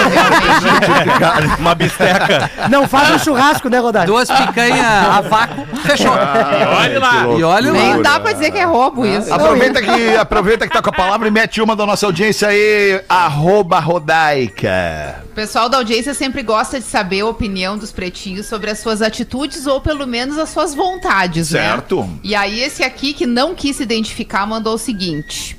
Uma 1.62 1.76
bisteca. 1.76 2.50
Não 2.72 2.88
faz 2.88 3.12
um 3.12 3.20
churrasco, 3.20 3.70
né, 3.70 3.78
Rodar? 3.78 4.08
Duas 4.08 4.30
picanhas 4.32 4.84
a 4.84 5.22
vácuo, 5.22 5.63
fechou. 5.84 6.12
E 6.12 6.65
olha 6.65 7.00
lá. 7.00 7.24
E 7.38 7.44
olha 7.44 7.72
lá. 7.72 7.80
Nem 7.80 8.02
dá 8.02 8.20
pra 8.20 8.34
dizer 8.34 8.50
que 8.52 8.58
é 8.58 8.65
roubo 8.65 9.06
isso. 9.06 9.32
Aproveita 9.32 9.80
que, 9.80 10.15
aproveita 10.15 10.67
que 10.67 10.74
tá 10.74 10.82
com 10.82 10.89
a 10.89 10.94
palavra 10.94 11.28
e 11.28 11.32
mete 11.32 11.62
uma 11.62 11.76
da 11.76 11.86
nossa 11.86 12.08
audiência 12.08 12.48
aí, 12.48 13.00
arroba 13.08 13.80
Rodaica. 13.80 15.22
O 15.26 15.34
pessoal 15.34 15.70
da 15.70 15.78
audiência 15.78 16.13
sempre 16.13 16.41
gosta 16.44 16.80
de 16.80 16.86
saber 16.86 17.22
a 17.22 17.26
opinião 17.28 17.78
dos 17.78 17.91
pretinhos 17.91 18.48
sobre 18.48 18.70
as 18.70 18.80
suas 18.80 19.02
atitudes 19.02 19.65
ou 19.65 19.80
pelo 19.80 20.06
menos 20.06 20.38
as 20.38 20.50
suas 20.50 20.74
vontades, 20.74 21.50
Certo. 21.50 22.02
né? 22.04 22.10
E 22.24 22.36
aí 22.36 22.60
esse 22.71 22.84
aqui 22.84 23.13
que 23.13 23.25
não 23.25 23.53
quis 23.53 23.75
se 23.75 23.84
identificar 23.84 24.47
mandou 24.47 24.75
o 24.75 24.77
seguinte: 24.77 25.57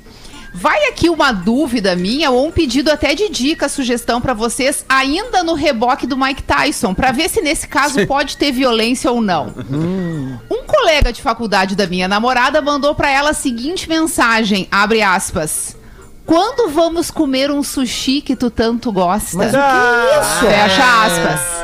Vai 0.51 0.87
aqui 0.87 1.09
uma 1.09 1.31
dúvida 1.31 1.95
minha 1.95 2.31
ou 2.31 2.47
um 2.47 2.51
pedido 2.51 2.91
até 2.91 3.13
de 3.13 3.29
dica, 3.29 3.69
sugestão 3.69 4.19
pra 4.19 4.33
vocês, 4.33 4.83
ainda 4.89 5.43
no 5.43 5.53
reboque 5.53 6.07
do 6.07 6.17
Mike 6.17 6.43
Tyson, 6.43 6.93
pra 6.93 7.11
ver 7.11 7.29
se 7.29 7.41
nesse 7.41 7.67
caso 7.67 8.05
pode 8.07 8.35
ter 8.37 8.51
violência 8.51 9.11
ou 9.11 9.21
não. 9.21 9.53
Um 10.49 10.63
colega 10.65 11.13
de 11.13 11.21
faculdade 11.21 11.75
da 11.75 11.85
minha 11.85 12.07
namorada 12.07 12.61
mandou 12.61 12.95
pra 12.95 13.09
ela 13.09 13.29
a 13.29 13.35
seguinte 13.35 13.87
mensagem, 13.87 14.67
abre 14.71 15.03
aspas: 15.03 15.77
Quando 16.25 16.71
vamos 16.71 17.11
comer 17.11 17.51
um 17.51 17.61
sushi 17.61 18.21
que 18.21 18.35
tu 18.35 18.49
tanto 18.49 18.91
gosta? 18.91 19.37
Mas 19.37 19.53
o 19.53 19.57
que 19.57 19.57
é 19.57 20.19
isso? 20.19 20.39
Fecha 20.39 21.05
aspas. 21.05 21.63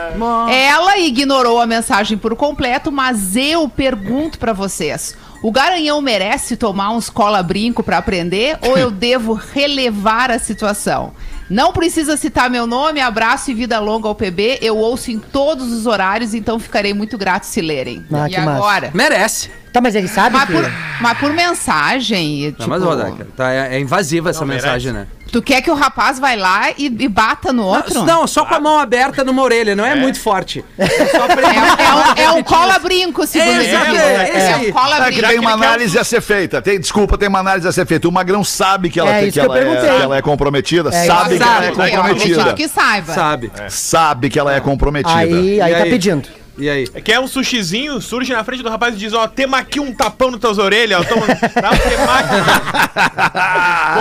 Ela 0.51 0.97
ignorou 0.97 1.61
a 1.61 1.65
mensagem 1.65 2.17
por 2.17 2.35
completo, 2.35 2.91
mas 2.91 3.35
eu 3.35 3.67
pergunto 3.69 4.39
pra 4.39 4.53
vocês: 4.53 5.15
o 5.41 5.51
garanhão 5.51 6.01
merece 6.01 6.57
tomar 6.57 6.91
uns 6.91 7.09
cola-brinco 7.09 7.81
pra 7.83 7.97
aprender 7.97 8.57
ou 8.61 8.77
eu 8.77 8.89
devo 8.91 9.33
relevar 9.33 10.31
a 10.31 10.39
situação? 10.39 11.13
Não 11.49 11.73
precisa 11.73 12.15
citar 12.15 12.47
meu 12.49 12.67
nome, 12.67 13.01
abraço 13.01 13.49
e 13.49 13.55
vida 13.55 13.79
longa 13.79 14.07
ao 14.07 14.13
PB. 14.13 14.59
Eu 14.61 14.77
ouço 14.77 15.09
em 15.09 15.17
todos 15.17 15.71
os 15.71 15.87
horários, 15.87 16.35
então 16.35 16.59
ficarei 16.59 16.93
muito 16.93 17.17
grato 17.17 17.45
se 17.45 17.59
lerem. 17.59 18.05
Ah, 18.13 18.27
e 18.27 18.33
que 18.35 18.39
massa. 18.39 18.51
agora? 18.57 18.91
Merece. 18.93 19.49
Tá, 19.73 19.79
mas 19.81 19.93
ele 19.95 20.07
sabe 20.07 20.35
Mas 20.35 20.45
que... 20.47 20.53
por, 20.53 20.71
mas 20.99 21.17
por 21.19 21.31
mensagem, 21.33 22.45
Não, 22.45 22.51
tipo, 22.53 22.69
mas, 22.69 22.81
Rodaca, 22.83 23.27
tá, 23.35 23.51
é, 23.51 23.75
é 23.75 23.79
invasiva 23.79 24.31
essa 24.31 24.41
Não, 24.41 24.47
mensagem, 24.47 24.91
merece. 24.93 25.11
né? 25.11 25.18
Tu 25.31 25.41
quer 25.41 25.61
que 25.61 25.69
o 25.71 25.75
rapaz 25.75 26.19
vai 26.19 26.35
lá 26.35 26.71
e, 26.77 26.85
e 26.85 27.07
bata 27.07 27.51
no 27.53 27.63
outro? 27.65 28.03
Não, 28.03 28.25
só 28.27 28.45
com 28.45 28.55
a 28.55 28.59
mão 28.59 28.77
aberta 28.79 29.23
numa 29.23 29.41
orelha, 29.41 29.75
não 29.75 29.85
é, 29.85 29.95
muito 29.95 30.19
forte. 30.19 30.63
É 30.77 31.05
só 31.07 31.27
pra 31.27 31.41
É, 31.41 31.47
um- 31.47 31.53
é 31.53 31.93
um, 31.93 32.23
é 32.23 32.31
um 32.39 32.43
cola-brinco, 32.43 33.25
segundo 33.27 33.49
É, 33.51 33.63
ele 33.63 33.67
é, 33.97 34.51
É 34.51 34.55
um 34.55 34.59
que 34.61 34.71
cola-brinco. 34.71 35.27
tem 35.27 35.39
uma 35.39 35.51
um 35.51 35.53
análise 35.53 35.97
a 35.97 36.03
ser 36.03 36.21
feita. 36.21 36.61
Tem, 36.61 36.79
desculpa, 36.79 37.17
tem 37.17 37.27
uma 37.29 37.39
análise 37.39 37.67
a 37.67 37.71
ser 37.71 37.85
feita. 37.85 38.07
O 38.07 38.11
Magrão 38.11 38.43
sabe 38.43 38.89
que 38.89 38.99
ela, 38.99 39.09
É 39.11 39.19
tem, 39.21 39.25
que 39.27 39.33
que 39.33 39.39
ela, 39.39 39.57
é, 39.57 39.63
que 39.65 39.85
ela 40.03 40.17
é 40.17 40.21
comprometida. 40.21 40.89
É, 40.93 41.05
sabe 41.05 41.37
que 41.37 41.43
ela 41.43 41.65
é 41.65 41.71
comprometida. 41.71 42.53
que 42.53 42.67
saiba. 42.67 43.13
Sabe. 43.13 43.51
Sabe 43.69 44.29
que 44.29 44.39
ela 44.39 44.53
é 44.55 44.59
comprometida. 44.59 45.17
Aí, 45.17 45.61
aí 45.61 45.73
tá 45.75 45.83
pedindo. 45.83 46.27
E 46.59 46.69
aí? 46.69 46.87
Quer 46.87 47.19
um 47.19 47.27
sushizinho, 47.27 48.01
surge 48.01 48.33
na 48.33 48.43
frente 48.43 48.61
do 48.61 48.69
rapaz 48.69 48.93
e 48.93 48.97
diz, 48.97 49.13
ó, 49.13 49.27
tema 49.27 49.59
aqui 49.59 49.79
um 49.79 49.93
tapão 49.93 50.29
nas 50.31 50.39
tuas 50.39 50.57
orelhas, 50.57 50.99
ó, 50.99 51.03
toma, 51.03 51.25
dá 51.27 51.71
um 51.71 51.77
temaki. 51.77 52.35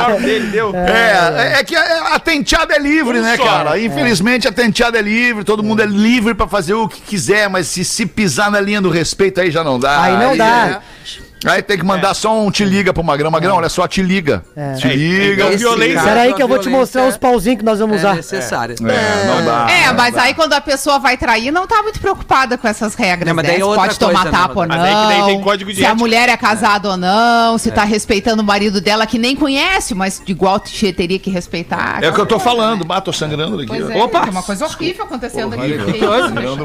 Corpo 0.04 0.20
dele, 0.22 0.46
deu. 0.48 0.74
É, 0.74 1.60
é 1.60 1.64
que 1.64 1.76
a, 1.76 2.14
a 2.14 2.18
tenteada 2.18 2.74
é 2.74 2.78
livre, 2.78 3.18
Um 3.18 3.22
né, 3.22 3.36
só, 3.36 3.44
cara? 3.44 3.70
né? 3.70 3.84
Infelizmente 3.84 4.48
a 4.48 4.52
tenteada 4.52 4.98
é 4.98 5.02
livre, 5.02 5.44
todo 5.44 5.62
mundo 5.62 5.82
é 5.82 5.86
livre 5.86 6.34
pra 6.34 6.48
fazer 6.48 6.74
o 6.74 6.88
que 6.88 7.00
quiser, 7.00 7.48
mas 7.48 7.68
se, 7.68 7.84
se 7.84 8.04
pisar 8.06 8.50
na 8.50 8.60
linha 8.60 8.80
do 8.80 8.90
respeito 8.90 9.40
aí 9.40 9.50
já 9.50 9.62
não 9.62 9.78
dá. 9.78 10.02
Aí 10.02 10.16
não 10.16 10.36
dá. 10.36 10.82
é- 10.82 11.27
Aí 11.46 11.62
tem 11.62 11.78
que 11.78 11.84
mandar 11.84 12.14
só 12.14 12.36
um 12.40 12.50
te 12.50 12.64
liga 12.64 12.92
pro 12.92 13.02
Magrão. 13.04 13.30
Magrão, 13.30 13.56
olha 13.56 13.68
só, 13.68 13.86
te 13.86 14.02
liga. 14.02 14.42
Te 14.78 14.88
É, 14.88 14.94
liga. 14.96 15.34
então, 15.34 15.48
Esse 15.50 15.58
violência. 15.58 15.98
Espera 15.98 16.20
aí 16.22 16.30
a 16.32 16.34
que 16.34 16.42
eu 16.42 16.48
vou 16.48 16.58
te 16.58 16.68
mostrar 16.68 17.06
os 17.06 17.16
pauzinhos 17.16 17.58
que 17.60 17.64
nós 17.64 17.78
vamos 17.78 17.96
É 17.96 17.98
usar. 18.00 18.14
necessária. 18.16 18.74
É, 18.74 19.26
não 19.26 19.44
dá. 19.44 19.66
É, 19.70 19.92
mas 19.92 20.12
não 20.12 20.18
dá. 20.18 20.22
aí 20.22 20.34
quando 20.34 20.52
a 20.54 20.60
pessoa 20.60 20.98
vai 20.98 21.16
trair, 21.16 21.50
não 21.50 21.66
tá 21.66 21.82
muito 21.82 22.00
preocupada 22.00 22.58
com 22.58 22.66
essas 22.66 22.94
regras, 22.94 23.28
Não, 23.28 23.34
mas 23.36 23.44
né? 23.44 23.52
daí 23.52 23.60
é 23.60 23.64
outra 23.64 23.82
pode 23.82 23.98
tomar 23.98 24.12
coisa, 24.22 24.30
né, 24.32 24.38
tapa 24.38 24.60
ou 24.60 24.66
não. 24.66 24.76
Mas 24.76 24.84
aí 24.84 24.94
que 24.94 25.06
daí 25.22 25.24
tem 25.32 25.40
código 25.40 25.70
de 25.70 25.76
se 25.76 25.84
a 25.84 25.88
ética. 25.90 25.98
mulher 25.98 26.28
é 26.28 26.36
casada 26.36 26.90
ou 26.90 26.96
não, 26.96 27.56
se 27.58 27.70
tá 27.70 27.84
respeitando 27.84 28.42
o 28.42 28.44
marido 28.44 28.80
dela, 28.80 29.06
que 29.06 29.18
nem 29.18 29.36
conhece, 29.36 29.94
mas 29.94 30.20
de 30.24 30.32
igual 30.32 30.58
te- 30.58 30.92
teria 30.92 31.18
que 31.18 31.30
respeitar. 31.30 31.98
É 32.02 32.08
o 32.08 32.12
que 32.12 32.20
eu 32.20 32.26
tô 32.26 32.38
falando. 32.38 32.84
Bah, 32.84 33.00
tô 33.00 33.12
sangrando 33.12 33.56
aqui. 33.58 33.66
Pois 33.68 33.90
é, 33.90 33.96
Opa! 34.02 34.20
tem 34.22 34.30
uma 34.30 34.42
coisa 34.42 34.64
horrível 34.66 35.04
acontecendo 35.04 35.52
aqui. 35.54 35.62
Olha, 35.62 35.84
Que 35.84 35.90
eu 35.90 36.08
tô 36.08 36.16
isso, 36.16 36.28
sangrando. 36.28 36.64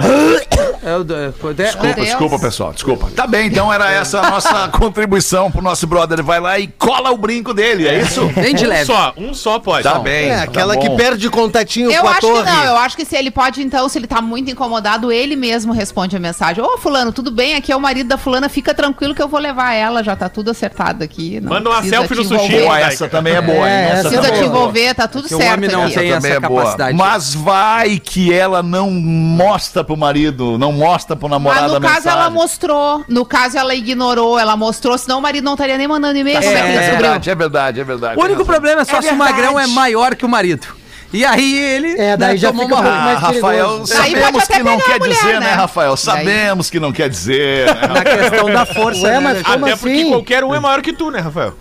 É 0.83 0.95
o 0.95 1.03
do- 1.03 1.15
é, 1.15 1.31
Desculpa, 1.53 1.93
desculpa, 2.01 2.39
pessoal, 2.39 2.73
desculpa. 2.73 3.07
Tá 3.15 3.27
bem, 3.27 3.47
então 3.47 3.71
era 3.71 3.91
essa 3.91 4.19
a 4.19 4.29
nossa 4.29 4.62
contribuição 4.67 5.52
pro 5.52 5.62
nosso 5.62 5.86
brother. 5.88 6.15
Ele 6.17 6.23
vai 6.28 6.39
lá 6.39 6.58
e 6.60 6.67
cola 6.67 7.12
o 7.12 7.17
brinco 7.17 7.54
dele, 7.54 7.88
é 7.88 7.99
isso? 8.02 8.26
Bem 8.36 8.54
de 8.56 8.65
Um 8.65 8.69
leve. 8.69 8.86
só, 8.86 9.13
um 9.17 9.34
só 9.34 9.60
pode. 9.60 9.84
Tá 9.84 9.95
Não. 9.95 10.04
bem. 10.04 10.30
É, 10.30 10.38
tá 10.38 10.43
aquela 10.43 10.76
bom. 10.76 10.80
que 10.82 10.89
perde 10.91 11.30
contatinho 11.30 11.91
Eu 11.91 12.02
com 12.02 12.08
a 12.08 12.12
acho 12.12 12.21
torre. 12.21 12.43
que 12.43 12.49
não, 12.52 12.63
eu 12.65 12.78
acho 12.78 12.95
que 12.97 13.06
se 13.06 13.15
ele 13.15 13.32
pode, 13.32 13.62
então, 13.62 13.88
se 13.89 13.97
ele 13.97 14.08
tá 14.08 14.21
muito 14.21 14.49
incomodado, 14.52 15.12
ele 15.12 15.36
mesmo 15.36 15.73
responde 15.73 16.15
a 16.15 16.19
mensagem. 16.19 16.63
Ô, 16.63 16.78
fulano, 16.78 17.12
tudo 17.12 17.32
bem? 17.32 17.56
Aqui 17.56 17.71
é 17.71 17.76
o 17.76 17.80
marido 17.82 18.08
da 18.08 18.17
fulana, 18.17 18.47
fica 18.49 18.73
tranquilo 18.73 19.13
que 19.15 19.21
eu 19.21 19.28
vou 19.28 19.39
levar 19.39 19.73
ela, 19.73 20.04
já 20.04 20.15
tá 20.15 20.30
tudo 20.30 20.52
acertado 20.52 21.04
aqui. 21.04 21.39
não 21.41 21.49
Manda 21.49 21.69
uma 21.69 21.84
selfie 21.84 22.15
no 22.15 22.23
sushi. 22.23 22.62
Pô, 22.63 22.73
essa 22.76 23.08
também 23.10 23.34
é 23.36 23.41
boa, 23.41 23.67
hein? 23.67 23.73
É, 23.73 23.89
Essa 23.91 24.02
Precisa 24.10 24.21
também 24.21 24.32
te 24.32 24.38
é 24.45 24.49
boa. 24.49 24.60
envolver, 24.62 24.93
tá 24.93 25.08
tudo 25.08 25.26
o 25.26 25.28
certo 25.30 25.54
homem 25.54 25.69
não 25.69 25.84
aqui. 25.86 25.93
tem 25.95 26.12
também 26.12 26.32
essa 26.32 26.38
é 26.38 26.41
capacidade. 26.41 26.97
Mas 26.97 27.34
vai 27.34 27.99
que 27.99 28.34
ela 28.34 28.62
não 28.63 28.89
mostra 28.91 29.84
pro 29.84 29.95
marido, 29.97 30.58
não 30.58 30.71
mostra 30.71 31.15
pro 31.15 31.28
namorado 31.28 31.62
Mas 31.63 31.71
no 31.71 31.78
a 31.78 31.82
caso 31.82 31.95
mensagem. 31.95 32.19
ela 32.19 32.30
mostrou, 32.30 33.04
no 33.08 33.26
caso 33.26 33.58
ela 33.58 33.73
ignorou, 33.76 34.38
ela 34.39 34.52
mostrou, 34.55 34.97
senão 34.97 35.19
o 35.19 35.21
marido 35.21 35.43
não 35.43 35.53
estaria 35.53 35.77
nem 35.77 35.87
mandando 35.87 36.17
e-mail. 36.17 36.37
É, 36.37 36.41
como 36.41 36.55
é 36.55 36.59
é 36.59 36.63
descobriu? 36.63 36.91
verdade, 37.01 37.29
é 37.29 37.35
verdade, 37.35 37.79
é 37.79 37.83
verdade. 37.83 38.19
O 38.19 38.23
único 38.23 38.45
problema 38.45 38.81
é 38.81 38.85
só 38.85 39.01
se 39.01 39.09
o 39.09 39.15
magrão 39.15 39.59
é 39.59 39.67
maior 39.67 40.15
que 40.15 40.25
o 40.25 40.29
marido. 40.29 40.67
E 41.13 41.23
aí 41.23 41.55
ele. 41.59 41.91
É, 41.91 42.17
daí 42.17 42.31
né, 42.31 42.37
já 42.37 42.47
tomou 42.47 42.63
fica 42.65 42.75
um 42.75 42.79
uma 42.81 42.89
mais 42.91 43.17
Ah, 43.17 43.27
Rafael, 43.27 43.85
sabemos 43.85 44.47
que 44.47 44.63
não 44.63 44.79
quer 44.79 44.99
mulher, 44.99 45.13
dizer, 45.15 45.33
né, 45.33 45.39
né? 45.41 45.51
Rafael? 45.53 45.89
Daí- 45.89 45.97
Sabemos 45.97 46.69
que 46.71 46.79
não 46.79 46.91
quer 46.91 47.07
dizer. 47.07 47.67
né? 47.67 47.87
Na 47.87 48.03
questão 48.03 48.45
da 48.51 48.65
força. 48.65 49.03
Ué, 49.03 49.11
né, 49.11 49.19
mas 49.19 49.37
né? 49.37 49.43
como 49.43 49.65
Até 49.65 49.75
porque 49.75 49.93
assim? 49.99 50.09
qualquer 50.09 50.43
um 50.43 50.55
é 50.55 50.59
maior 50.59 50.81
que 50.81 50.91
tu, 50.91 51.11
né, 51.11 51.19
Rafael? 51.19 51.53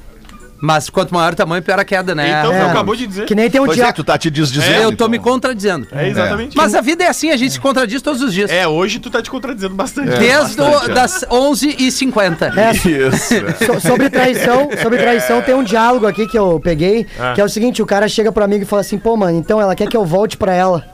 Mas 0.64 0.88
quanto 0.88 1.12
maior 1.12 1.32
o 1.32 1.36
tamanho, 1.36 1.60
pior 1.60 1.80
a 1.80 1.84
queda, 1.84 2.14
né? 2.14 2.38
Então, 2.38 2.52
É. 2.52 2.60
você 2.64 2.70
acabou 2.70 2.94
de 2.94 3.04
dizer. 3.04 3.26
Que 3.26 3.34
nem 3.34 3.50
tem 3.50 3.60
um 3.60 3.64
Pois 3.64 3.76
é, 3.76 3.80
diálogo. 3.80 3.96
tu 3.96 4.04
tá 4.04 4.16
te 4.16 4.30
desdizendo. 4.30 4.74
Eu 4.74 4.88
tô 4.90 4.92
então. 4.92 5.08
me 5.08 5.18
contradizendo. 5.18 5.88
É 5.90 6.08
exatamente. 6.08 6.56
Mas 6.56 6.72
a 6.76 6.80
vida 6.80 7.02
é 7.02 7.08
assim, 7.08 7.30
a 7.32 7.36
gente 7.36 7.54
se 7.54 7.58
contradiz 7.60 8.00
todos 8.00 8.22
os 8.22 8.32
dias. 8.32 8.48
É, 8.48 8.66
hoje 8.68 9.00
tu 9.00 9.10
tá 9.10 9.20
te 9.20 9.28
contradizendo 9.28 9.74
bastante. 9.74 10.10
Desde 10.20 10.60
o- 10.60 10.64
bastante, 10.64 10.90
é. 10.90 10.94
das 10.94 11.24
11h50. 11.28 12.52
É, 12.56 12.70
Isso. 12.72 13.34
é. 13.34 13.52
So- 13.66 13.80
sobre 13.80 14.08
traição, 14.08 14.68
sobre 14.80 14.98
traição 14.98 15.42
tem 15.42 15.52
um 15.54 15.64
diálogo 15.64 16.06
aqui 16.06 16.28
que 16.28 16.38
eu 16.38 16.60
peguei, 16.60 17.08
que 17.34 17.40
é 17.40 17.44
o 17.44 17.48
seguinte, 17.48 17.82
o 17.82 17.86
cara 17.86 18.08
chega 18.08 18.30
pro 18.30 18.44
amigo 18.44 18.62
e 18.62 18.66
fala 18.66 18.82
assim, 18.82 18.98
pô, 18.98 19.16
mano, 19.16 19.36
então 19.36 19.60
ela 19.60 19.74
quer 19.74 19.88
que 19.88 19.96
eu 19.96 20.04
volte 20.04 20.36
pra 20.36 20.54
ela. 20.54 20.86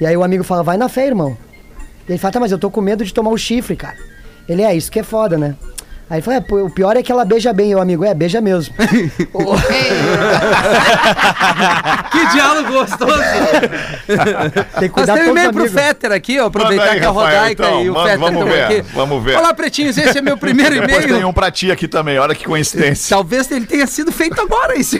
E 0.00 0.06
aí 0.06 0.16
o 0.16 0.22
amigo 0.22 0.44
fala, 0.44 0.62
vai 0.62 0.76
na 0.76 0.88
fé, 0.88 1.08
irmão. 1.08 1.36
E 2.08 2.12
ele 2.12 2.18
fala, 2.18 2.32
tá, 2.34 2.38
mas 2.38 2.52
eu 2.52 2.58
tô 2.58 2.70
com 2.70 2.80
medo 2.80 3.04
de 3.04 3.12
tomar 3.12 3.30
o 3.30 3.36
chifre, 3.36 3.74
cara. 3.74 3.96
Ele, 4.48 4.62
é, 4.62 4.74
isso 4.76 4.92
que 4.92 5.00
é 5.00 5.02
foda, 5.02 5.36
né? 5.36 5.56
Aí 6.10 6.16
ele 6.16 6.22
fala, 6.22 6.38
é, 6.38 6.40
pô, 6.40 6.64
o 6.64 6.70
pior 6.70 6.96
é 6.96 7.02
que 7.02 7.12
ela 7.12 7.24
beija 7.24 7.52
bem, 7.52 7.70
e 7.70 7.74
o 7.74 7.80
amigo, 7.80 8.04
é, 8.04 8.14
beija 8.14 8.40
mesmo. 8.40 8.74
Que 12.10 12.26
diálogo 12.28 12.72
gostoso. 12.72 13.12
Tem 14.78 14.88
que 14.88 14.88
Nós 14.88 14.90
cuidar 14.90 15.14
temos 15.14 15.30
e-mail 15.30 15.52
pro. 15.52 15.68
Fetter 15.68 16.12
aqui, 16.12 16.38
ó. 16.40 16.46
Aproveitar 16.46 16.90
aí, 16.92 17.00
que 17.00 17.04
a 17.04 17.08
Rafael, 17.10 17.40
Rodaica 17.40 17.62
então. 17.66 17.84
e 17.84 17.90
o 17.90 17.94
Fetter 17.94 18.18
vamos 18.18 18.40
estão 18.40 18.48
ver, 18.48 18.62
aqui. 18.62 18.82
vamos 18.94 19.24
ver. 19.24 19.36
Olá, 19.38 19.54
pretinhos, 19.54 19.98
esse 19.98 20.18
é 20.18 20.22
meu 20.22 20.36
primeiro 20.36 20.74
Depois 20.80 20.98
tem 21.04 21.10
e-mail. 21.10 21.28
um 21.28 21.32
pra 21.32 21.50
ti 21.50 21.70
aqui 21.70 21.86
também, 21.86 22.18
olha 22.18 22.34
que 22.34 22.44
coincidência. 22.44 23.14
Talvez 23.14 23.50
ele 23.50 23.66
tenha 23.66 23.86
sido 23.86 24.10
feito 24.10 24.40
agora 24.40 24.78
esse. 24.78 24.96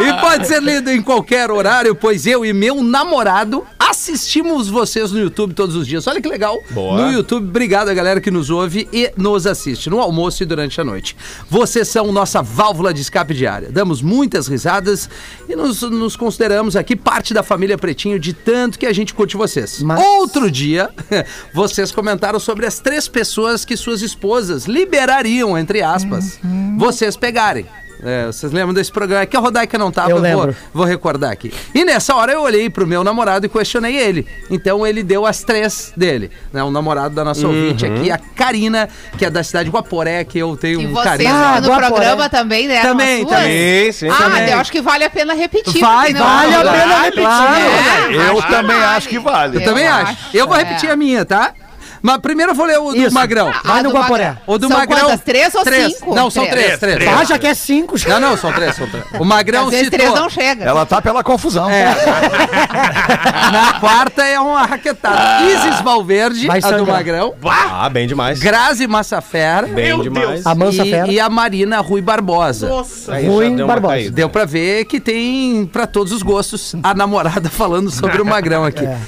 e 0.00 0.12
pode 0.20 0.46
ser 0.46 0.62
lido 0.62 0.90
em 0.90 1.00
qualquer 1.00 1.50
horário, 1.50 1.94
pois 1.94 2.26
eu 2.26 2.44
e 2.44 2.52
meu 2.52 2.82
namorado 2.82 3.66
assistimos 3.90 4.68
vocês 4.68 5.10
no 5.12 5.18
YouTube 5.18 5.54
todos 5.54 5.74
os 5.74 5.86
dias. 5.86 6.06
Olha 6.06 6.20
que 6.20 6.28
legal. 6.28 6.62
Boa. 6.70 7.02
No 7.06 7.12
YouTube, 7.12 7.46
obrigado 7.48 7.88
a 7.88 7.94
galera 7.94 8.20
que 8.20 8.30
nos 8.30 8.50
ouve 8.50 8.88
e 8.92 9.10
nos 9.16 9.46
assiste 9.46 9.88
no 9.88 10.00
almoço 10.00 10.42
e 10.42 10.46
durante 10.46 10.80
a 10.80 10.84
noite. 10.84 11.16
Vocês 11.48 11.88
são 11.88 12.12
nossa 12.12 12.42
válvula 12.42 12.92
de 12.92 13.00
escape 13.00 13.34
diária. 13.34 13.70
Damos 13.70 14.02
muitas 14.02 14.46
risadas 14.46 15.08
e 15.48 15.56
nos, 15.56 15.82
nos 15.82 16.16
consideramos 16.16 16.76
aqui 16.76 16.94
parte 16.94 17.32
da 17.32 17.42
família 17.42 17.78
Pretinho 17.78 18.18
de 18.18 18.32
tanto 18.32 18.78
que 18.78 18.86
a 18.86 18.92
gente 18.92 19.14
curte 19.14 19.36
vocês. 19.36 19.82
Mas- 19.82 20.00
Outro 20.00 20.50
dia, 20.50 20.90
vocês 21.54 21.90
comentaram 21.92 22.38
sobre 22.38 22.66
as 22.66 22.78
três 22.78 23.08
pessoas 23.08 23.64
que 23.64 23.76
suas 23.76 24.02
esposas 24.02 24.66
liberariam, 24.66 25.56
entre 25.58 25.82
aspas, 25.82 26.38
vocês 26.76 27.16
pegarem. 27.16 27.66
É, 28.02 28.26
vocês 28.26 28.52
lembram 28.52 28.72
desse 28.72 28.92
programa? 28.92 29.22
É 29.22 29.26
que 29.26 29.36
a 29.36 29.40
Rodaica 29.40 29.76
não 29.76 29.90
tava, 29.90 30.10
Eu 30.10 30.16
vou, 30.16 30.22
lembro. 30.22 30.56
vou 30.72 30.84
recordar 30.84 31.32
aqui. 31.32 31.52
E 31.74 31.84
nessa 31.84 32.14
hora 32.14 32.32
eu 32.32 32.42
olhei 32.42 32.70
pro 32.70 32.86
meu 32.86 33.02
namorado 33.02 33.46
e 33.46 33.48
questionei 33.48 33.96
ele. 33.96 34.26
Então 34.50 34.86
ele 34.86 35.02
deu 35.02 35.26
as 35.26 35.42
três 35.42 35.92
dele. 35.96 36.30
Né? 36.52 36.62
O 36.62 36.70
namorado 36.70 37.14
da 37.14 37.24
nossa 37.24 37.46
ouvinte 37.46 37.84
aqui, 37.84 38.10
a 38.10 38.16
Karina, 38.18 38.88
que 39.16 39.24
é 39.24 39.30
da 39.30 39.42
cidade 39.42 39.68
de 39.68 39.74
Guaporé, 39.74 40.22
que 40.24 40.38
eu 40.38 40.56
tenho 40.56 40.80
E 40.80 40.86
um 40.86 40.94
carinho. 40.94 41.30
Ah, 41.34 41.56
no 41.60 41.62
do 41.66 41.72
Aporé. 41.72 41.86
programa 41.88 42.28
também, 42.28 42.68
né? 42.68 42.82
Também, 42.82 43.26
também. 43.26 43.92
Sim, 43.92 44.06
sim. 44.06 44.08
Ah, 44.08 44.16
também. 44.30 44.48
eu 44.50 44.58
acho 44.58 44.70
que 44.72 44.80
vale 44.80 45.04
a 45.04 45.10
pena 45.10 45.34
repetir. 45.34 45.80
Vai, 45.80 46.12
vale 46.14 46.54
a 46.54 46.62
Vale, 46.62 46.78
pena 46.78 47.02
repetir. 47.02 47.24
né? 48.18 48.28
Eu 48.28 48.38
Acho 48.38 48.48
também 48.48 48.76
vale. 48.78 48.96
acho 48.96 49.08
que 49.08 49.18
vale. 49.18 49.56
Eu 49.56 49.64
também 49.64 49.84
Eu 49.86 49.92
acho. 49.92 50.12
acho, 50.12 50.36
Eu 50.36 50.46
vou 50.46 50.56
é. 50.56 50.62
repetir 50.62 50.90
a 50.90 50.96
minha, 50.96 51.24
tá? 51.24 51.52
Mas 52.02 52.18
primeiro 52.18 52.52
eu 52.52 52.56
vou 52.56 52.66
ler 52.66 52.78
o 52.78 52.90
do 52.92 52.96
Isso. 52.96 53.14
Magrão. 53.14 53.46
Vai 53.64 53.80
Ah, 53.80 53.82
no 53.82 53.90
do 53.90 53.96
Guaporé. 53.96 54.36
O 54.46 54.58
do 54.58 54.68
São 54.68 54.76
Magrão. 54.78 55.00
quantas? 55.00 55.20
Três 55.20 55.54
ou 55.54 55.62
três. 55.64 55.96
cinco? 55.96 56.14
Não, 56.14 56.30
são 56.30 56.46
três, 56.46 56.78
Três. 56.78 56.96
três. 56.96 57.10
Ah, 57.12 57.24
já 57.24 57.38
quer 57.38 57.54
cinco? 57.54 57.94
Não, 58.08 58.20
não, 58.20 58.36
são 58.36 58.52
três, 58.52 58.74
são 58.76 58.88
três. 58.88 59.04
O 59.18 59.24
Magrão 59.24 59.64
Às 59.64 59.70
vezes 59.70 59.84
citou. 59.86 59.98
três 59.98 60.14
não 60.14 60.28
chega. 60.30 60.64
Ela 60.64 60.86
tá 60.86 61.00
pela 61.02 61.22
confusão. 61.24 61.68
É. 61.68 61.94
Na 63.52 63.80
quarta 63.80 64.22
é 64.24 64.38
uma 64.38 64.64
raquetada. 64.66 65.42
Isis 65.44 65.80
Valverde, 65.80 66.46
Vai 66.46 66.60
a 66.62 66.70
do. 66.72 66.86
Magrão. 66.86 67.34
Ah, 67.44 67.88
bem 67.88 68.06
demais. 68.06 68.38
Grazi 68.40 68.86
Massafera. 68.86 69.66
Bem 69.66 69.86
Meu 69.88 70.02
demais. 70.02 70.28
Deus. 70.30 70.46
A 70.46 70.54
Mansa 70.54 70.84
e, 70.84 70.90
Fera. 70.90 71.10
e 71.10 71.20
a 71.20 71.28
Marina 71.28 71.80
Rui 71.80 72.00
Barbosa. 72.00 72.68
Nossa. 72.68 73.14
Aí 73.14 73.24
já 73.26 73.30
Ruim 73.30 73.56
deu 73.56 73.66
Barbosa. 73.66 73.94
caída. 73.94 74.10
Deu 74.10 74.28
pra 74.28 74.44
ver 74.44 74.84
que 74.84 75.00
tem 75.00 75.66
pra 75.72 75.86
todos 75.86 76.12
os 76.12 76.22
gostos 76.22 76.74
a 76.82 76.94
namorada 76.94 77.48
falando 77.48 77.90
sobre 77.90 78.20
o 78.20 78.24
Magrão 78.24 78.64
aqui. 78.64 78.84
É. 78.84 78.98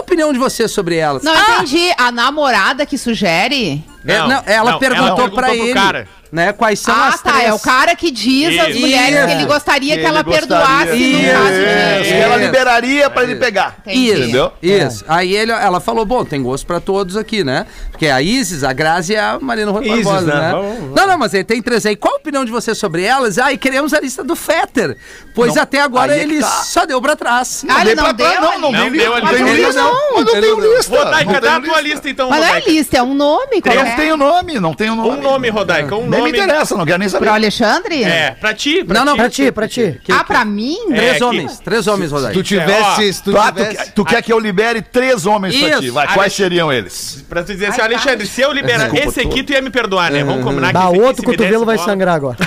Qual 0.00 0.02
a 0.02 0.02
opinião 0.02 0.32
de 0.32 0.38
vocês 0.38 0.70
sobre 0.70 0.96
elas? 0.96 1.22
Não 1.22 1.32
Ah, 1.32 1.56
entendi. 1.62 1.92
A 1.98 2.10
namorada 2.10 2.86
que 2.86 2.96
sugere? 2.96 3.84
É, 4.06 4.18
Não, 4.18 4.28
não, 4.28 4.42
ela 4.46 4.70
não, 4.72 4.78
perguntou 4.78 5.06
ela 5.06 5.16
perguntou 5.16 5.34
pra 5.36 5.48
pro 5.48 5.56
ele, 5.56 5.74
cara. 5.74 6.08
né, 6.32 6.52
quais 6.52 6.78
são 6.80 6.94
ah, 6.94 7.08
as 7.08 7.20
tá. 7.20 7.32
três. 7.32 7.46
É 7.48 7.52
o 7.52 7.58
cara 7.58 7.94
que 7.94 8.10
diz 8.10 8.58
às 8.58 8.68
Isso. 8.68 8.80
mulheres 8.80 9.16
Isso. 9.18 9.26
que 9.26 9.32
ele 9.32 9.44
gostaria 9.46 9.94
que, 9.94 10.00
Que 10.00 10.06
ela 10.06 10.20
ele 10.20 10.24
gostaria. 10.24 10.48
perdoasse 10.48 10.90
no 10.90 10.96
Isso. 10.96 11.32
caso 11.32 11.54
de... 11.54 11.64
É, 11.64 12.02
que 12.02 12.12
ela 12.14 12.36
liberaria 12.36 13.10
pra 13.10 13.22
ele 13.24 13.36
pegar. 13.36 13.76
Entendi. 13.80 14.06
Isso, 14.06 14.22
Entendeu? 14.22 14.52
Isso. 14.62 15.04
Aí 15.08 15.34
ele, 15.36 15.52
ela 15.52 15.80
falou, 15.80 16.04
bom, 16.06 16.24
tem 16.24 16.42
gosto 16.42 16.66
pra 16.66 16.80
todos 16.80 17.16
aqui, 17.16 17.44
né? 17.44 17.66
Porque 17.90 18.06
a 18.06 18.22
Isis, 18.22 18.64
a 18.64 18.72
Grazi 18.72 19.12
e 19.12 19.16
a 19.16 19.38
Marina 19.40 19.70
Rui 19.70 19.86
Isis, 19.86 20.04
Barbosa, 20.04 20.26
né? 20.26 20.40
né? 20.40 20.52
Vamos- 20.52 20.78
vamos. 20.78 20.94
Não, 20.94 21.06
não, 21.06 21.18
mas 21.18 21.34
ele 21.34 21.44
tem 21.44 21.60
três 21.60 21.84
aí. 21.84 21.96
Qual 21.96 22.14
a 22.14 22.16
opinião 22.16 22.44
de 22.44 22.50
vocês 22.50 22.78
sobre 22.78 23.02
elas? 23.02 23.36
Ah, 23.38 23.52
e 23.52 23.58
queremos 23.58 23.92
a 23.92 24.00
lista 24.00 24.24
do 24.24 24.34
Fetter. 24.34 24.96
Pois 25.34 25.54
Não, 25.56 25.62
até 25.62 25.80
agora 25.80 26.16
é 26.16 26.22
ele 26.22 26.40
tá. 26.40 26.46
só 26.48 26.86
deu 26.86 27.00
pra 27.02 27.16
trás. 27.16 27.64
Ah, 27.68 27.82
ele 27.82 27.94
não 27.94 28.12
deu? 28.12 28.40
Não, 28.40 28.58
não, 28.58 28.72
Não 28.72 28.90
deu 28.90 28.90
lista. 28.90 29.10
a 29.16 29.20
Não 29.20 29.28
tem 29.28 29.42
lista. 29.44 29.66
lista. 29.66 29.82
Não, 29.82 30.24
tem 30.24 30.60
lista. 30.60 31.04
Dá 31.04 31.16
tem 31.18 31.36
a 31.50 31.60
tua 31.60 31.80
lista 31.80 32.08
então, 32.08 32.30
Mas 32.30 32.40
não 32.40 32.54
é 32.54 32.60
lista, 32.60 32.96
é 32.96 33.02
um 33.02 33.14
nome. 33.14 33.60
Qual 33.60 33.74
Não 33.74 33.89
é? 33.90 33.96
tem 33.96 34.12
o 34.12 34.16
nome, 34.16 34.60
não 34.60 34.74
tem 34.74 34.90
o 34.90 34.94
nome. 34.96 35.10
Um 35.10 35.22
nome, 35.22 35.48
Rodaica, 35.48 35.94
um 35.96 36.00
Nem 36.02 36.10
me 36.10 36.16
nome. 36.18 36.30
interessa, 36.30 36.76
não 36.76 36.84
quero 36.84 36.98
nem 36.98 37.08
saber. 37.08 37.26
Pro 37.26 37.34
Alexandre? 37.34 38.02
É, 38.04 38.30
pra 38.40 38.54
ti, 38.54 38.84
pra 38.84 38.98
Não, 38.98 39.04
não, 39.04 39.12
ti. 39.14 39.18
Pra 39.18 39.30
ti, 39.30 39.52
pra 39.52 39.68
ti. 39.68 40.00
Que- 40.04 40.12
Ah, 40.12 40.24
pra 40.24 40.44
mim? 40.44 40.76
Três 40.88 41.14
É, 41.14 41.18
que- 41.18 41.24
homens, 41.24 41.58
três 41.60 41.86
homens, 41.86 42.10
Rodaica. 42.12 42.34
Tu 42.34 42.42
tivesse, 42.42 43.12
se 43.12 43.22
tu 43.22 43.36
Ah, 43.36 43.50
tu, 43.52 43.56
tivesse... 43.58 43.76
quer- 43.76 43.92
tu 43.92 44.04
quer 44.04 44.22
que 44.22 44.32
eu 44.32 44.38
libere 44.38 44.82
três 44.82 45.26
homens 45.26 45.56
pra 45.56 45.68
Isso. 45.70 45.80
ti? 45.80 45.90
Vai, 45.90 46.04
Alex- 46.04 46.14
quais 46.18 46.32
seriam 46.32 46.72
eles? 46.72 47.24
Pra 47.28 47.42
tu 47.42 47.52
dizer 47.52 47.66
assim, 47.66 47.80
Alexandre, 47.80 48.26
se 48.26 48.40
eu 48.40 48.52
liberar 48.52 48.88
Desculpa, 48.90 49.08
esse 49.08 49.20
aqui, 49.20 49.42
tu 49.42 49.52
ia 49.52 49.60
me 49.62 49.70
perdoar, 49.70 50.10
né? 50.10 50.22
Vamos 50.24 50.44
combinar 50.44 50.68
que 50.68 50.72
Bah, 50.74 50.84
esse 50.86 50.94
aqui, 50.96 51.00
outro 51.02 51.22
cotovelo 51.24 51.64
vai 51.66 51.78
sangrar 51.78 52.14
agora. 52.14 52.36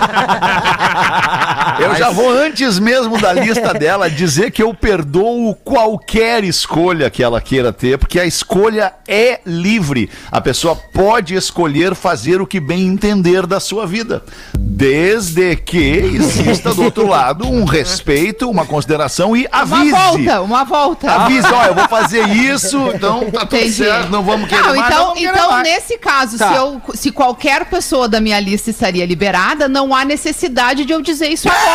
Eu 1.80 1.94
já 1.96 2.10
vou, 2.10 2.30
antes 2.30 2.78
mesmo 2.78 3.18
da 3.20 3.32
lista 3.32 3.72
dela, 3.74 4.10
dizer 4.10 4.50
que 4.50 4.62
eu 4.62 4.72
perdoo 4.74 5.54
qualquer 5.64 6.44
escolha 6.44 7.08
que 7.10 7.22
ela 7.22 7.40
queira 7.40 7.72
ter, 7.72 7.98
porque 7.98 8.18
a 8.20 8.26
escolha 8.26 8.92
é 9.08 9.40
livre. 9.46 10.10
A 10.30 10.40
pessoa 10.40 10.76
pode 10.76 11.34
escolher 11.34 11.94
fazer 11.94 12.40
o 12.40 12.46
que 12.46 12.60
bem 12.60 12.86
entender 12.86 13.46
da 13.46 13.58
sua 13.60 13.86
vida. 13.86 14.22
Desde 14.58 15.56
que 15.56 15.78
exista 15.78 16.72
do 16.74 16.82
outro 16.84 17.06
lado 17.06 17.46
um 17.46 17.64
respeito, 17.64 18.48
uma 18.48 18.64
consideração 18.64 19.36
e 19.36 19.46
Uma 19.52 19.60
avise. 19.60 19.90
volta, 19.90 20.40
uma 20.42 20.64
volta. 20.64 21.10
Avise, 21.12 21.46
ó, 21.52 21.64
eu 21.66 21.74
vou 21.74 21.88
fazer 21.88 22.26
isso, 22.34 22.76
então 22.94 23.30
tá 23.30 23.40
tudo 23.40 23.56
Entendi. 23.56 23.72
certo, 23.72 24.10
não 24.10 24.22
vamos 24.22 24.48
querer 24.48 24.62
Não, 24.62 24.74
mais, 24.76 24.94
então, 24.94 25.14
querer 25.14 25.30
então 25.32 25.50
mais. 25.50 25.62
nesse 25.68 25.98
caso, 25.98 26.38
Tá. 26.38 26.48
se, 26.50 26.54
eu, 26.56 26.80
se 26.94 27.10
qualquer 27.12 27.66
pessoa 27.66 28.08
da 28.08 28.20
minha 28.20 28.38
lista 28.40 28.70
estaria 28.70 29.04
liberada, 29.04 29.68
não 29.68 29.94
há 29.94 30.04
necessidade 30.04 30.84
de 30.84 30.92
eu 30.92 31.02
dizer 31.02 31.28
isso 31.28 31.48
agora. 31.48 31.69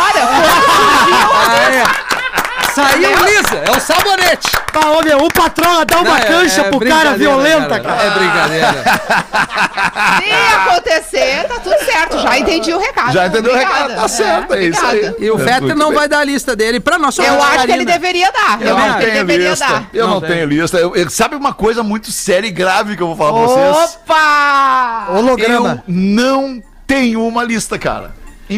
É. 1.71 2.05
Saiu 2.75 3.09
lisa, 3.23 3.55
é 3.65 3.71
o 3.71 3.79
sabonete. 3.79 4.49
Ah, 4.73 4.91
ô, 4.91 5.01
meu, 5.01 5.19
o 5.19 5.31
patrão 5.31 5.85
dá 5.85 5.95
uma 6.01 6.09
Não, 6.09 6.17
é- 6.17 6.25
cancha 6.25 6.59
é 6.61 6.63
pro 6.69 6.79
cara 6.81 7.11
brincadeira, 7.11 7.17
violenta, 7.17 7.79
cara. 7.79 8.03
É 8.03 8.09
brincadeira. 8.09 8.83
Se 10.21 10.53
acontecer, 10.55 11.43
tá 11.47 11.55
tudo 11.63 11.75
certo. 11.85 12.19
Já 12.19 12.37
entendi 12.37 12.73
o 12.73 12.77
recado. 12.79 13.13
Já 13.13 13.27
entendeu 13.27 13.53
o 13.53 13.55
recado? 13.55 13.95
Tá 13.95 14.07
certo, 14.09 14.53
é 14.55 14.63
isso 14.65 14.85
aí. 14.85 15.15
E 15.19 15.31
o 15.31 15.37
Fetter 15.39 15.61
muito 15.61 15.77
não 15.77 15.87
bem. 15.89 15.99
vai 15.99 16.09
dar 16.09 16.19
a 16.19 16.23
lista 16.25 16.53
dele 16.53 16.81
pra 16.81 16.97
nossa 16.97 17.21
Eu 17.23 17.35
ouvinte, 17.35 17.47
acho 17.55 17.65
que 17.65 17.71
ele 17.71 17.85
Karina. 17.85 17.91
deveria 17.93 18.31
dar. 18.33 18.61
Eu, 18.61 18.67
Eu 18.67 18.77
acho 18.77 18.87
não 18.87 18.93
que 18.97 19.03
ele 19.03 19.11
tenho 19.11 19.25
deveria 19.25 19.49
lista. 19.51 19.65
dar. 19.67 19.83
Eu 19.93 20.07
não, 20.07 20.13
Não 20.15 20.21
tenho 20.21 20.45
lista. 20.45 20.77
Eu- 20.77 20.95
eu- 20.97 21.09
sabe 21.09 21.35
uma 21.37 21.53
coisa 21.53 21.81
muito 21.81 22.11
séria 22.11 22.47
e 22.47 22.51
grave 22.51 22.97
que 22.97 23.01
eu 23.01 23.07
vou 23.07 23.15
falar 23.15 23.31
pra 23.31 23.41
vocês? 23.47 23.97
Opa! 24.03 25.05
Holograma. 25.11 25.83
Eu 25.87 25.93
não 25.93 26.61
tenho 26.85 27.25
uma 27.25 27.41
lista, 27.45 27.79
cara. 27.79 28.11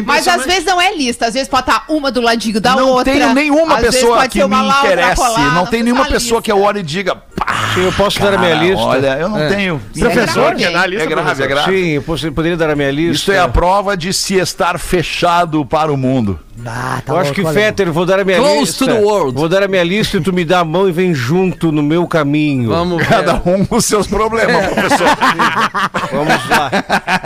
Mas 0.04 0.28
às 0.28 0.44
vezes 0.44 0.64
não 0.64 0.80
é 0.80 0.94
lista, 0.94 1.26
às 1.26 1.34
vezes 1.34 1.48
pode 1.48 1.62
estar 1.70 1.84
uma 1.88 2.10
do 2.10 2.20
ladinho 2.20 2.60
da 2.60 2.76
não 2.76 2.88
outra. 2.90 3.12
tenho 3.12 3.32
nenhuma 3.34 3.76
às 3.76 3.80
pessoa 3.80 4.28
que 4.28 4.44
me 4.46 4.56
interesse. 4.56 5.16
colar, 5.16 5.54
não 5.54 5.66
tem 5.66 5.82
nenhuma 5.82 6.04
pessoa 6.04 6.42
que 6.42 6.52
eu 6.52 6.60
olhe 6.60 6.80
e 6.80 6.82
diga, 6.82 7.16
pá, 7.16 7.70
Sim, 7.74 7.84
eu 7.84 7.92
posso 7.92 8.20
dar 8.20 8.34
a 8.34 8.38
minha 8.38 8.50
cara, 8.54 8.64
lista. 8.66 8.82
Olha, 8.84 9.18
eu 9.18 9.28
não 9.28 9.38
É. 9.38 9.48
tenho. 9.48 9.80
Professor, 9.98 10.54
Quer 10.54 10.72
dar 10.72 10.82
a 10.82 10.86
lista, 10.86 11.04
É 11.04 11.06
grave, 11.06 11.22
professor? 11.26 11.44
é 11.44 11.48
grave. 11.48 11.72
Sim, 11.72 11.88
eu 12.26 12.32
poderia 12.32 12.56
dar 12.56 12.70
a 12.70 12.76
minha 12.76 12.90
lista. 12.90 13.14
Isso 13.14 13.32
é 13.32 13.38
a 13.38 13.48
prova 13.48 13.96
de 13.96 14.12
se 14.12 14.34
estar 14.34 14.78
fechado 14.78 15.64
para 15.64 15.92
o 15.92 15.96
mundo. 15.96 16.38
Ah, 16.66 17.00
tá 17.04 17.12
Eu 17.12 17.18
acho 17.18 17.32
que. 17.32 17.44
Fetter, 17.44 17.92
vou 17.92 18.04
dar 18.04 18.20
a 18.20 18.24
minha 18.24 18.38
Close 18.38 18.58
lista. 18.60 18.84
to 18.86 18.92
the 18.92 18.98
world. 19.00 19.34
Vou 19.38 19.48
dar 19.48 19.62
a 19.62 19.68
minha 19.68 19.84
lista 19.84 20.16
e 20.16 20.20
tu 20.20 20.32
me 20.32 20.44
dá 20.44 20.60
a 20.60 20.64
mão 20.64 20.88
e 20.88 20.92
vem 20.92 21.14
junto 21.14 21.70
no 21.70 21.82
meu 21.82 22.06
caminho. 22.06 22.70
Vamos 22.70 22.98
ver. 22.98 23.08
Cada 23.08 23.34
um 23.44 23.64
com 23.64 23.80
seus 23.80 24.06
problemas, 24.06 24.66
professor. 24.72 25.08
Vamos 26.12 26.48
lá. 26.48 26.70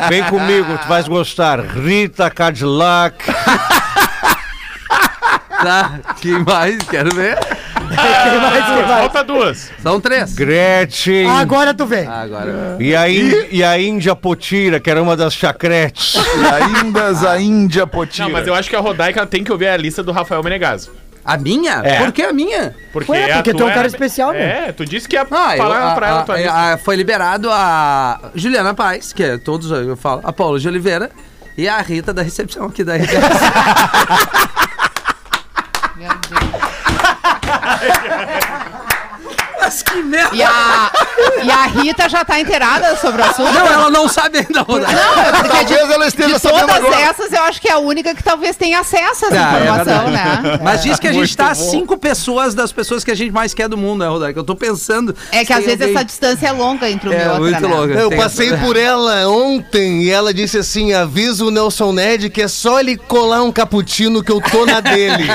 Vem 0.08 0.22
comigo, 0.24 0.78
tu 0.78 0.88
vais 0.88 1.08
gostar. 1.08 1.60
Rita 1.60 2.30
Cadillac. 2.30 3.16
Tá, 5.62 6.00
que 6.20 6.38
mais? 6.38 6.78
Quero 6.88 7.14
ver. 7.14 7.38
Quem 7.94 8.40
mais, 8.40 8.64
quem 8.66 8.86
mais? 8.86 9.00
Falta 9.00 9.24
duas. 9.24 9.70
São 9.82 10.00
três. 10.00 10.32
Gretchen. 10.34 11.28
Agora 11.30 11.72
tu 11.74 11.84
vem. 11.86 12.06
Agora. 12.06 12.76
E 12.80 12.94
a, 12.96 13.08
Ín- 13.08 13.46
e 13.50 13.62
a 13.64 13.78
Índia 13.78 14.14
Potira, 14.16 14.80
que 14.80 14.90
era 14.90 15.02
uma 15.02 15.16
das 15.16 15.34
chacretes. 15.34 16.14
E 16.42 16.46
ainda 16.46 17.30
a 17.30 17.40
Índia 17.40 17.86
Potira. 17.86 18.24
Não, 18.26 18.32
mas 18.32 18.46
eu 18.46 18.54
acho 18.54 18.68
que 18.70 18.76
a 18.76 18.80
Rodaica 18.80 19.26
tem 19.26 19.44
que 19.44 19.52
ouvir 19.52 19.68
a 19.68 19.76
lista 19.76 20.02
do 20.02 20.10
Rafael 20.12 20.42
Menegaso. 20.42 20.90
A 21.24 21.36
minha? 21.36 21.80
É. 21.84 21.98
Por 22.02 22.10
que 22.10 22.20
a 22.22 22.32
minha? 22.32 22.74
Porque, 22.92 23.12
Ué, 23.12 23.30
a 23.30 23.34
porque 23.36 23.52
tu 23.52 23.62
é 23.62 23.64
um 23.64 23.66
tua 23.66 23.72
cara 23.74 23.86
especial, 23.86 24.32
né? 24.32 24.68
É, 24.68 24.72
tu 24.72 24.84
disse 24.84 25.06
que 25.08 25.14
ia 25.14 25.24
Ah, 25.30 25.56
eu, 25.56 25.62
falar 25.62 25.92
a, 25.92 25.94
pra 25.94 26.08
ela 26.08 26.18
a 26.18 26.22
a- 26.22 26.24
tua 26.24 26.36
lista. 26.36 26.52
a- 26.52 26.78
foi 26.78 26.96
liberado 26.96 27.48
a 27.50 28.18
Juliana 28.34 28.74
Paz, 28.74 29.12
que 29.12 29.22
é 29.22 29.38
todos, 29.38 29.70
eu 29.70 29.96
falo, 29.96 30.20
a 30.24 30.32
Paula 30.32 30.58
de 30.58 30.66
Oliveira 30.66 31.10
e 31.56 31.68
a 31.68 31.80
Rita 31.80 32.12
da 32.12 32.22
recepção 32.22 32.66
aqui 32.66 32.82
da 32.82 32.96
RBS. 32.96 33.12
Meu 35.96 36.08
Deus. 36.28 36.42
Mas 39.72 39.82
que 39.82 40.02
merda! 40.02 40.36
E 40.36 40.42
a, 40.42 40.90
e 41.44 41.50
a 41.50 41.62
Rita 41.66 42.08
já 42.08 42.24
tá 42.24 42.38
inteirada 42.38 42.94
sobre 42.96 43.22
o 43.22 43.24
assunto? 43.24 43.52
Não, 43.52 43.66
ela 43.66 43.90
não 43.90 44.06
sabe 44.08 44.38
ainda. 44.38 44.64
Não, 44.68 44.76
é 44.78 45.32
porque 45.42 45.64
de, 45.64 45.74
Talvez 45.74 45.90
ela 45.90 46.06
esteja 46.06 46.34
de 46.34 46.38
sabendo 46.38 46.60
todas 46.60 46.76
agora. 46.76 47.00
essas, 47.00 47.32
eu 47.32 47.42
acho 47.44 47.60
que 47.60 47.68
é 47.68 47.72
a 47.72 47.78
única 47.78 48.14
que 48.14 48.22
talvez 48.22 48.54
tenha 48.56 48.80
acesso 48.80 49.24
a 49.24 49.28
essa 49.28 49.36
Ah, 49.38 49.58
é 49.58 49.62
informação, 49.62 50.04
verdade. 50.10 50.42
né? 50.42 50.60
Mas 50.62 50.82
diz 50.82 50.98
que 51.00 51.06
a 51.08 51.12
gente 51.12 51.18
Muito 51.20 51.36
tá 51.36 51.46
a 51.46 51.54
bom. 51.54 51.70
cinco 51.70 51.96
pessoas 51.96 52.54
das 52.54 52.70
pessoas 52.70 53.02
que 53.02 53.10
a 53.10 53.14
gente 53.14 53.32
mais 53.32 53.54
quer 53.54 53.68
do 53.68 53.78
mundo, 53.78 54.00
né, 54.04 54.08
Rodaica? 54.10 54.38
Eu 54.40 54.44
tô 54.44 54.54
pensando. 54.54 55.16
É 55.30 55.44
que 55.44 55.52
às 55.52 55.64
vezes 55.64 55.80
alguém- 55.80 55.96
essa 55.96 56.04
distância 56.04 56.46
é 56.48 56.52
longa 56.52 56.90
entre 56.90 57.08
uma 57.08 57.14
É, 57.16 57.24
e 57.24 57.28
outra, 57.28 57.40
muito 57.40 57.60
né? 57.68 57.68
longa. 57.74 57.94
Eu 57.94 58.10
passei 58.10 58.48
essa- 58.48 58.58
por 58.58 58.76
ela 58.76 59.26
ontem 59.28 60.02
e 60.02 60.10
ela 60.10 60.34
disse 60.34 60.58
assim: 60.58 60.92
avisa 60.92 61.44
o 61.44 61.50
Nelson 61.50 61.92
Ned 61.92 62.28
que 62.30 62.42
é 62.42 62.48
só 62.48 62.78
ele 62.80 62.96
colar 62.96 63.42
um 63.42 63.50
cappuccino 63.52 64.22
que 64.22 64.30
eu 64.30 64.40
tô 64.40 64.66
na 64.66 64.80
dele. 64.80 65.24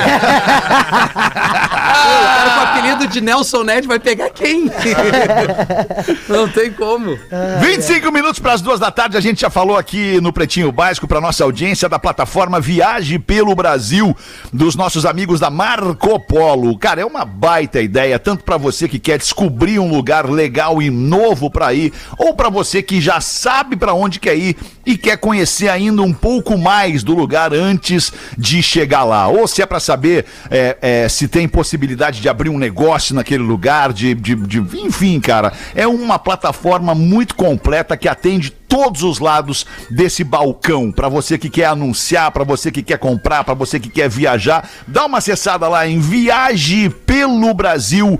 O 2.08 2.24
cara 2.24 2.50
com 2.50 2.60
o 2.60 2.62
apelido 2.68 3.06
de 3.06 3.20
Nelson 3.20 3.62
Ned 3.64 3.86
vai 3.86 3.98
pegar 3.98 4.27
quem? 4.30 4.70
não 6.28 6.48
tem 6.48 6.72
como. 6.72 7.18
25 7.60 8.10
minutos 8.12 8.38
para 8.38 8.52
as 8.52 8.60
duas 8.60 8.80
da 8.80 8.90
tarde, 8.90 9.16
a 9.16 9.20
gente 9.20 9.40
já 9.40 9.50
falou 9.50 9.76
aqui 9.76 10.20
no 10.20 10.32
Pretinho 10.32 10.70
Básico 10.72 11.06
para 11.06 11.20
nossa 11.20 11.44
audiência 11.44 11.88
da 11.88 11.98
plataforma 11.98 12.60
Viaje 12.60 13.18
pelo 13.18 13.54
Brasil, 13.54 14.16
dos 14.52 14.76
nossos 14.76 15.04
amigos 15.04 15.40
da 15.40 15.50
Marco 15.50 16.18
Polo. 16.20 16.78
Cara, 16.78 17.00
é 17.00 17.04
uma 17.04 17.24
baita 17.24 17.80
ideia, 17.80 18.18
tanto 18.18 18.44
para 18.44 18.56
você 18.56 18.88
que 18.88 18.98
quer 18.98 19.18
descobrir 19.18 19.78
um 19.78 19.90
lugar 19.90 20.28
legal 20.28 20.80
e 20.80 20.90
novo 20.90 21.50
para 21.50 21.72
ir, 21.74 21.92
ou 22.16 22.34
para 22.34 22.48
você 22.48 22.82
que 22.82 23.00
já 23.00 23.20
sabe 23.20 23.76
para 23.76 23.94
onde 23.94 24.20
quer 24.20 24.36
ir 24.36 24.56
e 24.84 24.96
quer 24.96 25.18
conhecer 25.18 25.68
ainda 25.68 26.02
um 26.02 26.12
pouco 26.12 26.56
mais 26.56 27.02
do 27.02 27.14
lugar 27.14 27.52
antes 27.52 28.12
de 28.36 28.62
chegar 28.62 29.04
lá. 29.04 29.28
Ou 29.28 29.46
se 29.46 29.62
é 29.62 29.66
para 29.66 29.80
saber 29.80 30.24
é, 30.50 30.76
é, 30.80 31.08
se 31.08 31.28
tem 31.28 31.48
possibilidade 31.48 32.20
de 32.20 32.28
abrir 32.28 32.50
um 32.50 32.58
negócio 32.58 33.14
naquele 33.14 33.42
lugar, 33.42 33.92
de, 33.92 34.14
de, 34.18 34.34
de- 34.34 34.58
enfim, 34.80 35.18
cara, 35.20 35.52
é 35.74 35.86
uma 35.86 36.18
plataforma 36.18 36.94
muito 36.94 37.34
completa 37.34 37.96
que 37.96 38.08
atende 38.08 38.50
todos 38.50 39.02
os 39.02 39.18
lados 39.18 39.64
desse 39.90 40.22
balcão. 40.22 40.92
Para 40.92 41.08
você 41.08 41.38
que 41.38 41.48
quer 41.48 41.66
anunciar, 41.66 42.30
para 42.30 42.44
você 42.44 42.70
que 42.70 42.82
quer 42.82 42.98
comprar, 42.98 43.44
para 43.44 43.54
você 43.54 43.80
que 43.80 43.88
quer 43.88 44.08
viajar, 44.08 44.68
dá 44.86 45.06
uma 45.06 45.18
acessada 45.18 45.66
lá 45.68 45.86
em 45.88 45.98
Viaje 46.00 46.90
pelo 46.90 47.54
Brasil 47.54 48.18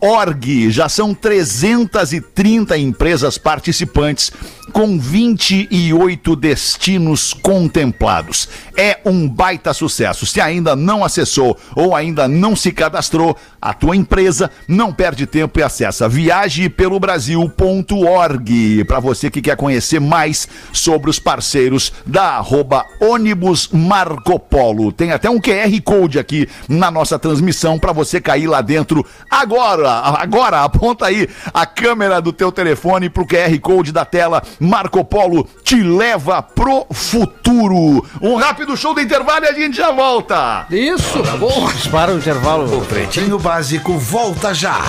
.org. 0.00 0.70
Já 0.70 0.88
são 0.88 1.14
330 1.14 2.76
empresas 2.76 3.38
participantes 3.38 4.32
com 4.72 4.98
28 4.98 6.34
destinos 6.34 7.34
contemplados. 7.34 8.48
É 8.76 8.98
um 9.04 9.28
baita 9.28 9.72
sucesso. 9.74 10.24
Se 10.24 10.40
ainda 10.40 10.74
não 10.74 11.04
acessou 11.04 11.58
ou 11.76 11.94
ainda 11.94 12.26
não 12.26 12.56
se 12.56 12.72
cadastrou, 12.72 13.36
a 13.60 13.74
tua 13.74 13.94
empresa 13.94 14.50
não 14.66 14.90
perde 14.92 15.26
tempo 15.26 15.60
e 15.60 15.62
acessa 15.62 16.08
viagepelobrasil.org 16.08 18.84
para 18.84 18.98
você 18.98 19.30
que 19.30 19.42
quer 19.42 19.56
conhecer 19.56 20.00
mais 20.00 20.48
sobre 20.72 21.10
os 21.10 21.18
parceiros 21.18 21.92
da 22.06 22.36
arroba 22.36 22.86
ônibus 23.00 23.68
Marco 23.72 24.38
Polo. 24.38 24.90
Tem 24.90 25.12
até 25.12 25.28
um 25.28 25.40
QR 25.40 25.80
Code 25.84 26.18
aqui 26.18 26.48
na 26.68 26.90
nossa 26.90 27.18
transmissão 27.18 27.78
para 27.78 27.92
você 27.92 28.20
cair 28.20 28.46
lá 28.46 28.60
dentro 28.60 29.04
agora. 29.30 29.90
Agora, 29.90 30.62
aponta 30.62 31.06
aí 31.06 31.28
a 31.52 31.66
câmera 31.66 32.20
do 32.20 32.32
teu 32.32 32.50
telefone 32.50 33.10
pro 33.10 33.26
QR 33.26 33.58
Code 33.60 33.92
da 33.92 34.04
tela. 34.04 34.42
Marco 34.62 35.04
Polo 35.04 35.44
te 35.64 35.82
leva 35.82 36.40
pro 36.40 36.86
futuro. 36.92 38.06
Um 38.20 38.36
rápido 38.36 38.76
show 38.76 38.94
do 38.94 39.00
intervalo 39.00 39.44
e 39.44 39.48
a 39.48 39.52
gente 39.52 39.76
já 39.76 39.90
volta. 39.90 40.66
Isso, 40.70 41.20
porra. 41.40 41.72
Para 41.90 42.12
o 42.12 42.18
intervalo. 42.18 42.78
O 42.78 42.84
Pretinho 42.86 43.40
Básico 43.40 43.98
volta 43.98 44.54
já. 44.54 44.80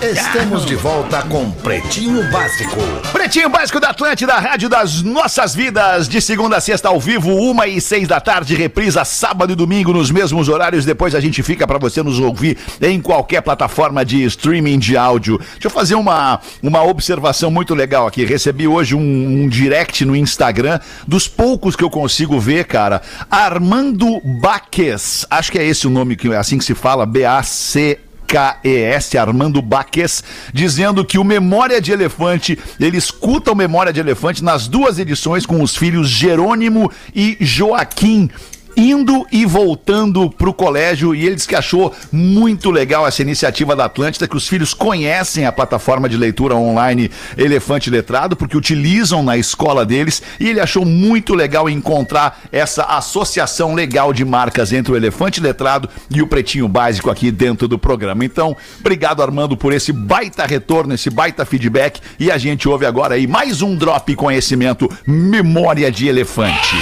Estamos 0.00 0.64
de 0.64 0.76
volta 0.76 1.22
com 1.22 1.50
Pretinho 1.50 2.22
Básico. 2.30 2.76
Pretinho 3.10 3.48
Básico 3.48 3.80
da 3.80 3.88
Atlântida, 3.88 4.32
Rádio 4.34 4.68
das 4.68 5.02
Nossas 5.02 5.56
Vidas, 5.56 6.08
de 6.08 6.20
segunda 6.20 6.58
a 6.58 6.60
sexta 6.60 6.88
ao 6.88 7.00
vivo, 7.00 7.34
uma 7.34 7.66
e 7.66 7.80
seis 7.80 8.06
da 8.06 8.20
tarde, 8.20 8.54
reprisa 8.54 9.04
sábado 9.04 9.52
e 9.52 9.56
domingo 9.56 9.92
nos 9.92 10.12
mesmos 10.12 10.48
horários. 10.48 10.84
Depois 10.84 11.16
a 11.16 11.20
gente 11.20 11.42
fica 11.42 11.66
para 11.66 11.78
você 11.78 12.00
nos 12.00 12.20
ouvir 12.20 12.56
em 12.80 13.00
qualquer 13.00 13.42
plataforma 13.42 14.04
de 14.04 14.22
streaming 14.22 14.78
de 14.78 14.96
áudio. 14.96 15.36
Deixa 15.36 15.66
eu 15.66 15.70
fazer 15.70 15.96
uma, 15.96 16.38
uma 16.62 16.84
observação 16.84 17.50
muito 17.50 17.74
legal 17.74 18.06
aqui. 18.06 18.24
Recebi 18.24 18.68
hoje 18.68 18.94
um, 18.94 19.00
um 19.00 19.48
direct 19.48 20.04
no 20.04 20.14
Instagram, 20.14 20.78
dos 21.08 21.26
poucos 21.26 21.74
que 21.74 21.82
eu 21.82 21.90
consigo 21.90 22.38
ver, 22.38 22.66
cara. 22.66 23.02
Armando 23.28 24.20
Baques, 24.40 25.26
acho 25.28 25.50
que 25.50 25.58
é 25.58 25.64
esse 25.64 25.88
o 25.88 25.90
nome 25.90 26.14
que 26.14 26.32
é 26.32 26.36
assim 26.36 26.56
que 26.56 26.64
se 26.64 26.76
fala, 26.76 27.04
B-A-C. 27.04 28.07
KES, 28.28 29.14
Armando 29.14 29.62
Baques, 29.62 30.22
dizendo 30.52 31.02
que 31.04 31.18
o 31.18 31.24
Memória 31.24 31.80
de 31.80 31.92
Elefante, 31.92 32.58
ele 32.78 32.98
escuta 32.98 33.50
o 33.50 33.56
Memória 33.56 33.92
de 33.92 34.00
Elefante 34.00 34.44
nas 34.44 34.68
duas 34.68 34.98
edições 34.98 35.46
com 35.46 35.62
os 35.62 35.74
filhos 35.74 36.10
Jerônimo 36.10 36.92
e 37.14 37.38
Joaquim. 37.40 38.30
Indo 38.78 39.26
e 39.32 39.44
voltando 39.44 40.30
pro 40.30 40.54
colégio 40.54 41.12
e 41.12 41.26
ele 41.26 41.34
disse 41.34 41.48
que 41.48 41.56
achou 41.56 41.92
muito 42.12 42.70
legal 42.70 43.04
essa 43.04 43.20
iniciativa 43.20 43.74
da 43.74 43.86
Atlântida, 43.86 44.28
que 44.28 44.36
os 44.36 44.46
filhos 44.46 44.72
conhecem 44.72 45.44
a 45.44 45.50
plataforma 45.50 46.08
de 46.08 46.16
leitura 46.16 46.54
online 46.54 47.10
Elefante 47.36 47.90
Letrado, 47.90 48.36
porque 48.36 48.56
utilizam 48.56 49.20
na 49.20 49.36
escola 49.36 49.84
deles 49.84 50.22
e 50.38 50.48
ele 50.48 50.60
achou 50.60 50.84
muito 50.84 51.34
legal 51.34 51.68
encontrar 51.68 52.42
essa 52.52 52.84
associação 52.84 53.74
legal 53.74 54.12
de 54.12 54.24
marcas 54.24 54.72
entre 54.72 54.92
o 54.92 54.96
Elefante 54.96 55.40
Letrado 55.40 55.88
e 56.08 56.22
o 56.22 56.28
Pretinho 56.28 56.68
Básico 56.68 57.10
aqui 57.10 57.32
dentro 57.32 57.66
do 57.66 57.80
programa. 57.80 58.24
Então, 58.24 58.56
obrigado 58.78 59.22
Armando 59.22 59.56
por 59.56 59.72
esse 59.72 59.92
baita 59.92 60.46
retorno, 60.46 60.94
esse 60.94 61.10
baita 61.10 61.44
feedback 61.44 62.00
e 62.20 62.30
a 62.30 62.38
gente 62.38 62.68
ouve 62.68 62.86
agora 62.86 63.16
aí 63.16 63.26
mais 63.26 63.60
um 63.60 63.74
Drop 63.74 64.14
Conhecimento 64.14 64.88
Memória 65.04 65.90
de 65.90 66.06
Elefante. 66.06 66.76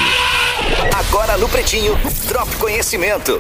Agora 1.08 1.36
no 1.36 1.48
Pretinho, 1.48 1.94
Drop 2.26 2.56
Conhecimento. 2.56 3.38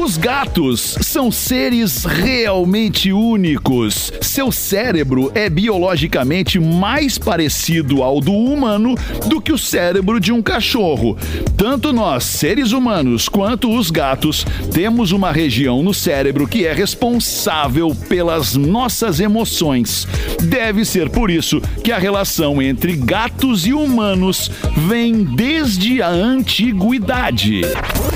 Os 0.00 0.16
gatos 0.16 0.96
são 1.00 1.30
seres 1.30 2.04
realmente 2.04 3.12
únicos. 3.12 4.12
Seu 4.20 4.50
cérebro 4.50 5.30
é 5.34 5.48
biologicamente 5.48 6.58
mais 6.58 7.16
parecido 7.16 8.02
ao 8.02 8.20
do 8.20 8.32
humano 8.32 8.94
do 9.26 9.40
que 9.40 9.52
o 9.52 9.58
cérebro 9.58 10.20
de 10.20 10.32
um 10.32 10.42
cachorro. 10.42 11.16
Tanto 11.56 11.92
nós, 11.92 12.24
seres 12.24 12.72
humanos, 12.72 13.28
quanto 13.28 13.70
os 13.74 13.90
gatos, 13.90 14.44
temos 14.72 15.12
uma 15.12 15.32
região 15.32 15.82
no 15.82 15.94
cérebro 15.94 16.46
que 16.46 16.66
é 16.66 16.72
responsável 16.72 17.94
pelas 18.08 18.56
nossas 18.56 19.20
emoções. 19.20 20.06
Deve 20.42 20.84
ser 20.84 21.08
por 21.08 21.30
isso 21.30 21.60
que 21.82 21.92
a 21.92 21.98
relação 21.98 22.60
entre 22.60 22.94
gatos 22.94 23.66
e 23.66 23.72
humanos 23.72 24.50
vem 24.88 25.24
desde 25.24 26.02
a 26.02 26.08
antiguidade. 26.08 27.60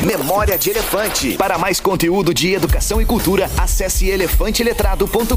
Memória 0.03 0.59
de 0.59 0.71
Elefante. 0.71 1.14
Para 1.39 1.57
mais 1.59 1.79
conteúdo 1.81 2.35
de 2.35 2.53
educação 2.53 3.01
e 3.01 3.05
cultura, 3.07 3.49
acesse 3.57 4.09
elefanteletrado.com.br. 4.09 5.37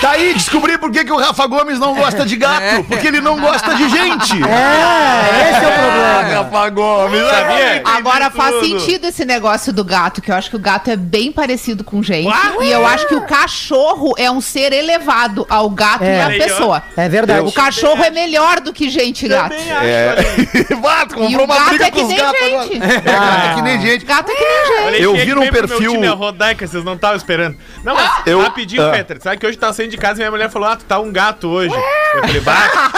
Tá 0.00 0.10
aí, 0.10 0.34
descobri 0.34 0.76
por 0.78 0.90
que, 0.90 1.04
que 1.04 1.12
o 1.12 1.16
Rafa 1.16 1.46
Gomes 1.46 1.78
não 1.78 1.94
gosta 1.94 2.24
de 2.26 2.36
gato. 2.36 2.84
Porque 2.88 3.06
ele 3.06 3.20
não 3.20 3.40
gosta 3.40 3.74
de 3.74 3.88
gente. 3.88 4.32
É, 4.44 5.50
esse 5.50 5.64
é 5.64 5.68
o 5.68 5.72
problema. 5.72 6.22
Rafa 6.42 6.70
Gomes, 6.70 7.22
sabia? 7.28 7.82
Agora 7.84 8.30
faz 8.30 8.60
sentido 8.60 9.06
esse 9.06 9.24
negócio 9.24 9.72
do 9.72 9.84
gato, 9.84 10.20
que 10.20 10.30
eu 10.30 10.34
acho 10.34 10.50
que 10.50 10.56
o 10.56 10.60
gato 10.60 10.90
é 10.90 10.96
bem 10.96 11.32
parecido 11.32 11.82
com 11.82 12.02
gente. 12.02 12.32
E 12.60 12.70
eu 12.70 12.86
acho 12.86 13.06
que 13.08 13.14
o 13.14 13.22
cachorro 13.22 14.12
é 14.18 14.30
um 14.30 14.40
ser 14.40 14.72
elevado 14.72 15.46
ao 15.48 15.70
gato 15.70 16.04
É. 16.04 16.18
e 16.18 16.20
à 16.20 16.28
pessoa. 16.46 16.82
É 16.96 17.08
verdade. 17.08 17.46
O 17.46 17.52
cachorro 17.52 18.02
é 18.04 18.10
melhor 18.10 18.60
do 18.60 18.72
que 18.72 18.88
gente, 18.90 19.26
gato. 19.26 19.54
É. 19.54 20.16
Vato, 20.82 21.14
E 21.14 21.18
comprou 21.18 21.42
o 21.42 21.44
uma 21.44 21.54
gato 21.56 21.68
briga 21.68 21.86
é 21.86 21.90
que 21.90 22.00
com 22.00 22.06
os 22.06 22.08
nem 22.08 22.18
gatos 22.18 22.40
gente. 22.40 22.76
agora. 22.76 22.92
É, 22.94 23.00
gato 23.00 23.46
é 23.46 23.54
que 23.54 23.62
nem 23.62 23.80
gente. 23.80 24.01
Gato 24.04 24.30
é 24.30 24.34
que 24.34 24.44
nem 24.44 24.66
gente. 24.66 24.82
Olha, 24.86 24.96
Eu 24.96 25.14
vi 25.16 25.34
meu 25.34 25.52
perfil- 25.52 25.92
time, 25.92 26.06
a 26.06 26.12
Rodaica, 26.12 26.66
vocês 26.66 26.84
não 26.84 26.94
estavam 26.94 27.16
esperando. 27.16 27.56
Não, 27.84 27.94
mas 27.94 28.10
Eu- 28.26 28.40
rapidinho, 28.42 28.86
ah. 28.86 28.90
Peter. 28.90 29.20
Sabe 29.20 29.36
que 29.38 29.46
hoje 29.46 29.56
tá 29.56 29.72
saindo 29.72 29.90
de 29.90 29.96
casa 29.96 30.14
e 30.14 30.18
minha 30.18 30.30
mulher 30.30 30.50
falou: 30.50 30.68
Ah, 30.68 30.76
tu 30.76 30.84
tá 30.84 30.98
um 30.98 31.12
gato 31.12 31.48
hoje. 31.48 31.74
Eu 32.14 32.20
falei, 32.20 32.40
bah, 32.40 32.90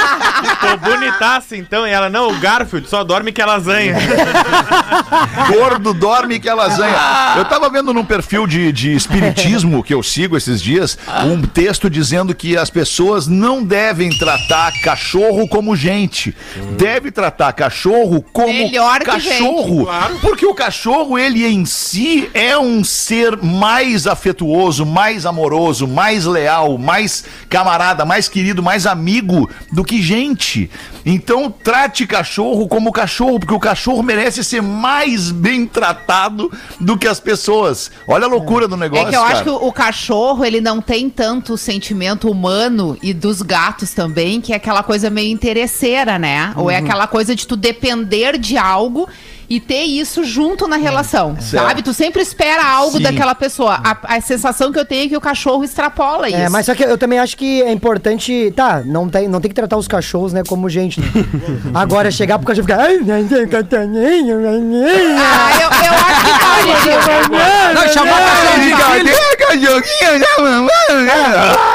tô 0.61 0.77
bonitaça 0.79 1.57
então. 1.57 1.87
E 1.87 1.91
ela, 1.91 2.09
não, 2.11 2.31
o 2.31 2.39
Garfield 2.39 2.89
só 2.89 3.05
dorme 3.05 3.31
que 3.33 3.41
é 3.41 3.47
lasanha. 3.47 3.95
Gordo 5.53 5.95
dorme 5.95 6.39
que 6.41 6.49
é 6.49 6.55
lasanha. 6.55 6.97
Eu 7.37 7.45
tava 7.45 7.69
vendo 7.71 7.93
num 7.93 8.05
perfil 8.05 8.47
de, 8.47 8.73
de 8.73 8.95
espiritismo 8.95 9.83
que 9.83 9.95
eu 9.95 10.03
sigo 10.03 10.37
esses 10.37 10.61
dias 10.61 10.99
um 11.25 11.43
texto 11.43 11.89
dizendo 11.89 12.35
que 12.35 12.57
as 12.57 12.71
pessoas 12.71 13.27
não 13.27 13.63
devem 13.63 14.11
tratar 14.19 14.73
cachorro 14.83 15.47
como 15.49 15.77
gente. 15.77 16.35
Deve 16.77 17.11
tratar 17.11 17.53
cachorro 17.53 18.25
como 18.33 18.53
Melhor 18.53 18.99
que 19.01 19.05
cachorro. 19.07 19.69
gente, 19.77 19.85
claro. 19.85 20.19
Porque 20.21 20.47
o 20.47 20.55
cachorro, 20.55 20.94
ele 21.19 21.45
em 21.47 21.65
si 21.65 22.31
é 22.33 22.57
um 22.57 22.85
ser 22.85 23.37
mais 23.43 24.07
afetuoso, 24.07 24.87
mais 24.87 25.27
amoroso, 25.27 25.87
mais 25.87 26.25
leal, 26.25 26.79
mais 26.79 27.25
camarada, 27.49 28.05
mais 28.05 28.29
querido, 28.29 28.63
mais 28.63 28.87
amigo 28.87 29.49
do 29.73 29.85
que 29.85 30.01
gente. 30.01 30.71
Então 31.05 31.51
trate 31.51 32.07
cachorro 32.07 32.67
como 32.69 32.93
cachorro, 32.93 33.39
porque 33.39 33.55
o 33.55 33.61
cachorro 33.61 34.03
merece 34.03 34.43
ser 34.43 34.63
mais 34.63 35.31
bem 35.31 35.67
tratado 35.67 36.51
do 36.81 36.97
que 36.97 37.07
as 37.09 37.21
pessoas. 37.21 37.91
Olha 38.09 38.25
a 38.25 38.29
loucura 38.29 38.67
do 38.67 38.77
negócio. 38.77 39.09
É 39.09 39.11
que 39.11 39.17
eu 39.17 39.23
acho 39.23 39.45
cara. 39.45 39.45
que 39.45 39.51
o, 39.51 39.73
cachorro, 39.73 40.45
ele 40.45 40.61
não 40.61 40.81
tem 40.81 41.11
tanto 41.11 41.55
o 41.55 41.59
sentimento 41.59 42.31
humano 42.31 42.97
e 43.03 43.13
dos 43.13 43.43
gatos 43.43 43.93
também, 43.93 44.41
que 44.41 44.53
é 44.53 44.57
aquela 44.57 44.83
coisa 44.83 45.11
meio 45.11 45.31
interesseira, 45.31 46.19
né? 46.19 46.53
Ou 46.57 46.65
Uhum. 46.65 46.71
é 46.71 46.77
aquela 46.77 47.07
coisa 47.07 47.35
de 47.35 47.47
tu 47.47 47.57
depender 47.57 48.39
de 48.39 48.57
algo 48.57 49.09
e 49.55 49.61
ter 49.61 49.85
isso 49.85 50.25
junto 50.25 50.67
na 50.67 50.77
relação, 50.77 51.37
sabe? 51.41 51.81
Tu 51.81 51.95
sempre 51.95 52.21
espera 52.21 52.67
algo 52.67 52.97
Sim. 52.97 53.05
daquela 53.05 53.37
pessoa. 53.37 53.81
A, 53.85 54.17
a 54.17 54.21
sensação 54.21 54.73
que 54.73 54.79
eu 54.81 54.85
tenho 54.85 55.05
é 55.05 55.09
que 55.11 55.17
o 55.17 55.21
cachorro 55.21 55.63
extrapola 55.63 56.29
isso. 56.29 56.37
É, 56.37 56.49
mas 56.49 56.67
só 56.67 56.75
que 56.75 56.83
eu 56.83 56.99
também 56.99 57.21
acho 57.21 57.37
que 57.37 57.63
é 57.63 57.71
importante. 57.71 58.53
Tá, 58.57 58.83
não 58.85 59.09
tem, 59.09 59.29
não 59.29 59.41
tem 59.41 59.49
que 59.49 59.55
tratar 59.55 59.77
os 59.77 59.87
cachorros, 59.87 60.33
né, 60.33 60.43
como 60.45 60.69
gente. 60.69 61.01
Né? 61.01 61.07
Agora 61.73 62.11
chegar 62.11 62.37
pro 62.39 62.49
cachorro 62.49 62.67
e 62.67 62.73
ficar. 62.73 62.83
Ai, 62.85 62.97
não 62.99 63.29
tem 63.29 63.47
cachorrinho, 63.47 64.43
maninho." 64.43 64.89
Ah, 65.21 65.51
eu, 65.55 65.71
eu 65.71 65.95
acho 65.95 66.25
que 66.25 66.33
tá, 66.43 66.55
Didi. 66.65 67.75
Não, 67.75 67.89
chamar 67.93 68.19
cachorro 68.19 68.61
de 68.61 68.75
filho. 68.75 69.25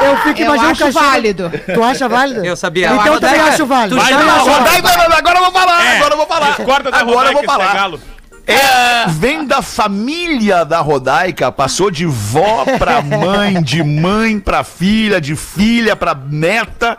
Eu 0.02 0.16
fico 0.18 0.40
Eu 0.40 0.44
imaginando 0.44 0.68
o 0.68 0.70
acho 0.70 0.84
cachorro. 0.84 1.04
válido. 1.04 1.52
Tu 1.74 1.82
acha 1.82 2.08
válido? 2.08 2.44
Eu 2.44 2.56
sabia. 2.56 2.92
Então 2.92 3.14
eu 3.14 3.20
também 3.20 3.40
acho 3.40 3.66
válido. 3.66 3.96
tu 3.96 4.04
chama 4.06 4.32
a. 4.32 4.38
Rodaica, 4.38 4.88
agora 5.16 5.38
eu 5.38 5.42
vou 5.44 5.52
falar, 5.52 5.96
agora 5.96 6.12
eu 6.12 6.16
vou 6.16 6.26
falar. 6.26 6.56
Discorda 6.56 6.90
da 6.90 6.98
agora 6.98 7.28
eu 7.28 7.32
vou 7.32 7.42
é 7.42 7.46
falar. 7.46 7.69
Galo. 7.74 8.00
É, 8.46 9.06
vem 9.08 9.46
da 9.46 9.62
família 9.62 10.64
da 10.64 10.80
Rodaica, 10.80 11.52
passou 11.52 11.90
de 11.90 12.04
vó 12.06 12.64
pra 12.78 13.00
mãe, 13.00 13.62
de 13.62 13.82
mãe 13.82 14.40
pra 14.40 14.64
filha, 14.64 15.20
de 15.20 15.36
filha 15.36 15.94
pra 15.94 16.14
neta. 16.14 16.98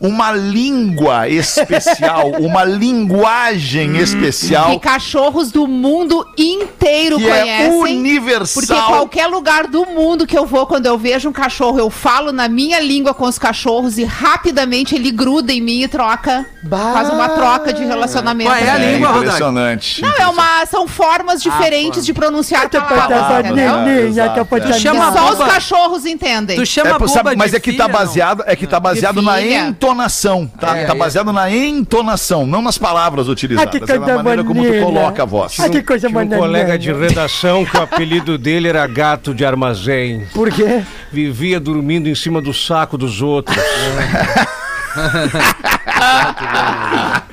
Uma 0.00 0.32
língua 0.32 1.28
especial, 1.28 2.30
uma 2.40 2.64
linguagem 2.64 3.92
Que 3.92 3.98
especial 3.98 4.80
cachorros 4.80 5.52
do 5.52 5.66
mundo 5.66 6.26
inteiro 6.36 7.18
que 7.18 7.28
é 7.28 7.40
conhecem. 7.40 7.70
Porque 7.70 7.92
universal. 7.92 8.88
qualquer 8.88 9.26
lugar 9.26 9.66
do 9.66 9.84
mundo 9.86 10.26
que 10.26 10.36
eu 10.36 10.46
vou, 10.46 10.66
quando 10.66 10.86
eu 10.86 10.96
vejo 10.96 11.28
um 11.28 11.32
cachorro, 11.32 11.78
eu 11.78 11.90
falo 11.90 12.32
na 12.32 12.48
minha 12.48 12.80
língua 12.80 13.12
com 13.12 13.24
os 13.26 13.38
cachorros 13.38 13.98
e 13.98 14.04
rapidamente 14.04 14.94
ele 14.94 15.10
gruda 15.10 15.52
em 15.52 15.60
mim 15.60 15.82
e 15.82 15.88
troca. 15.88 16.46
Bah. 16.62 16.92
Faz 16.92 17.10
uma 17.10 17.28
troca 17.28 17.72
de 17.72 17.84
relacionamento. 17.84 18.50
Qual 18.50 18.56
é 18.56 18.70
a 18.70 18.78
É 18.78 18.92
língua, 18.92 19.18
impressionante. 19.18 20.02
Não, 20.02 20.16
é 20.16 20.26
uma, 20.26 20.66
são 20.66 20.86
formas 20.88 21.42
diferentes 21.42 22.04
de 22.04 22.12
pronunciar 22.12 22.68
palavras, 22.68 23.46
entendeu? 23.46 24.06
Exato, 24.06 24.40
é. 24.40 24.60
Que 24.60 24.72
Chama 24.80 25.12
só 25.12 25.32
os 25.32 25.38
cachorros 25.38 26.06
entendem. 26.06 26.56
Tu 26.56 26.66
chama 26.66 26.90
É, 26.90 27.08
sabe, 27.08 27.36
mas 27.36 27.54
é 27.54 27.60
que 27.60 27.72
tá 27.72 27.88
baseado, 27.88 28.42
é 28.46 28.56
que 28.56 28.66
tá 28.66 28.80
baseado 28.80 29.20
na 29.22 29.36
filha. 29.36 29.76
Entonação, 29.90 30.46
tá? 30.46 30.76
É, 30.76 30.86
tá 30.86 30.94
é. 30.94 30.96
baseado 30.96 31.32
na 31.32 31.50
entonação, 31.50 32.46
não 32.46 32.62
nas 32.62 32.78
palavras 32.78 33.28
utilizadas. 33.28 33.74
Ah, 33.74 33.78
que 33.78 33.92
é 33.92 33.98
na 33.98 34.04
coisa 34.04 34.22
maneira 34.22 34.44
como 34.44 34.60
tu 34.60 34.64
maneira. 34.64 34.86
coloca 34.86 35.22
a 35.22 35.26
voz. 35.26 35.58
Ah, 35.58 35.68
que 35.68 35.82
coisa 35.82 36.08
Tinha 36.08 36.18
um 36.18 36.22
maneira. 36.22 36.42
colega 36.42 36.78
de 36.78 36.92
redação 36.92 37.64
que 37.64 37.76
o 37.76 37.82
apelido 37.82 38.38
dele 38.38 38.68
era 38.68 38.86
gato 38.86 39.34
de 39.34 39.44
armazém. 39.44 40.26
Por 40.32 40.50
quê? 40.50 40.82
Vivia 41.12 41.58
dormindo 41.58 42.08
em 42.08 42.14
cima 42.14 42.40
do 42.40 42.54
saco 42.54 42.96
dos 42.96 43.20
outros. 43.20 43.56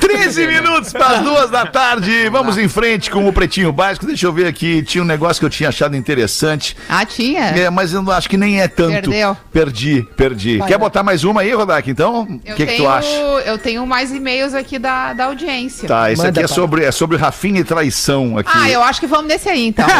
13 0.00 0.46
minutos 0.48 0.92
para 0.92 1.18
as 1.18 1.20
duas 1.20 1.50
da 1.50 1.66
tarde. 1.66 2.28
Vamos 2.28 2.58
em 2.58 2.68
frente 2.68 3.10
com 3.10 3.26
o 3.26 3.32
Pretinho 3.32 3.72
Básico. 3.72 4.06
Deixa 4.06 4.26
eu 4.26 4.32
ver 4.32 4.46
aqui. 4.46 4.82
Tinha 4.82 5.02
um 5.02 5.06
negócio 5.06 5.40
que 5.40 5.46
eu 5.46 5.50
tinha 5.50 5.68
achado 5.68 5.96
interessante. 5.96 6.76
Ah, 6.88 7.04
tinha? 7.04 7.42
É, 7.46 7.70
mas 7.70 7.92
eu 7.92 8.02
não 8.02 8.12
acho 8.12 8.28
que 8.28 8.36
nem 8.36 8.60
é 8.60 8.68
tanto. 8.68 8.92
Perdeu. 8.92 9.36
Perdi, 9.52 10.06
perdi. 10.16 10.60
Quer 10.66 10.78
botar 10.78 11.02
mais 11.02 11.24
uma 11.24 11.40
aí, 11.40 11.52
Rodak? 11.52 11.90
Então, 11.90 12.22
o 12.22 12.38
que, 12.54 12.66
que 12.66 12.76
tu 12.76 12.88
acha? 12.88 13.08
Eu 13.44 13.58
tenho 13.58 13.86
mais 13.86 14.12
e-mails 14.12 14.54
aqui 14.54 14.78
da, 14.78 15.12
da 15.12 15.24
audiência. 15.26 15.88
Tá, 15.88 16.10
esse 16.10 16.22
Manda, 16.22 16.40
aqui 16.40 16.44
é 16.44 16.48
sobre, 16.54 16.84
é 16.84 16.92
sobre 16.92 17.16
Rafinha 17.16 17.60
e 17.60 17.64
traição 17.64 18.38
aqui. 18.38 18.50
Ah, 18.54 18.70
eu 18.70 18.82
acho 18.82 19.00
que 19.00 19.06
vamos 19.06 19.26
nesse 19.26 19.48
aí, 19.48 19.66
então. 19.66 19.86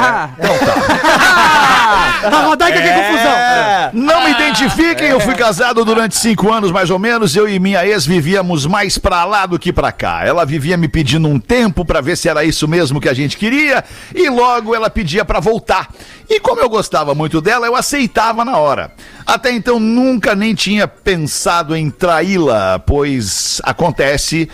A 2.24 2.42
Rodaica, 2.46 2.81
que 2.81 2.88
confusão. 2.88 3.33
Não 3.92 4.24
me 4.24 4.31
identifiquem, 4.31 5.09
eu 5.09 5.20
fui 5.20 5.35
casado 5.35 5.85
durante 5.85 6.16
cinco 6.16 6.52
anos, 6.52 6.70
mais 6.70 6.90
ou 6.90 6.98
menos. 6.98 7.35
Eu 7.37 7.48
e 7.48 7.59
minha 7.59 7.85
ex 7.87 8.07
vivíamos 8.07 8.66
mais 8.66 8.81
pra 8.98 9.24
lá 9.24 9.46
do 9.46 9.58
que 9.58 9.72
pra 9.72 9.92
cá. 9.92 10.24
Ela 10.24 10.44
vivia 10.44 10.76
me 10.76 10.88
pedindo 10.88 11.28
um 11.28 11.38
tempo 11.38 11.84
pra 11.84 12.00
ver 12.00 12.16
se 12.16 12.28
era 12.28 12.44
isso 12.44 12.66
mesmo 12.68 13.00
que 13.00 13.08
a 13.08 13.14
gente 13.14 13.36
queria, 13.36 13.84
e 14.14 14.28
logo 14.28 14.74
ela 14.74 14.90
pedia 14.90 15.24
pra 15.24 15.40
voltar. 15.40 15.88
E 16.28 16.40
como 16.40 16.60
eu 16.60 16.68
gostava 16.68 17.14
muito 17.14 17.40
dela, 17.40 17.66
eu 17.66 17.76
aceitava 17.76 18.44
na 18.44 18.56
hora. 18.56 18.92
Até 19.26 19.52
então 19.52 19.78
nunca 19.78 20.34
nem 20.34 20.54
tinha 20.54 20.88
pensado 20.88 21.76
em 21.76 21.90
traí-la, 21.90 22.78
pois 22.78 23.60
acontece 23.64 24.48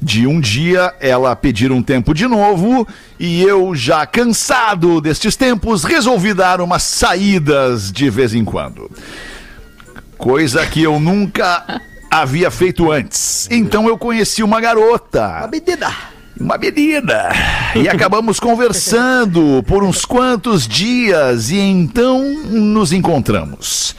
de 0.00 0.26
um 0.26 0.40
dia 0.40 0.92
ela 1.00 1.34
pedir 1.34 1.72
um 1.72 1.82
tempo 1.82 2.12
de 2.12 2.26
novo 2.26 2.86
e 3.18 3.42
eu, 3.42 3.74
já 3.74 4.04
cansado 4.04 5.00
destes 5.00 5.34
tempos, 5.34 5.82
resolvi 5.82 6.34
dar 6.34 6.60
umas 6.60 6.82
saídas 6.82 7.90
de 7.90 8.10
vez 8.10 8.34
em 8.34 8.44
quando. 8.44 8.90
Coisa 10.18 10.66
que 10.66 10.82
eu 10.82 11.00
nunca 11.00 11.80
havia 12.20 12.50
feito 12.50 12.90
antes. 12.90 13.48
Então 13.50 13.88
eu 13.88 13.98
conheci 13.98 14.42
uma 14.42 14.60
garota. 14.60 15.48
Medida. 15.50 15.90
uma 16.38 16.58
menina. 16.58 17.30
E 17.74 17.88
acabamos 17.88 18.40
conversando 18.40 19.62
por 19.66 19.82
uns 19.84 20.04
quantos 20.04 20.66
dias 20.66 21.50
e 21.50 21.58
então 21.58 22.22
nos 22.50 22.92
encontramos. 22.92 23.94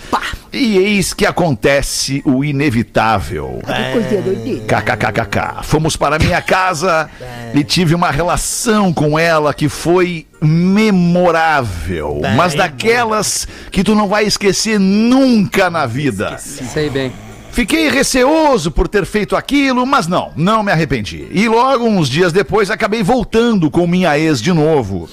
E 0.51 0.77
eis 0.77 1.13
que 1.13 1.25
acontece 1.25 2.21
o 2.25 2.43
inevitável. 2.43 3.59
KKKKK. 4.67 5.63
Fomos 5.63 5.97
para 5.97 6.17
minha 6.17 6.41
casa 6.41 7.09
e 7.53 7.63
tive 7.63 7.93
uma 7.93 8.09
relação 8.09 8.93
com 8.93 9.19
ela 9.19 9.53
que 9.53 9.67
foi 9.67 10.25
memorável, 10.41 12.21
mas 12.37 12.53
daquelas 12.53 13.47
que 13.69 13.83
tu 13.83 13.93
não 13.95 14.07
vai 14.07 14.25
esquecer 14.25 14.79
nunca 14.79 15.69
na 15.69 15.85
vida. 15.85 16.37
Sei 16.37 16.89
bem. 16.89 17.24
Fiquei 17.55 17.87
receoso 17.87 18.69
por 18.69 18.85
ter 18.85 19.05
feito 19.05 19.33
aquilo, 19.33 19.85
mas 19.85 20.07
não, 20.07 20.33
não 20.35 20.61
me 20.61 20.73
arrependi. 20.73 21.25
E 21.31 21.47
logo, 21.47 21.85
uns 21.85 22.09
dias 22.09 22.33
depois, 22.33 22.69
acabei 22.69 23.01
voltando 23.01 23.71
com 23.71 23.87
minha 23.87 24.19
ex 24.19 24.41
de 24.41 24.51
novo. 24.51 25.07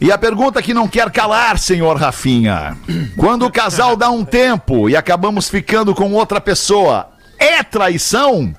E 0.00 0.10
a 0.10 0.16
pergunta 0.16 0.62
que 0.62 0.72
não 0.72 0.88
quer 0.88 1.10
calar, 1.10 1.58
senhor 1.58 1.98
Rafinha. 1.98 2.78
Quando 3.18 3.44
o 3.44 3.52
casal 3.52 3.94
dá 3.94 4.08
um 4.08 4.24
tempo 4.24 4.88
e 4.88 4.96
acabamos 4.96 5.50
ficando 5.50 5.94
com 5.94 6.14
outra 6.14 6.40
pessoa, 6.40 7.10
é 7.38 7.62
traição? 7.62 8.54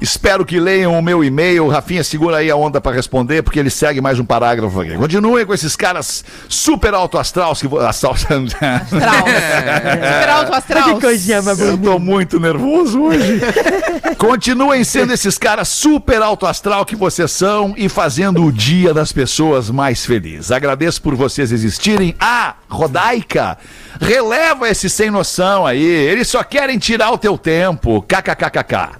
Espero 0.00 0.44
que 0.44 0.58
leiam 0.58 0.98
o 0.98 1.02
meu 1.02 1.22
e-mail. 1.22 1.68
Rafinha, 1.68 2.02
segura 2.02 2.38
aí 2.38 2.50
a 2.50 2.56
onda 2.56 2.80
pra 2.80 2.92
responder, 2.92 3.42
porque 3.42 3.58
ele 3.58 3.70
segue 3.70 4.00
mais 4.00 4.18
um 4.18 4.24
parágrafo 4.24 4.80
aqui. 4.80 4.96
Continuem 4.96 5.44
com 5.46 5.54
esses 5.54 5.76
caras 5.76 6.24
super 6.48 6.94
alto 6.94 7.18
astral 7.18 7.54
que 7.54 7.68
vo- 7.68 7.78
astral. 7.80 8.16
Super 8.20 10.28
alto 10.28 10.54
astral. 10.54 10.94
Que 10.94 11.00
coisinha 11.00 11.40
Eu 11.58 11.78
tô 11.78 11.98
muito 11.98 12.40
nervoso 12.40 13.00
hoje. 13.02 13.40
Continuem 14.18 14.82
sendo 14.84 15.12
esses 15.12 15.38
caras 15.38 15.68
super 15.68 16.20
alto 16.22 16.46
astral 16.46 16.84
que 16.84 16.96
vocês 16.96 17.30
são 17.30 17.74
e 17.76 17.88
fazendo 17.88 18.44
o 18.44 18.52
dia 18.52 18.92
das 18.92 19.12
pessoas 19.12 19.70
mais 19.70 20.04
feliz. 20.04 20.50
Agradeço 20.50 21.00
por 21.00 21.14
vocês 21.14 21.52
existirem. 21.52 22.14
Ah, 22.20 22.54
Rodaica, 22.68 23.56
releva 24.00 24.68
esse 24.68 24.90
sem 24.90 25.10
noção 25.10 25.66
aí. 25.66 25.82
Eles 25.82 26.28
só 26.28 26.42
querem 26.42 26.78
tirar 26.78 27.10
o 27.12 27.18
teu 27.18 27.38
tempo. 27.38 28.02
KKKKK. 28.02 28.99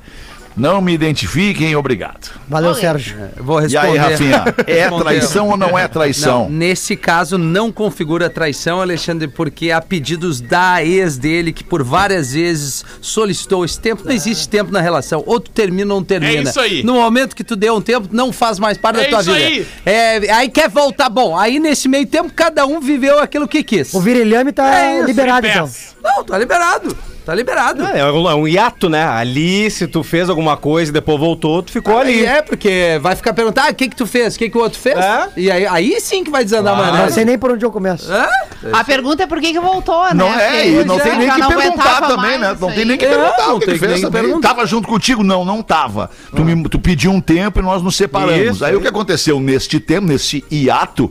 Não 0.56 0.80
me 0.80 0.92
identifiquem, 0.92 1.74
obrigado. 1.76 2.30
Valeu, 2.48 2.74
Sérgio. 2.74 3.16
Eu 3.36 3.44
vou 3.44 3.58
E 3.60 3.62
responder. 3.62 3.88
aí, 3.88 3.96
Rafinha, 3.96 4.44
é 4.66 4.88
traição 4.90 5.48
ou 5.48 5.56
não 5.56 5.78
é 5.78 5.86
traição? 5.88 6.44
Não, 6.44 6.50
nesse 6.50 6.96
caso 6.96 7.38
não 7.38 7.70
configura 7.72 8.28
traição, 8.28 8.80
Alexandre, 8.80 9.28
porque 9.28 9.70
há 9.70 9.80
pedidos 9.80 10.40
da 10.40 10.84
ex 10.84 11.16
dele 11.16 11.52
que 11.52 11.62
por 11.64 11.82
várias 11.82 12.32
vezes 12.32 12.84
solicitou 13.00 13.64
esse 13.64 13.78
tempo. 13.78 14.02
Não 14.04 14.12
existe 14.12 14.48
tempo 14.48 14.72
na 14.72 14.80
relação. 14.80 15.22
Ou 15.26 15.38
tu 15.40 15.50
termina 15.50 15.94
ou 15.94 16.00
não 16.00 16.04
termina. 16.04 16.40
É 16.40 16.42
isso 16.42 16.60
aí. 16.60 16.82
No 16.82 16.94
momento 16.94 17.34
que 17.36 17.44
tu 17.44 17.54
deu 17.56 17.76
um 17.76 17.80
tempo, 17.80 18.08
não 18.10 18.32
faz 18.32 18.58
mais 18.58 18.76
parte 18.76 19.00
É 19.00 19.02
da 19.04 19.08
tua 19.08 19.20
isso 19.20 19.32
vida. 19.32 19.46
aí. 19.46 19.66
É, 19.86 20.32
aí 20.32 20.48
quer 20.48 20.68
voltar. 20.68 21.08
Bom, 21.08 21.38
aí 21.38 21.58
nesse 21.58 21.88
meio 21.88 22.06
tempo 22.06 22.32
cada 22.34 22.66
um 22.66 22.80
viveu 22.80 23.18
aquilo 23.20 23.46
que 23.48 23.62
quis. 23.62 23.94
O 23.94 24.00
virilhame 24.00 24.52
tá 24.52 24.78
É 24.80 24.98
isso, 24.98 25.06
liberado, 25.06 25.46
então. 25.46 25.70
Não, 26.02 26.24
tá 26.24 26.36
liberado. 26.38 26.96
Tá 27.24 27.34
liberado. 27.34 27.84
É, 27.84 28.00
é 28.00 28.10
um 28.12 28.30
é 28.30 28.34
um 28.34 28.48
hiato, 28.48 28.88
né? 28.88 29.04
Ali, 29.04 29.70
se 29.70 29.86
tu 29.86 30.02
fez 30.02 30.28
alguma 30.28 30.56
coisa 30.56 30.90
e 30.90 30.92
depois 30.94 31.18
voltou, 31.18 31.62
tu 31.62 31.70
ficou 31.70 31.98
ali. 31.98 32.24
É, 32.24 32.40
porque 32.42 32.98
vai 33.00 33.14
ficar 33.14 33.32
perguntando, 33.34 33.66
ah, 33.68 33.70
o 33.70 33.74
que 33.74 33.88
que 33.88 33.96
tu 33.96 34.06
fez? 34.06 34.34
O 34.34 34.38
que 34.38 34.48
que 34.50 34.56
o 34.56 34.60
outro 34.60 34.78
fez? 34.78 34.96
É. 34.96 35.28
E 35.36 35.50
aí, 35.50 35.66
aí 35.66 36.00
sim 36.00 36.24
que 36.24 36.30
vai 36.30 36.42
desandar 36.44 36.74
Claro. 36.74 36.92
mais 36.92 37.04
Não 37.04 37.10
sei 37.14 37.24
nem 37.24 37.38
por 37.38 37.52
onde 37.52 37.64
eu 37.64 37.70
começo. 37.70 38.10
É? 38.12 38.28
A 38.72 38.82
pergunta 38.84 39.22
é 39.22 39.26
por 39.26 39.40
que 39.40 39.52
que 39.52 39.60
voltou, 39.60 40.02
né? 40.04 40.14
Não 40.14 40.32
é, 40.32 40.66
e 40.66 40.72
Porque 40.72 40.88
não 40.88 40.98
tem 40.98 41.18
nem 41.18 41.30
que 41.30 41.38
não 41.40 41.48
perguntar 41.48 42.00
também, 42.06 42.38
né? 42.38 42.56
Não 42.58 42.72
tem 42.72 42.84
nem 42.84 42.96
que 42.96 43.04
É, 43.04 43.08
perguntar 43.08 43.46
não 43.46 43.56
o 43.56 43.60
que 43.60 43.66
tem 43.66 43.74
tu 43.74 43.80
que 43.80 43.86
fez 43.86 44.00
também. 44.00 44.40
Tava 44.40 44.66
junto 44.66 44.88
contigo? 44.88 45.22
Não, 45.22 45.44
não 45.44 45.62
tava. 45.62 46.10
Tu, 46.34 46.44
me, 46.44 46.68
tu 46.68 46.78
pediu 46.78 47.10
um 47.10 47.20
tempo 47.20 47.58
e 47.58 47.62
nós 47.62 47.82
nos 47.82 47.96
separamos. 47.96 48.56
Isso, 48.56 48.64
aí 48.64 48.74
o 48.74 48.80
que 48.80 48.88
aconteceu 48.88 49.38
neste 49.40 49.78
tempo, 49.78 50.06
nesse 50.06 50.44
hiato, 50.50 51.10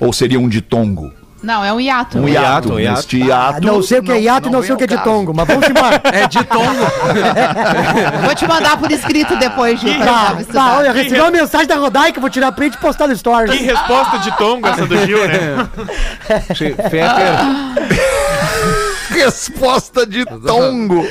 ou 0.00 0.12
seria 0.12 0.40
um 0.40 0.48
ditongo? 0.48 1.12
Não, 1.44 1.64
é 1.64 1.72
um 1.72 1.78
hiato. 1.80 2.18
Um 2.18 2.28
hiato, 2.28 2.42
hiato, 2.44 2.72
um 2.72 2.80
hiato. 2.80 2.96
neste 2.96 3.22
Ah, 3.22 3.26
hiato. 3.26 3.66
não 3.66 3.82
sei 3.82 3.98
o 3.98 4.02
que 4.02 4.12
é 4.12 4.20
hiato 4.20 4.48
e 4.48 4.50
não 4.50 4.60
vem 4.60 4.66
sei 4.66 4.74
o 4.74 4.78
que 4.78 4.84
é 4.84 4.86
de 4.86 4.98
tongo, 5.04 5.32
mas 5.34 5.46
vamos 5.46 5.68
embora. 5.68 6.00
É 6.12 6.26
de 6.26 6.42
tongo. 6.44 6.64
Vou 8.24 8.34
te 8.34 8.46
mandar 8.48 8.76
por 8.78 8.90
escrito 8.90 9.36
depois, 9.36 9.78
Gil. 9.80 9.98
Tá, 9.98 10.36
tá, 10.52 10.76
olha, 10.78 10.92
recebi 10.92 11.20
uma 11.20 11.30
mensagem 11.30 11.66
da 11.66 11.76
Rodaica, 11.76 12.20
vou 12.20 12.30
tirar 12.30 12.50
print 12.52 12.74
e 12.74 12.78
postar 12.78 13.06
no 13.08 13.16
Stories. 13.16 13.56
Que 13.56 13.64
resposta 13.64 14.18
de 14.18 14.36
tongo 14.38 14.66
essa 14.66 14.86
do 14.86 14.96
Gil, 15.06 15.26
né? 15.28 15.68
Fetter, 16.90 17.38
Resposta 19.10 20.06
de 20.06 20.24
tongo. 20.24 21.06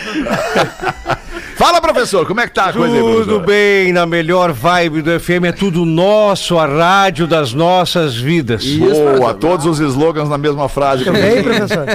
Fala, 1.63 1.79
professor, 1.79 2.27
como 2.27 2.41
é 2.41 2.45
que 2.45 2.53
tá 2.53 2.65
a 2.65 2.73
coisa 2.73 2.93
aí, 2.93 3.01
tudo 3.01 3.39
bem, 3.39 3.93
na 3.93 4.05
melhor 4.05 4.51
vibe 4.51 5.01
do 5.01 5.17
FM, 5.17 5.45
é 5.45 5.51
tudo 5.53 5.85
nosso, 5.85 6.59
a 6.59 6.65
rádio 6.65 7.25
das 7.25 7.53
nossas 7.53 8.17
vidas. 8.17 8.65
Boa, 8.65 9.33
todos 9.33 9.65
os 9.65 9.79
slogans 9.79 10.27
na 10.27 10.37
mesma 10.37 10.67
frase. 10.67 11.05
Ei, 11.07 11.41
professor. 11.41 11.85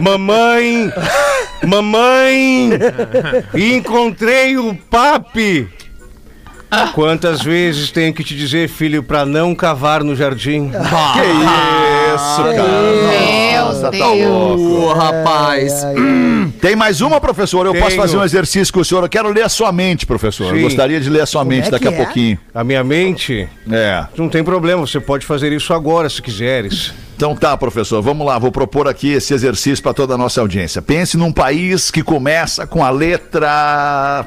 Mamãe, 0.00 0.90
mamãe, 1.62 2.70
encontrei 3.54 4.56
o 4.56 4.74
papi. 4.74 5.68
Quantas 6.94 7.42
vezes 7.42 7.90
tenho 7.90 8.12
que 8.12 8.22
te 8.22 8.36
dizer, 8.36 8.68
filho, 8.68 9.02
pra 9.02 9.24
não 9.24 9.54
cavar 9.54 10.04
no 10.04 10.14
jardim? 10.14 10.68
Que 10.70 10.76
isso, 10.76 12.42
cara. 12.42 12.68
Meu 13.52 13.64
Nossa, 13.64 13.82
tá 13.84 13.90
Deus. 13.90 14.28
louco. 14.30 14.62
Ô, 14.86 14.92
rapaz. 14.92 15.86
Tem 16.60 16.76
mais 16.76 17.00
uma, 17.00 17.20
professor? 17.20 17.64
Eu 17.64 17.72
posso 17.74 17.90
Tenho. 17.90 18.02
fazer 18.02 18.16
um 18.18 18.24
exercício 18.24 18.72
com 18.72 18.80
o 18.80 18.84
senhor? 18.84 19.02
Eu 19.02 19.08
quero 19.08 19.30
ler 19.32 19.44
a 19.44 19.48
sua 19.48 19.72
mente, 19.72 20.04
professor. 20.04 20.48
Eu 20.50 20.56
Sim. 20.56 20.62
gostaria 20.62 21.00
de 21.00 21.08
ler 21.08 21.22
a 21.22 21.26
sua 21.26 21.44
mente 21.44 21.68
é 21.68 21.70
daqui 21.70 21.88
a 21.88 21.92
é? 21.92 21.96
pouquinho. 21.96 22.38
A 22.54 22.62
minha 22.62 22.84
mente, 22.84 23.48
É. 23.70 24.04
não 24.16 24.28
tem 24.28 24.44
problema, 24.44 24.86
você 24.86 25.00
pode 25.00 25.24
fazer 25.24 25.52
isso 25.52 25.72
agora 25.72 26.08
se 26.10 26.20
quiseres. 26.20 26.92
Então 27.16 27.34
tá, 27.34 27.56
professor, 27.56 28.00
vamos 28.02 28.26
lá, 28.26 28.38
vou 28.38 28.52
propor 28.52 28.86
aqui 28.88 29.12
esse 29.12 29.32
exercício 29.34 29.82
para 29.82 29.94
toda 29.94 30.14
a 30.14 30.18
nossa 30.18 30.40
audiência. 30.40 30.82
Pense 30.82 31.16
num 31.16 31.32
país 31.32 31.90
que 31.90 32.02
começa 32.02 32.66
com 32.66 32.84
a 32.84 32.90
letra. 32.90 34.24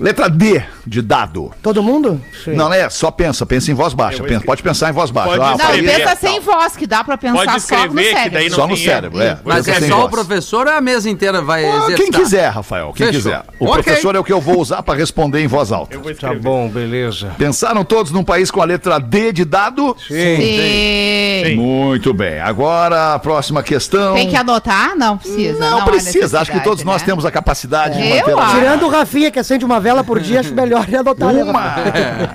Letra 0.00 0.28
D 0.28 0.62
de 0.88 1.02
dado. 1.02 1.50
Todo 1.62 1.82
mundo? 1.82 2.20
Não 2.46 2.72
é, 2.72 2.88
só 2.88 3.10
pensa, 3.10 3.44
pensa 3.44 3.70
em 3.70 3.74
voz 3.74 3.92
baixa. 3.92 4.22
Pensa- 4.22 4.44
pode 4.44 4.62
pensar 4.62 4.88
em 4.90 4.92
voz 4.92 5.10
baixa. 5.10 5.28
Pode 5.30 5.42
Ah, 5.42 5.48
Não, 5.48 5.52
o 5.56 5.74
escrever. 5.76 5.96
pensa 6.04 6.16
sem 6.16 6.40
voz, 6.40 6.76
que 6.76 6.86
dá 6.86 7.04
pra 7.04 7.16
pensar 7.18 7.34
Pode 7.36 7.46
só 7.46 7.52
no 7.52 7.58
escrever, 7.58 8.02
que 8.02 8.08
cérebro. 8.14 8.32
daí 8.38 8.48
não 8.48 8.56
Só 8.56 8.62
tem 8.62 8.70
no 8.70 8.76
cérebro, 8.76 9.22
é. 9.22 9.38
Mas 9.44 9.68
é 9.68 9.74
sem 9.80 9.88
só 9.88 9.96
o 9.96 10.00
voz. 10.00 10.10
professor 10.10 10.66
ou 10.66 10.72
a 10.72 10.80
mesa 10.80 11.08
inteira 11.10 11.42
vai 11.42 11.64
Ah, 11.64 11.68
exercitar? 11.68 11.96
Quem 11.96 12.10
quiser, 12.12 12.48
Rafael, 12.48 12.92
quem 12.94 13.06
Fechou. 13.06 13.22
quiser. 13.22 13.42
O 13.60 13.66
Ok. 13.66 13.82
professor 13.82 14.16
é 14.16 14.18
o 14.18 14.24
que 14.24 14.32
eu 14.32 14.40
vou 14.40 14.58
usar 14.60 14.82
para 14.82 14.98
responder 14.98 15.40
em 15.42 15.46
voz 15.46 15.70
alta. 15.72 15.94
Eu 15.94 16.00
vou 16.00 16.08
Tá 16.08 16.12
escrever. 16.12 16.40
bom, 16.40 16.68
beleza. 16.68 17.32
Pensaram 17.38 17.84
todos 17.84 18.10
num 18.12 18.24
país 18.24 18.50
com 18.50 18.62
a 18.62 18.64
letra 18.64 18.98
D 18.98 19.32
de 19.32 19.44
dado? 19.44 19.94
Sim. 20.06 21.56
Muito 21.56 22.12
bem. 22.14 22.40
Agora 22.40 23.14
a 23.14 23.18
próxima 23.18 23.62
questão. 23.62 24.14
Tem 24.14 24.28
que 24.28 24.36
anotar? 24.36 24.96
Não 24.96 25.18
precisa. 25.18 25.58
Não, 25.58 25.78
há 25.80 25.84
precisa. 25.84 26.40
Acho 26.40 26.52
que 26.52 26.60
todos 26.60 26.84
nós 26.84 27.02
né? 27.02 27.06
temos 27.06 27.24
a 27.24 27.30
capacidade 27.30 27.96
de 28.00 28.08
Eu 28.08 28.36
manter. 28.36 28.58
Tirando 28.58 28.86
o 28.86 28.88
Rafinha, 28.88 29.30
que 29.30 29.38
acende 29.38 29.64
uma 29.64 29.80
vela 29.80 30.02
por 30.04 30.20
dia, 30.20 30.40
acho 30.40 30.54
melhor 30.54 30.77
adotar, 30.96 31.32
né, 31.32 31.42
Rafinha? 31.42 32.30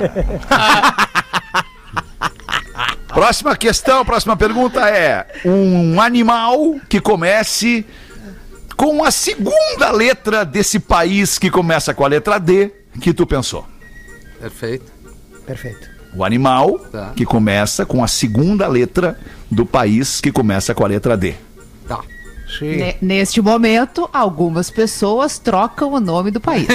Próxima 3.14 3.56
questão, 3.56 4.04
próxima 4.04 4.36
pergunta 4.36 4.90
é: 4.90 5.28
um 5.46 6.02
animal 6.02 6.78
que 6.90 7.00
comece 7.00 7.86
com 8.76 9.04
a 9.04 9.12
segunda 9.12 9.92
letra 9.92 10.44
desse 10.44 10.80
país 10.80 11.38
que 11.38 11.52
começa 11.52 11.94
com 11.94 12.04
a 12.04 12.08
letra 12.08 12.40
D 12.40 12.72
que 13.00 13.14
tu 13.14 13.28
pensou. 13.28 13.68
Perfeito. 14.40 14.92
Perfeito. 15.46 15.88
O 16.16 16.24
animal 16.24 16.80
Tá. 16.92 17.12
que 17.16 17.24
começa 17.26 17.86
com 17.86 18.04
a 18.04 18.08
segunda 18.08 18.68
letra 18.68 19.18
do 19.50 19.64
país 19.66 20.20
que 20.20 20.32
começa 20.32 20.74
com 20.74 20.84
a 20.84 20.88
letra 20.88 21.16
D. 21.16 21.36
Tá. 21.88 22.00
Sim. 22.60 22.76
Ne- 22.78 22.96
Neste 23.02 23.42
momento, 23.42 24.10
algumas 24.14 24.70
pessoas 24.70 25.40
trocam 25.40 25.92
o 25.94 26.00
nome 26.00 26.32
do 26.32 26.40
país. 26.40 26.68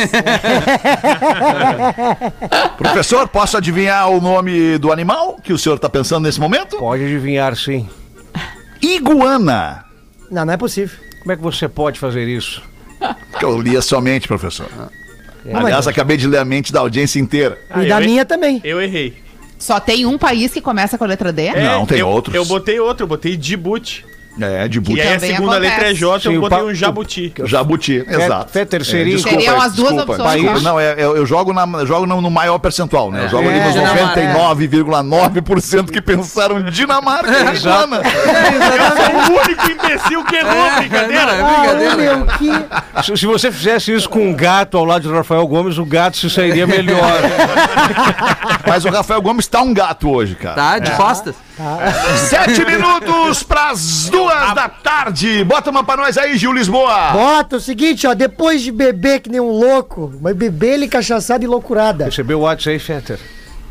Professor, 2.77 3.29
posso 3.29 3.57
adivinhar 3.57 4.09
o 4.11 4.21
nome 4.21 4.79
do 4.79 4.93
animal 4.93 5.39
que 5.43 5.53
o 5.53 5.59
senhor 5.59 5.77
está 5.77 5.89
pensando 5.89 6.25
nesse 6.25 6.41
momento? 6.41 6.77
Pode 6.79 7.05
adivinhar, 7.05 7.55
sim. 7.57 7.89
Iguana. 8.81 9.85
Não, 10.31 10.45
não 10.45 10.53
é 10.53 10.57
possível. 10.57 10.97
Como 11.21 11.33
é 11.33 11.37
que 11.37 11.43
você 11.43 11.69
pode 11.69 11.99
fazer 11.99 12.27
isso? 12.29 12.63
Que 13.39 13.45
eu 13.45 13.61
li 13.61 13.77
a 13.77 13.83
sua 13.83 14.01
mente, 14.01 14.27
professor. 14.29 14.67
Não, 15.45 15.61
Aliás, 15.61 15.87
mas- 15.87 15.89
acabei 15.89 16.17
de 16.17 16.27
ler 16.27 16.39
a 16.39 16.45
mente 16.45 16.73
da 16.73 16.81
audiência 16.81 17.19
inteira. 17.19 17.59
Ah, 17.71 17.83
e 17.85 17.89
da 17.89 18.01
eu- 18.01 18.05
minha 18.07 18.25
também. 18.25 18.61
Eu 18.65 18.81
errei. 18.81 19.17
Só 19.59 19.81
tem 19.81 20.07
um 20.07 20.17
país 20.17 20.53
que 20.53 20.61
começa 20.61 20.97
com 20.97 21.03
a 21.05 21.07
letra 21.09 21.33
D? 21.33 21.51
Não, 21.53 21.85
tem 21.85 21.99
eu, 21.99 22.09
outros. 22.09 22.35
Eu 22.35 22.45
botei 22.45 22.79
outro, 22.79 23.03
eu 23.05 23.09
botei 23.09 23.37
Djibouti. 23.37 24.05
É, 24.41 24.69
de 24.69 24.79
E 24.79 24.81
buti. 24.81 25.01
aí 25.01 25.15
a 25.15 25.21
segunda 25.21 25.53
acontece. 25.57 25.61
letra 25.75 25.91
é 25.91 25.95
J, 25.95 26.21
Sim, 26.21 26.35
eu 26.35 26.39
o 26.39 26.41
botei 26.49 26.63
um 26.65 26.75
jabuti. 26.75 27.33
Jabuti, 27.45 28.05
exato. 28.09 28.53
Fé 28.53 28.65
terceirinho. 28.65 29.17
desculpa, 29.17 29.39
Seriam 29.41 29.61
as 29.61 29.73
duas 29.75 29.93
desculpa, 29.95 30.13
opções, 30.23 30.35
desculpa. 30.43 30.59
tá? 30.61 30.65
Não, 30.71 30.81
é, 30.81 30.95
eu, 30.97 31.17
eu 31.17 31.27
jogo, 31.27 31.53
na, 31.53 31.67
eu 31.81 31.87
jogo 31.87 32.07
no, 32.07 32.21
no 32.21 32.31
maior 32.31 32.59
percentual, 32.59 33.11
né? 33.11 33.25
Eu 33.25 33.29
jogo 33.29 33.49
ali 33.49 33.59
É, 33.59 33.65
nos 33.65 33.75
Dinamarca, 33.75 34.21
99,9% 34.21 35.91
que 35.91 36.01
pensaram 36.01 36.63
Dinamarca 36.63 37.31
e 37.31 37.57
Iguana. 37.57 38.03
O 39.29 39.45
único 39.45 39.71
imbecil 39.71 40.25
que 40.25 40.37
errou, 40.37 40.71
brincadeira. 40.79 41.27
não, 41.27 41.33
é 41.33 41.41
Ah, 41.41 41.59
brincadeira. 41.61 41.97
meu, 41.97 42.27
que... 42.27 43.05
Se, 43.05 43.17
se 43.17 43.27
você 43.27 43.51
fizesse 43.53 43.93
isso 43.95 44.09
com 44.09 44.29
um 44.29 44.35
gato 44.35 44.77
ao 44.79 44.85
lado 44.85 45.03
de 45.09 45.13
Rafael 45.15 45.47
Gomes, 45.47 45.79
o 45.79 45.85
gato 45.85 46.17
se 46.17 46.31
sairia 46.31 46.67
melhor. 46.67 46.99
Mas 48.67 48.85
o 48.85 48.91
Rafael 48.91 49.21
Gomes 49.23 49.47
tá 49.47 49.61
um 49.63 49.73
gato 49.75 50.11
hoje, 50.11 50.35
cara. 50.35 50.55
Tá, 50.55 50.79
de 50.79 50.91
costas. 50.93 51.35
Sete 52.29 52.65
minutos 52.65 53.43
pras 53.43 54.09
duas 54.09 54.55
da 54.55 54.69
tarde. 54.69 55.43
Bota 55.45 55.71
uma 55.71 55.83
pra 55.83 55.97
nós 55.97 56.17
aí, 56.17 56.37
Gil 56.37 56.53
Lisboa. 56.53 57.11
Bota 57.13 57.57
o 57.57 57.61
seguinte, 57.61 58.07
ó, 58.07 58.15
depois 58.15 58.63
de 58.63 58.71
beber 58.71 59.21
que 59.21 59.29
nem 59.29 59.41
um 59.41 59.51
louco, 59.51 60.13
mas 60.21 60.37
beber 60.37 60.75
ele 60.75 60.89
cachaçada 60.89 61.45
e 61.45 61.49
loucurada, 61.49 62.05
Recebeu 62.05 62.39
o 62.39 62.43
WhatsApp 62.43 62.71
aí, 62.71 62.79
Fetter? 62.79 63.19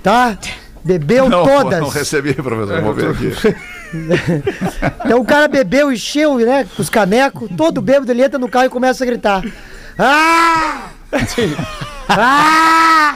tá? 0.03 0.37
Bebeu 0.83 1.27
Não, 1.29 1.43
todas. 1.45 1.79
não 1.81 1.89
recebi, 1.89 2.33
professor. 2.33 2.81
Vou 2.81 2.93
ver 2.93 3.11
aqui. 3.11 3.33
Então 5.05 5.21
o 5.21 5.25
cara 5.25 5.47
bebeu, 5.47 5.89
encheu, 5.93 6.37
né, 6.39 6.67
os 6.77 6.89
canecos, 6.89 7.49
todo 7.55 7.81
bêbado, 7.81 8.11
ele 8.11 8.21
entra 8.21 8.37
no 8.37 8.49
carro 8.49 8.65
e 8.65 8.69
começa 8.69 9.01
a 9.01 9.07
gritar. 9.07 9.41
Ah! 9.97 10.89
ah! 12.09 13.15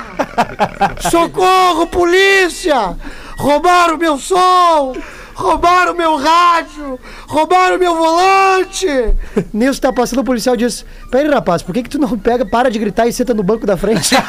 Socorro, 1.10 1.88
polícia! 1.88 2.96
Roubaram 3.42 3.98
meu 3.98 4.20
som! 4.20 4.94
Roubaram 5.34 5.96
meu 5.96 6.16
rádio! 6.16 7.00
Roubaram 7.28 7.80
meu 7.80 7.96
volante! 7.96 8.86
Nisso 9.52 9.82
tá 9.82 9.92
passando 9.92 10.20
o 10.20 10.24
policial 10.24 10.54
e 10.54 10.60
diz: 10.60 10.86
Peraí, 11.10 11.28
rapaz, 11.28 11.64
por 11.64 11.74
que, 11.74 11.82
que 11.82 11.90
tu 11.90 11.98
não 11.98 12.16
pega, 12.20 12.46
para 12.46 12.70
de 12.70 12.78
gritar 12.78 13.08
e 13.08 13.14
senta 13.14 13.34
no 13.34 13.42
banco 13.42 13.66
da 13.66 13.76
frente? 13.76 14.14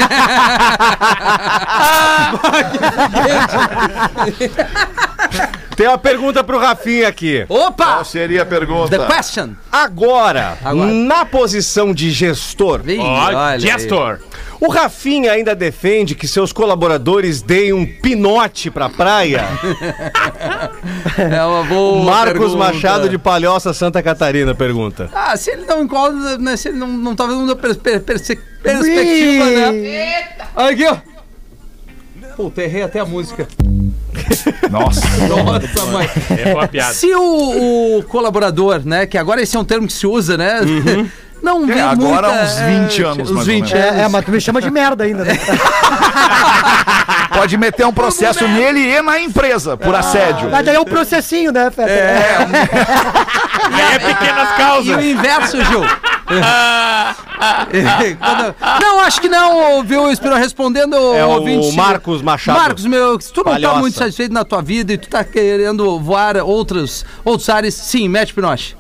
Tem 5.76 5.88
uma 5.88 5.98
pergunta 5.98 6.42
pro 6.44 6.58
Rafinha 6.58 7.08
aqui. 7.08 7.44
Opa! 7.48 7.84
Qual 7.94 8.04
seria 8.04 8.42
a 8.42 8.46
pergunta? 8.46 8.98
The 8.98 9.06
question. 9.06 9.50
Agora, 9.70 10.56
Agora. 10.64 10.90
na 10.90 11.24
posição 11.24 11.92
de 11.94 12.10
gestor, 12.10 12.82
Ih, 12.86 12.98
olha 12.98 13.38
aí. 13.38 13.60
gestor. 13.60 14.18
O 14.62 14.68
Rafinha 14.68 15.32
ainda 15.32 15.56
defende 15.56 16.14
que 16.14 16.28
seus 16.28 16.52
colaboradores 16.52 17.42
deem 17.42 17.72
um 17.72 17.84
pinote 17.84 18.70
pra 18.70 18.88
praia? 18.88 19.44
É 21.18 21.44
uma 21.44 21.64
boa 21.64 22.04
Marcos 22.04 22.32
pergunta. 22.32 22.58
Machado 22.58 23.08
de 23.08 23.18
Palhoça, 23.18 23.72
Santa 23.74 24.02
Catarina, 24.02 24.54
pergunta. 24.54 25.10
Ah, 25.12 25.36
se 25.36 25.50
ele 25.50 25.66
não 25.66 25.82
encosta, 25.82 26.38
né? 26.38 26.56
Se 26.56 26.68
ele 26.68 26.78
não, 26.78 26.86
não 26.86 27.14
não 27.14 27.46
dê 27.46 27.54
per, 27.54 27.76
perspectiva, 27.76 29.44
né? 29.50 30.24
Aqui, 30.54 30.86
ó. 30.86 30.96
Puta, 32.36 32.62
errei 32.62 32.82
até 32.82 33.00
a 33.00 33.04
música. 33.04 33.46
Nossa. 34.70 35.00
Nossa, 35.28 35.86
mãe. 35.86 36.08
Errou 36.38 36.60
a 36.60 36.68
piada. 36.68 36.94
Se 36.94 37.12
o, 37.14 37.98
o 37.98 38.02
colaborador, 38.04 38.82
né? 38.84 39.06
Que 39.06 39.18
agora 39.18 39.42
esse 39.42 39.56
é 39.56 39.60
um 39.60 39.64
termo 39.64 39.86
que 39.86 39.92
se 39.92 40.06
usa, 40.06 40.36
né? 40.36 40.60
Não 41.42 41.66
vê 41.66 41.74
É, 41.78 41.82
agora 41.82 42.28
muita, 42.28 42.44
uns 42.44 42.58
20 42.60 43.02
anos, 43.02 43.30
Uns 43.30 43.34
mais 43.34 43.48
ou 43.48 43.54
20 43.54 43.72
menos. 43.74 43.86
anos. 43.88 44.00
é, 44.00 44.04
é, 44.04 44.08
mas 44.08 44.24
tu 44.24 44.30
me 44.30 44.40
chama 44.40 44.60
de 44.62 44.70
merda 44.70 45.02
ainda, 45.04 45.24
né? 45.24 45.32
Pode 47.34 47.56
meter 47.56 47.84
um 47.86 47.92
processo 47.92 48.46
nele 48.46 48.78
e 48.80 49.02
na 49.02 49.18
empresa 49.20 49.76
por 49.76 49.94
assédio. 49.94 50.48
Mas 50.50 50.64
daí 50.64 50.76
é 50.76 50.80
um 50.80 50.84
processinho, 50.84 51.50
né, 51.50 51.70
Feta? 51.70 51.90
É 51.90 52.38
pequenas 53.98 54.48
E 54.48 54.52
o 54.52 54.56
causas. 54.56 55.04
inverso, 55.04 55.64
Gil. 55.64 55.80
Quando- 58.18 58.54
Não, 58.80 59.00
acho 59.00 59.20
que 59.20 59.28
não, 59.28 59.82
viu? 59.82 60.10
Espero 60.10 60.36
respondendo 60.36 60.94
É 61.16 61.24
o 61.24 61.30
ouvinte. 61.30 61.74
Marcos 61.76 62.22
Machado. 62.22 62.58
Marcos, 62.58 62.86
meu, 62.86 63.20
se 63.20 63.32
tu 63.32 63.38
não 63.44 63.52
tá 63.54 63.60
Palhoça. 63.60 63.80
muito 63.80 63.98
satisfeito 63.98 64.32
na 64.32 64.44
tua 64.44 64.62
vida 64.62 64.92
e 64.92 64.98
tu 64.98 65.08
tá 65.08 65.24
querendo 65.24 65.98
voar 66.00 66.36
outros, 66.38 67.04
outros 67.24 67.48
ares, 67.48 67.74
sim, 67.74 68.08
mete 68.08 68.32
pinoche. 68.32 68.76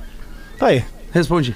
Tá 0.58 0.68
aí. 0.68 0.84
Respondi. 1.12 1.54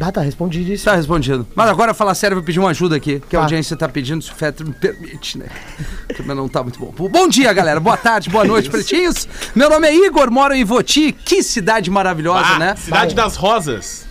Ah, 0.00 0.10
tá, 0.10 0.20
respondi 0.22 0.72
isso. 0.72 0.84
Tá 0.84 0.96
respondido. 0.96 1.46
Mas 1.54 1.68
agora, 1.68 1.94
falar 1.94 2.14
sério, 2.14 2.34
eu 2.34 2.38
vou 2.40 2.44
pedir 2.44 2.58
uma 2.58 2.70
ajuda 2.70 2.96
aqui, 2.96 3.20
que 3.28 3.36
a 3.36 3.38
Tá. 3.40 3.44
audiência 3.44 3.76
tá 3.76 3.88
pedindo, 3.88 4.22
se 4.22 4.30
o 4.32 4.34
Fetter 4.34 4.66
me 4.66 4.72
permite, 4.72 5.38
né? 5.38 5.46
Também 6.16 6.34
não 6.34 6.48
tá 6.48 6.62
muito 6.62 6.78
bom. 6.78 7.08
Bom 7.08 7.28
dia, 7.28 7.52
galera. 7.52 7.78
Boa 7.78 7.96
tarde, 7.96 8.28
boa 8.30 8.44
noite, 8.44 8.68
pretinhos. 8.70 9.28
Meu 9.54 9.68
nome 9.70 9.86
é 9.88 9.94
Igor, 9.94 10.30
moro 10.30 10.54
em 10.54 10.60
Ivoti. 10.60 11.12
Que 11.12 11.42
cidade 11.42 11.90
maravilhosa, 11.90 12.54
Ah, 12.54 12.58
né? 12.58 12.76
Cidade 12.76 13.14
das 13.14 13.36
Rosas. 13.36 14.06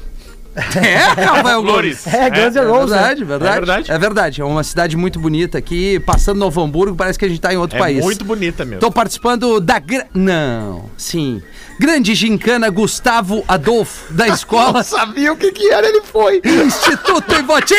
É, 0.56 0.96
Rafael. 1.24 1.62
Flores. 1.64 2.08
É, 2.08 2.30
Guns 2.30 2.56
N' 2.56 2.60
É 2.60 2.64
Roses. 2.66 2.92
né? 2.92 2.98
verdade, 2.98 3.24
verdade. 3.24 3.52
É 3.52 3.56
verdade. 3.60 3.92
É 3.92 3.98
verdade. 4.00 4.42
É 4.42 4.46
uma 4.46 4.64
cidade 4.64 4.98
muito 4.98 5.20
bonita 5.20 5.58
aqui. 5.58 6.00
Passando 6.02 6.38
Novo 6.40 6.62
Hamburgo, 6.62 6.96
parece 6.96 7.18
que 7.18 7.26
a 7.26 7.30
gente 7.30 7.40
tá 7.42 7.54
em 7.54 7.58
outro 7.58 7.78
É 7.78 7.80
país. 7.80 8.04
muito 8.04 8.26
bonita 8.26 8.66
mesmo. 8.66 8.80
Tô 8.82 8.92
participando 8.92 9.60
da. 9.60 9.80
gra- 9.80 10.08
Não, 10.14 10.90
sim. 10.98 11.42
Grande 11.80 12.14
gincana 12.14 12.70
Gustavo 12.70 13.44
Adolfo, 13.48 14.14
da 14.14 14.28
escola 14.30 14.84
Sabia 14.84 15.34
o 15.34 15.38
que 15.38 15.52
que 15.52 15.72
era, 15.72 15.88
ele 15.88 16.02
foi. 16.02 16.40
Instituto 16.46 17.34
Ivoti. 17.34 17.74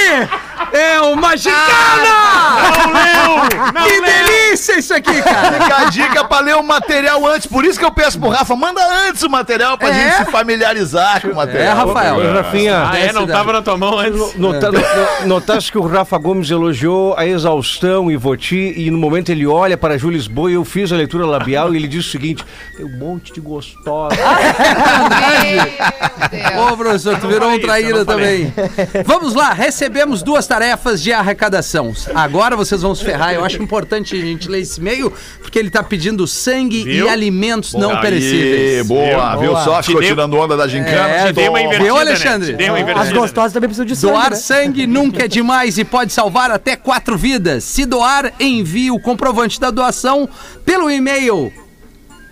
É 0.72 1.00
uma 1.02 1.36
gincana! 1.36 2.12
Não 2.86 2.92
leu! 2.92 3.72
Não 3.74 3.86
que 3.86 4.00
leu! 4.00 4.02
delícia 4.02 4.78
isso 4.78 4.94
aqui, 4.94 5.20
cara! 5.22 5.60
Fica 5.62 5.76
a 5.76 5.84
dica 5.90 6.24
pra 6.24 6.40
ler 6.40 6.56
o 6.56 6.62
material 6.62 7.26
antes. 7.26 7.46
Por 7.46 7.64
isso 7.64 7.78
que 7.78 7.84
eu 7.84 7.90
peço 7.90 8.18
pro 8.18 8.28
Rafa, 8.30 8.56
manda 8.56 8.80
antes 9.08 9.22
o 9.22 9.28
material 9.28 9.76
pra 9.76 9.90
É? 9.90 9.92
gente 9.94 10.24
se 10.24 10.30
familiarizar 10.32 11.20
com 11.20 11.28
o 11.28 11.34
material. 11.36 11.64
É, 11.64 11.72
Rafael. 11.72 12.16
Ô, 12.16 12.32
Rafinha, 12.32 12.88
Ah, 12.90 12.98
é? 12.98 13.12
Não 13.12 13.26
tava 13.26 13.52
na 13.52 13.60
tua 13.62 13.76
mão 13.76 13.98
antes? 13.98 14.34
nota- 14.36 14.70
no- 14.72 15.26
notaste 15.26 15.70
que 15.70 15.78
o 15.78 15.86
Rafa 15.86 16.16
Gomes 16.18 16.50
elogiou 16.50 17.14
a 17.18 17.26
exaustão 17.26 18.10
e 18.10 18.16
Voti, 18.16 18.72
e 18.76 18.90
no 18.90 18.98
momento 18.98 19.30
ele 19.30 19.46
olha 19.46 19.76
para 19.76 19.98
Júlio 19.98 20.16
Lisboa 20.16 20.50
e 20.50 20.54
eu 20.54 20.64
fiz 20.64 20.90
a 20.92 20.96
leitura 20.96 21.26
labial 21.26 21.72
e 21.74 21.76
ele 21.76 21.88
diz 21.88 22.06
o 22.06 22.10
seguinte: 22.10 22.44
tem 22.76 22.86
um 22.86 22.98
monte 22.98 23.32
de 23.32 23.40
gostosa. 23.40 24.16
Ô, 26.72 26.76
professor, 26.76 27.18
tu 27.18 27.28
virou 27.28 27.50
um 27.50 27.58
traíra 27.60 28.04
também. 28.04 28.52
Vamos 29.04 29.34
lá, 29.34 29.52
recebemos 29.52 30.22
duas 30.22 30.46
tarefas 30.46 30.61
de 31.00 31.12
arrecadação. 31.12 31.92
Agora 32.14 32.54
vocês 32.56 32.82
vão 32.82 32.94
se 32.94 33.04
ferrar. 33.04 33.34
Eu 33.34 33.44
acho 33.44 33.60
importante 33.62 34.14
a 34.16 34.20
gente 34.20 34.48
ler 34.48 34.60
esse 34.60 34.80
e-mail, 34.80 35.12
porque 35.40 35.58
ele 35.58 35.70
tá 35.70 35.82
pedindo 35.82 36.26
sangue 36.26 36.84
Viu? 36.84 37.06
e 37.06 37.08
alimentos 37.08 37.74
não 37.74 37.90
Aí, 37.90 38.00
perecíveis. 38.00 38.86
boa, 38.86 39.36
viu 39.36 39.50
Boa. 39.52 39.64
só? 39.64 39.82
Ficou 39.82 40.02
tirando 40.02 40.34
onda 40.36 40.56
da 40.56 40.68
gincana. 40.68 41.08
É, 41.08 41.32
dei 41.32 41.48
uma 41.48 41.60
invertida, 41.60 41.84
Viu, 41.84 41.96
Alexandre? 41.96 42.52
Né? 42.52 42.58
Dei 42.58 42.68
uma 42.68 42.76
As 42.78 42.82
invertida. 42.82 43.18
gostosas 43.18 43.52
também 43.52 43.68
precisam 43.68 43.86
de 43.86 43.96
sangue, 43.96 44.12
Doar 44.12 44.30
né? 44.30 44.36
sangue 44.36 44.86
nunca 44.86 45.24
é 45.24 45.28
demais 45.28 45.78
e 45.78 45.84
pode 45.84 46.12
salvar 46.12 46.50
até 46.50 46.76
quatro 46.76 47.16
vidas. 47.18 47.64
Se 47.64 47.84
doar, 47.84 48.32
envie 48.38 48.90
o 48.90 49.00
comprovante 49.00 49.60
da 49.60 49.70
doação 49.70 50.28
pelo 50.64 50.90
e-mail 50.90 51.52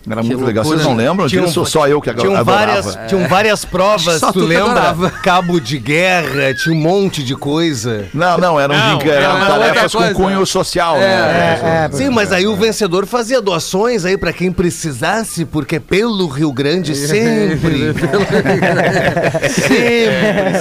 Era 0.10 0.22
muito 0.22 0.38
Que 0.38 0.44
legal. 0.46 0.64
loucura, 0.64 0.78
Vocês 0.84 0.88
não 0.88 0.96
né? 0.96 1.10
lembram 1.10 1.28
Tinham- 1.28 1.46
disso? 1.46 1.66
Só 1.66 1.88
eu 1.88 2.00
que 2.02 2.10
agora 2.10 2.28
Tinham 2.28 2.44
várias, 2.44 2.88
adorava? 2.88 3.08
tinham 3.08 3.28
várias 3.28 3.66
provas, 3.66 4.20
Só 4.20 4.32
tu, 4.32 4.40
tu 4.42 4.46
lembra? 4.46 4.72
adorava. 4.72 5.10
Cabo 5.10 5.60
de 5.60 5.78
guerra, 5.80 6.54
tinha 6.54 6.76
um 6.76 6.78
monte 6.80 7.24
de 7.24 7.36
coisa. 7.36 8.08
Não, 8.14 8.38
não, 8.38 8.60
eram, 8.60 8.76
Não, 8.78 9.00
vinca- 9.00 9.12
eram 9.12 9.38
era 9.38 9.46
tarefas 9.48 9.94
com 9.96 10.14
cunho 10.14 10.46
social, 10.46 10.98
né? 10.98 11.06
É, 11.06 11.86
é, 11.86 11.90
Sim, 11.92 12.10
mas 12.10 12.32
aí 12.32 12.46
o 12.48 12.56
vencedor 12.56 13.06
fazia 13.08 13.42
doações 13.42 14.06
aí 14.06 14.18
pra 14.18 14.32
quem 14.32 14.52
precisasse, 14.52 15.44
porque 15.46 15.80
pelo 15.80 16.28
Rio 16.28 16.52
Grande 16.52 16.94
sempre. 16.96 17.94
sempre. 19.50 20.60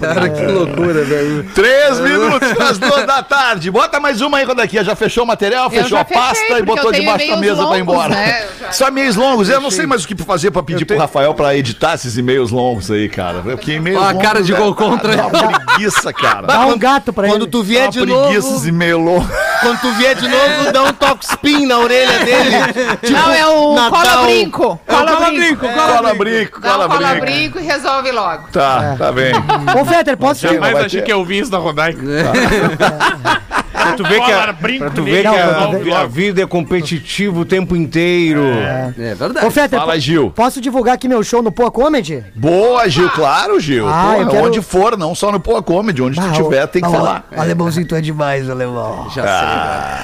Cara, 0.00 0.28
que 0.28 0.46
loucura, 0.46 1.04
velho. 1.04 1.44
Três 1.54 2.00
minutos 2.00 2.52
das 2.56 2.78
duas 2.78 3.06
da 3.06 3.22
tarde. 3.22 3.70
Bota 3.70 4.00
mais 4.00 4.20
uma 4.20 4.38
aí, 4.38 4.44
Rodaquinha. 4.44 4.84
Já 4.84 4.94
fechou 4.94 5.24
o 5.24 5.26
material, 5.26 5.70
fechou 5.70 5.98
a 5.98 6.04
pasta 6.04 6.34
fechei, 6.44 6.58
e 6.58 6.62
botou 6.62 6.92
debaixo 6.92 7.28
da 7.28 7.36
mesa 7.36 7.54
pra 7.66 7.78
ir 7.78 7.82
longos, 7.82 7.94
embora. 7.94 8.08
né? 8.10 8.44
Só 8.84 8.88
e-mails 8.88 9.16
longos. 9.16 9.48
Eu 9.48 9.60
não 9.62 9.70
sei 9.70 9.86
mais 9.86 10.04
o 10.04 10.08
que 10.08 10.14
fazer 10.22 10.50
pra 10.50 10.62
pedir 10.62 10.84
pro 10.84 10.98
Rafael 10.98 11.32
pra 11.34 11.56
editar 11.56 11.94
esses 11.94 12.18
e-mails 12.18 12.50
longos 12.50 12.90
aí, 12.90 13.08
cara. 13.08 13.40
Porque 13.40 13.72
e-mails 13.72 14.02
a 14.02 14.14
cara 14.14 14.42
de 14.42 14.52
é- 14.52 14.56
gol 14.56 14.74
contra. 14.74 15.16
Dá 15.16 15.26
uma 15.26 15.58
preguiça, 15.58 16.12
cara. 16.12 16.46
Dá 16.46 16.66
um 16.66 16.78
gato 16.78 17.12
pra 17.12 17.26
Quando 17.28 17.42
ele. 17.44 17.50
tu 17.50 17.62
Dá 17.62 17.64
vier 17.68 17.82
uma 17.84 17.90
de 17.92 17.98
preguiça 18.00 18.20
novo, 18.22 18.38
esses 18.38 18.66
e-mails 18.66 19.02
longos. 19.04 19.28
quando 19.62 19.80
tu 19.80 19.92
vier 19.94 20.14
de 20.14 20.28
novo, 20.28 20.72
dá 20.72 20.82
um 20.82 20.92
toque 20.92 21.24
spin 21.24 21.66
na 21.66 21.78
orelha 21.78 22.18
dele. 22.24 22.50
Não, 23.10 23.30
é 23.32 23.46
o 23.46 23.74
Natal. 23.74 23.90
Cola 24.02 24.22
brinco, 24.26 24.80
Dá 24.86 24.94
cola 24.94 25.12
um 26.12 26.18
brinco. 26.18 26.60
cola-brinco 26.60 27.58
e 27.58 27.62
resolve 27.62 28.12
logo. 28.12 28.48
Tá, 28.52 28.96
tá 28.98 29.12
bem. 29.12 29.32
Ô, 29.80 29.84
Fetter, 29.86 30.16
posso 30.18 30.46
te... 30.46 30.52
Jamais 30.54 30.76
achei 30.76 31.00
que 31.00 31.12
eu 31.12 31.24
vi 31.24 31.38
isso 31.38 31.50
na 31.50 31.58
Rodaica. 31.58 32.00
Pra 33.84 33.92
tu 33.94 34.02
ver 34.04 34.20
que 34.22 34.32
a, 34.32 34.54
pra 34.78 34.90
tu 34.90 35.02
ver 35.04 35.20
que 35.22 35.26
a, 35.26 36.00
a 36.00 36.06
vida 36.06 36.42
é 36.42 36.46
competitiva 36.46 37.40
o 37.40 37.44
tempo 37.44 37.74
inteiro. 37.76 38.40
É 38.44 39.14
verdade. 39.14 39.46
Ô, 39.46 39.50
Fetter, 39.50 39.78
Fala, 39.78 39.98
Gil. 39.98 40.30
posso 40.30 40.60
divulgar 40.60 40.94
aqui 40.94 41.08
meu 41.08 41.22
show 41.22 41.42
no 41.42 41.52
Poa 41.52 41.70
Comedy? 41.70 42.24
Boa, 42.34 42.88
Gil. 42.88 43.08
Claro, 43.10 43.58
Gil. 43.60 43.86
Ah, 43.88 44.10
Porra, 44.12 44.22
eu 44.24 44.28
quero- 44.30 44.46
Onde 44.46 44.62
for, 44.62 44.96
não 44.96 45.14
só 45.14 45.30
no 45.32 45.40
Poa 45.40 45.62
Comedy. 45.62 46.02
Onde 46.02 46.20
tu 46.20 46.32
tiver, 46.32 46.66
tem 46.66 46.82
que 46.82 46.90
falar. 46.90 47.26
Alemãozinho, 47.36 47.86
tu 47.86 47.94
é 47.94 48.00
demais, 48.00 48.48
alemão. 48.50 49.08
Já 49.14 49.22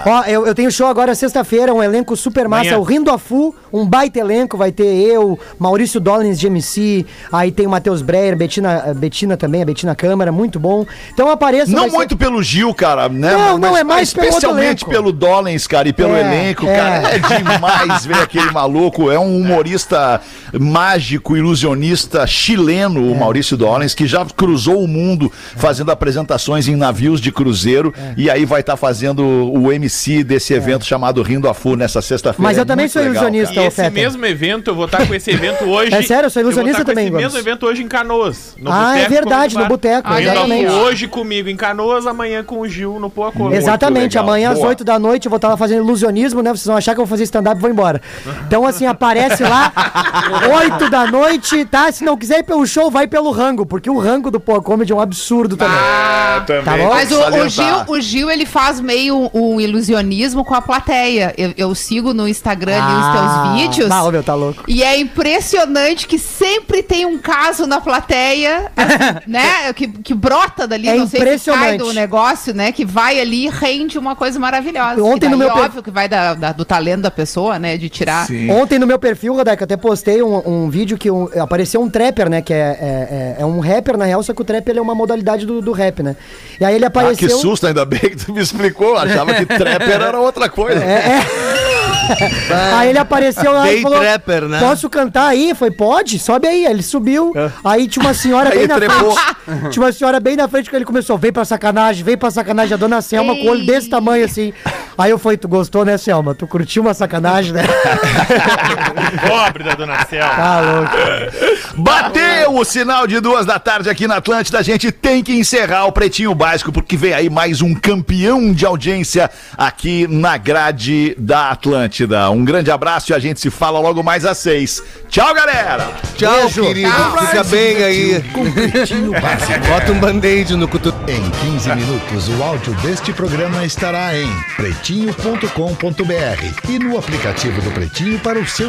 sei. 0.05 0.13
Ó, 0.13 0.23
eu, 0.25 0.47
eu 0.47 0.55
tenho 0.55 0.71
show 0.71 0.87
agora 0.87 1.15
sexta-feira, 1.15 1.73
um 1.75 1.83
elenco 1.83 2.17
super 2.17 2.49
massa, 2.49 2.71
Amanhã. 2.71 2.79
o 2.79 2.83
Rindo 2.83 3.11
a 3.11 3.19
Fu, 3.19 3.55
um 3.73 3.87
baita 3.87 4.19
elenco, 4.19 4.57
vai 4.57 4.73
ter 4.73 4.85
eu, 4.87 5.39
Maurício 5.59 6.01
Dollins 6.01 6.39
de 6.39 6.47
MC, 6.47 7.05
aí 7.33 7.51
tem 7.53 7.67
o 7.67 7.71
Matheus 7.71 8.03
Breyer, 8.03 8.37
Betina, 8.37 8.95
Betina 8.97 9.37
também, 9.37 9.63
a 9.63 9.65
Betina 9.65 9.95
Câmara, 9.95 10.33
muito 10.33 10.59
bom. 10.59 10.87
Então 11.13 11.31
apareça. 11.31 11.71
Não 11.73 11.85
ser- 11.91 11.97
muito 11.97 12.17
pelo 12.17 12.43
Gil, 12.43 12.73
cara, 12.75 13.09
né? 13.09 13.33
Não, 13.33 13.59
não, 13.59 13.70
é 13.77 13.85
mais 13.85 14.13
pelo 14.13 14.27
Especialmente 14.27 14.85
pelo 14.85 15.13
Dollens, 15.13 15.67
cara, 15.67 15.89
e 15.89 15.93
pelo 15.93 16.15
É, 16.15 16.21
elenco, 16.21 16.67
é. 16.67 16.77
cara. 16.77 17.09
É 17.15 17.19
demais 17.19 18.07
ver 18.07 18.17
aquele 18.23 18.51
maluco. 18.53 19.11
É 19.11 19.19
um 19.19 19.37
humorista 19.37 20.21
mágico, 20.59 21.37
ilusionista 21.37 22.27
chileno, 22.27 23.01
É. 23.09 23.13
o 23.13 23.19
Maurício 23.19 23.57
Dollens, 23.57 23.95
que 23.95 24.07
já 24.07 24.25
cruzou 24.25 24.83
o 24.83 24.89
mundo 24.89 25.31
fazendo 25.57 25.91
apresentações 25.91 26.69
em 26.69 26.77
navios 26.77 27.21
de 27.21 27.33
cruzeiro. 27.33 27.93
É. 27.97 28.15
E 28.17 28.31
aí 28.31 28.45
vai 28.45 28.61
estar 28.61 28.77
fazendo 28.77 29.23
o 29.25 29.73
MC 29.73 30.23
desse 30.25 30.53
evento 30.55 30.85
chamado 30.85 31.23
Rindo 31.23 31.49
a 31.49 31.55
Fu 31.55 31.77
nessa 31.77 32.01
sexta-feira. 32.03 32.43
Mas 32.43 32.57
eu 32.57 32.63
É 32.63 32.67
também 32.67 32.89
sou 32.89 33.01
legal, 33.03 33.15
ilusionista. 33.25 33.55
E 33.55 33.59
ô, 33.59 33.67
esse 33.69 33.91
mesmo 33.91 34.25
evento, 34.27 34.69
eu 34.71 34.75
vou 34.75 34.85
estar 34.87 35.07
com 35.07 35.15
esse 35.15 35.31
evento 35.31 35.65
hoje. 35.71 35.95
É 35.95 36.03
sério, 36.03 36.27
eu 36.27 36.31
sou 36.31 36.43
vou 36.43 36.51
ilusionista 36.51 36.83
estar 36.83 36.93
com 36.93 36.95
também, 36.95 37.07
Esse 37.09 37.17
mesmo 37.17 37.39
evento 37.39 37.67
hoje 37.67 37.83
em 37.83 37.89
Canoas. 37.89 38.55
no 38.59 38.71
Ah, 38.73 38.99
é 38.99 39.09
verdade, 39.09 39.57
no 39.57 39.67
Boteco, 39.67 40.13
exatamente. 40.13 40.71
Hoje 40.71 41.09
comigo 41.09 41.49
em 41.49 41.57
Canoas, 41.57 42.07
amanhã 42.07 42.43
com 42.43 42.61
o 42.61 42.69
Gil 42.69 42.99
no 43.01 43.11
Poa 43.11 43.33
Comedy. 43.33 43.60
Exatamente, 43.63 44.19
amanhã 44.19 44.51
às 44.51 44.59
Boa. 44.59 44.69
8 44.69 44.85
da 44.85 44.99
noite 44.99 45.27
eu 45.27 45.31
vou 45.31 45.37
estar 45.37 45.49
lá 45.49 45.57
fazendo 45.57 45.85
ilusionismo, 45.85 46.43
né? 46.43 46.51
Vocês 46.51 46.67
vão 46.67 46.77
achar 46.77 46.95
que 46.95 47.01
eu 47.01 47.05
vou 47.05 47.11
fazer 47.11 47.25
stand-up 47.25 47.57
e 47.59 47.61
vou 47.61 47.71
embora. 47.71 48.01
Então, 48.47 48.67
assim, 48.67 48.87
aparece 48.87 49.43
lá, 49.43 49.73
8 50.79 50.91
da 50.91 51.07
noite, 51.07 51.65
tá? 51.65 51.91
Se 51.93 52.05
não 52.05 52.17
quiser 52.17 52.41
ir 52.41 52.45
pelo 52.45 52.67
show, 52.67 52.91
vai 52.91 53.07
pelo 53.07 53.31
rango, 53.31 53.65
porque 53.67 53.89
o 53.91 53.99
rango 53.99 54.31
do 54.31 54.41
Poa 54.41 54.63
Comedy 54.63 54.93
é 54.93 54.95
um 54.95 55.01
absurdo 55.01 55.57
também. 55.57 55.77
Ah, 55.79 56.43
também. 56.47 56.65
Tá 56.65 56.77
bom? 56.77 56.89
Mas 56.91 57.11
o, 57.11 57.21
o. 57.45 57.49
Gil, 57.49 57.77
o 57.89 58.01
Gil, 58.01 58.31
ele 58.31 58.47
faz 58.47 58.81
meio 58.81 59.31
um 59.35 59.61
ilusionismo 59.61 60.45
com 60.45 60.55
a 60.55 60.61
plateia. 60.63 61.35
Eu, 61.37 61.53
eu 61.57 61.75
sigo 61.75 62.13
no 62.15 62.29
Instagram 62.29 62.81
ali 62.83 62.95
os 62.95 63.13
teus 63.13 63.63
vídeos. 63.63 63.91
Ah, 63.91 64.11
meu, 64.11 64.23
tá 64.23 64.35
louco. 64.35 64.63
E 64.69 64.83
é 64.83 64.99
impressionante 64.99 66.07
que 66.07 66.19
sempre 66.19 66.83
tem 66.83 67.05
um 67.07 67.19
caso 67.19 67.67
na 67.67 67.81
plateia, 67.81 68.71
né? 69.27 69.73
Que, 69.73 69.89
que 69.89 70.15
brota 70.15 70.67
dali, 70.67 70.89
É 70.89 70.95
não 70.97 71.07
sei 71.07 71.21
se 71.21 71.25
impressionante. 71.27 71.65
sai 71.69 71.79
do 71.79 71.93
negócio, 71.93 72.55
né? 72.55 72.73
Que 72.73 72.85
vai 72.85 73.21
ali 73.21 73.49
rende 73.51 73.99
uma 73.99 74.17
coisa 74.17 74.39
maravilhosa. 74.39 75.03
Ontem 75.03 75.29
no 75.29 75.37
meu 75.37 75.53
per- 75.53 75.65
óbvio 75.65 75.83
que 75.83 75.91
vai 75.91 76.09
da- 76.09 76.35
da- 76.35 76.53
do 76.53 76.65
talento 76.65 77.03
da 77.03 77.11
pessoa, 77.11 77.59
né? 77.59 77.77
De 77.77 77.89
tirar. 77.89 78.27
Ontem 78.51 78.79
no 78.79 78.87
meu 78.87 78.99
perfil, 78.99 79.35
Rodeca, 79.35 79.63
eu 79.63 79.65
até 79.65 79.77
postei 79.77 80.23
um, 80.23 80.43
um 80.49 80.71
vídeo 80.71 80.97
que 80.97 81.11
um- 81.11 81.29
apareceu 81.41 81.83
um 81.83 81.91
trapper, 81.91 82.29
né? 82.31 82.41
Que 82.43 82.55
é, 82.55 82.57
é, 82.57 83.37
é- 83.39 83.43
é 83.43 83.47
um 83.47 83.61
rapper, 83.61 83.97
na 83.97 84.05
real, 84.07 84.23
só 84.23 84.33
que 84.33 84.41
o 84.41 84.45
trap 84.45 84.69
ele 84.69 84.79
é 84.79 84.83
uma 84.83 84.95
modalidade 84.95 85.45
do, 85.45 85.61
do 85.61 85.73
rap, 85.73 86.03
né? 86.03 86.17
E 86.59 86.65
aí 86.65 86.75
ele 86.75 86.85
Ah, 86.85 86.91
que 86.91 86.99
apareceu. 86.99 87.31
susto, 87.39 87.67
ainda 87.67 87.85
bem 87.85 88.01
que 88.01 88.17
tu 88.17 88.33
me 88.33 88.41
explicou. 88.41 88.97
Achava 88.97 89.35
que 89.35 89.45
trapper 89.47 90.01
era 90.01 90.19
outra 90.19 90.49
coisa. 90.49 90.83
É, 90.83 91.21
Aí 92.77 92.91
ele 92.91 92.99
apareceu 92.99 93.53
lá 93.53 93.71
e 93.73 93.83
falou: 93.83 94.01
trapper, 94.01 94.43
né? 94.49 94.61
Posso 94.61 94.89
cantar 94.91 95.29
aí? 95.29 95.55
Foi, 95.55 95.71
pode? 95.71 96.19
Sobe 96.19 96.47
aí. 96.47 96.67
Aí 96.67 96.73
Ele 96.73 96.83
subiu. 96.83 97.33
Aí 97.65 97.89
tinha 97.89 98.05
uma 98.05 98.15
senhora 98.15 98.51
Aí 98.51 98.59
bem 98.59 98.67
na 98.69 98.75
trepou. 98.77 99.13
frente. 99.13 99.41
Tinha 99.71 99.85
uma 99.85 99.93
senhora 99.93 100.21
bem 100.21 100.37
na 100.37 100.47
frente 100.49 100.71
que 100.71 100.77
ele 100.77 100.85
começou: 100.85 101.19
vem 101.19 101.33
pra 101.33 101.45
sacanagem, 101.45 102.05
vem 102.05 102.17
pra 102.17 102.31
sacanagem. 102.31 102.75
A 102.75 102.77
dona 102.77 103.03
Selma 103.03 103.35
com 103.35 103.43
o 103.43 103.51
olho 103.51 103.67
desse 103.67 103.89
tamanho 103.89 104.25
assim. 104.25 104.53
Aí 104.97 105.11
eu 105.11 105.19
falei: 105.19 105.37
Tu 105.39 105.49
gostou, 105.49 105.85
né, 105.85 105.97
Selma? 105.99 106.35
Tu 106.35 106.47
curtiu 106.47 106.83
uma 106.83 106.95
sacanagem, 106.95 107.53
né? 107.53 107.63
Pobre 109.27 109.65
da 109.65 109.75
dona 109.75 110.05
Selma. 110.07 110.35
Tá 110.35 110.61
louco. 110.61 111.77
Bateu 111.77 112.55
o 112.55 112.65
sinal 112.65 113.07
de 113.07 113.21
duas 113.21 113.47
da 113.47 113.59
tarde 113.59 113.89
aqui 113.89 114.07
na 114.07 114.17
Atlântida. 114.17 114.59
A 114.59 114.63
gente 114.63 114.93
tem 114.93 115.23
que 115.23 115.33
encerrar 115.33 115.87
o 115.87 115.93
Pretinho 115.93 116.35
Básico, 116.35 116.71
porque 116.73 116.97
vem 116.97 117.13
aí 117.13 117.31
mais 117.31 117.61
um 117.63 117.75
campeão 117.75 118.53
de 118.53 118.65
audiência 118.67 119.31
aqui 119.57 120.07
na 120.07 120.37
grade 120.37 121.15
da 121.19 121.51
Atlântida. 121.51 122.00
Um 122.31 122.45
grande 122.45 122.71
abraço 122.71 123.13
e 123.13 123.15
a 123.15 123.19
gente 123.19 123.41
se 123.41 123.51
fala 123.51 123.81
logo 123.81 124.03
mais 124.03 124.25
às 124.25 124.39
seis. 124.39 124.83
Tchau, 125.09 125.35
galera! 125.35 125.89
Tchau, 126.17 126.49
querido. 126.51 126.91
Fica 127.27 127.45
bem 127.45 127.83
aí. 127.83 128.23
Com 128.33 128.51
Pretinho 128.53 129.13
Básico. 129.13 129.59
Bota 129.67 129.93
um 129.93 129.99
band-aid 129.99 130.55
no 130.55 130.69
cotovelo. 130.69 131.01
Em 131.09 131.31
15 131.53 131.75
minutos, 131.75 132.29
o 132.29 132.43
áudio 132.43 132.75
deste 132.83 133.13
programa 133.13 133.65
estará 133.65 134.15
em 134.15 134.29
pretinho.com.br 134.57 136.69
e 136.69 136.79
no 136.79 136.99
aplicativo 136.99 137.63
do 137.63 137.71
Pretinho 137.71 138.19
para 138.19 138.39
o 138.39 138.47
seu 138.47 138.69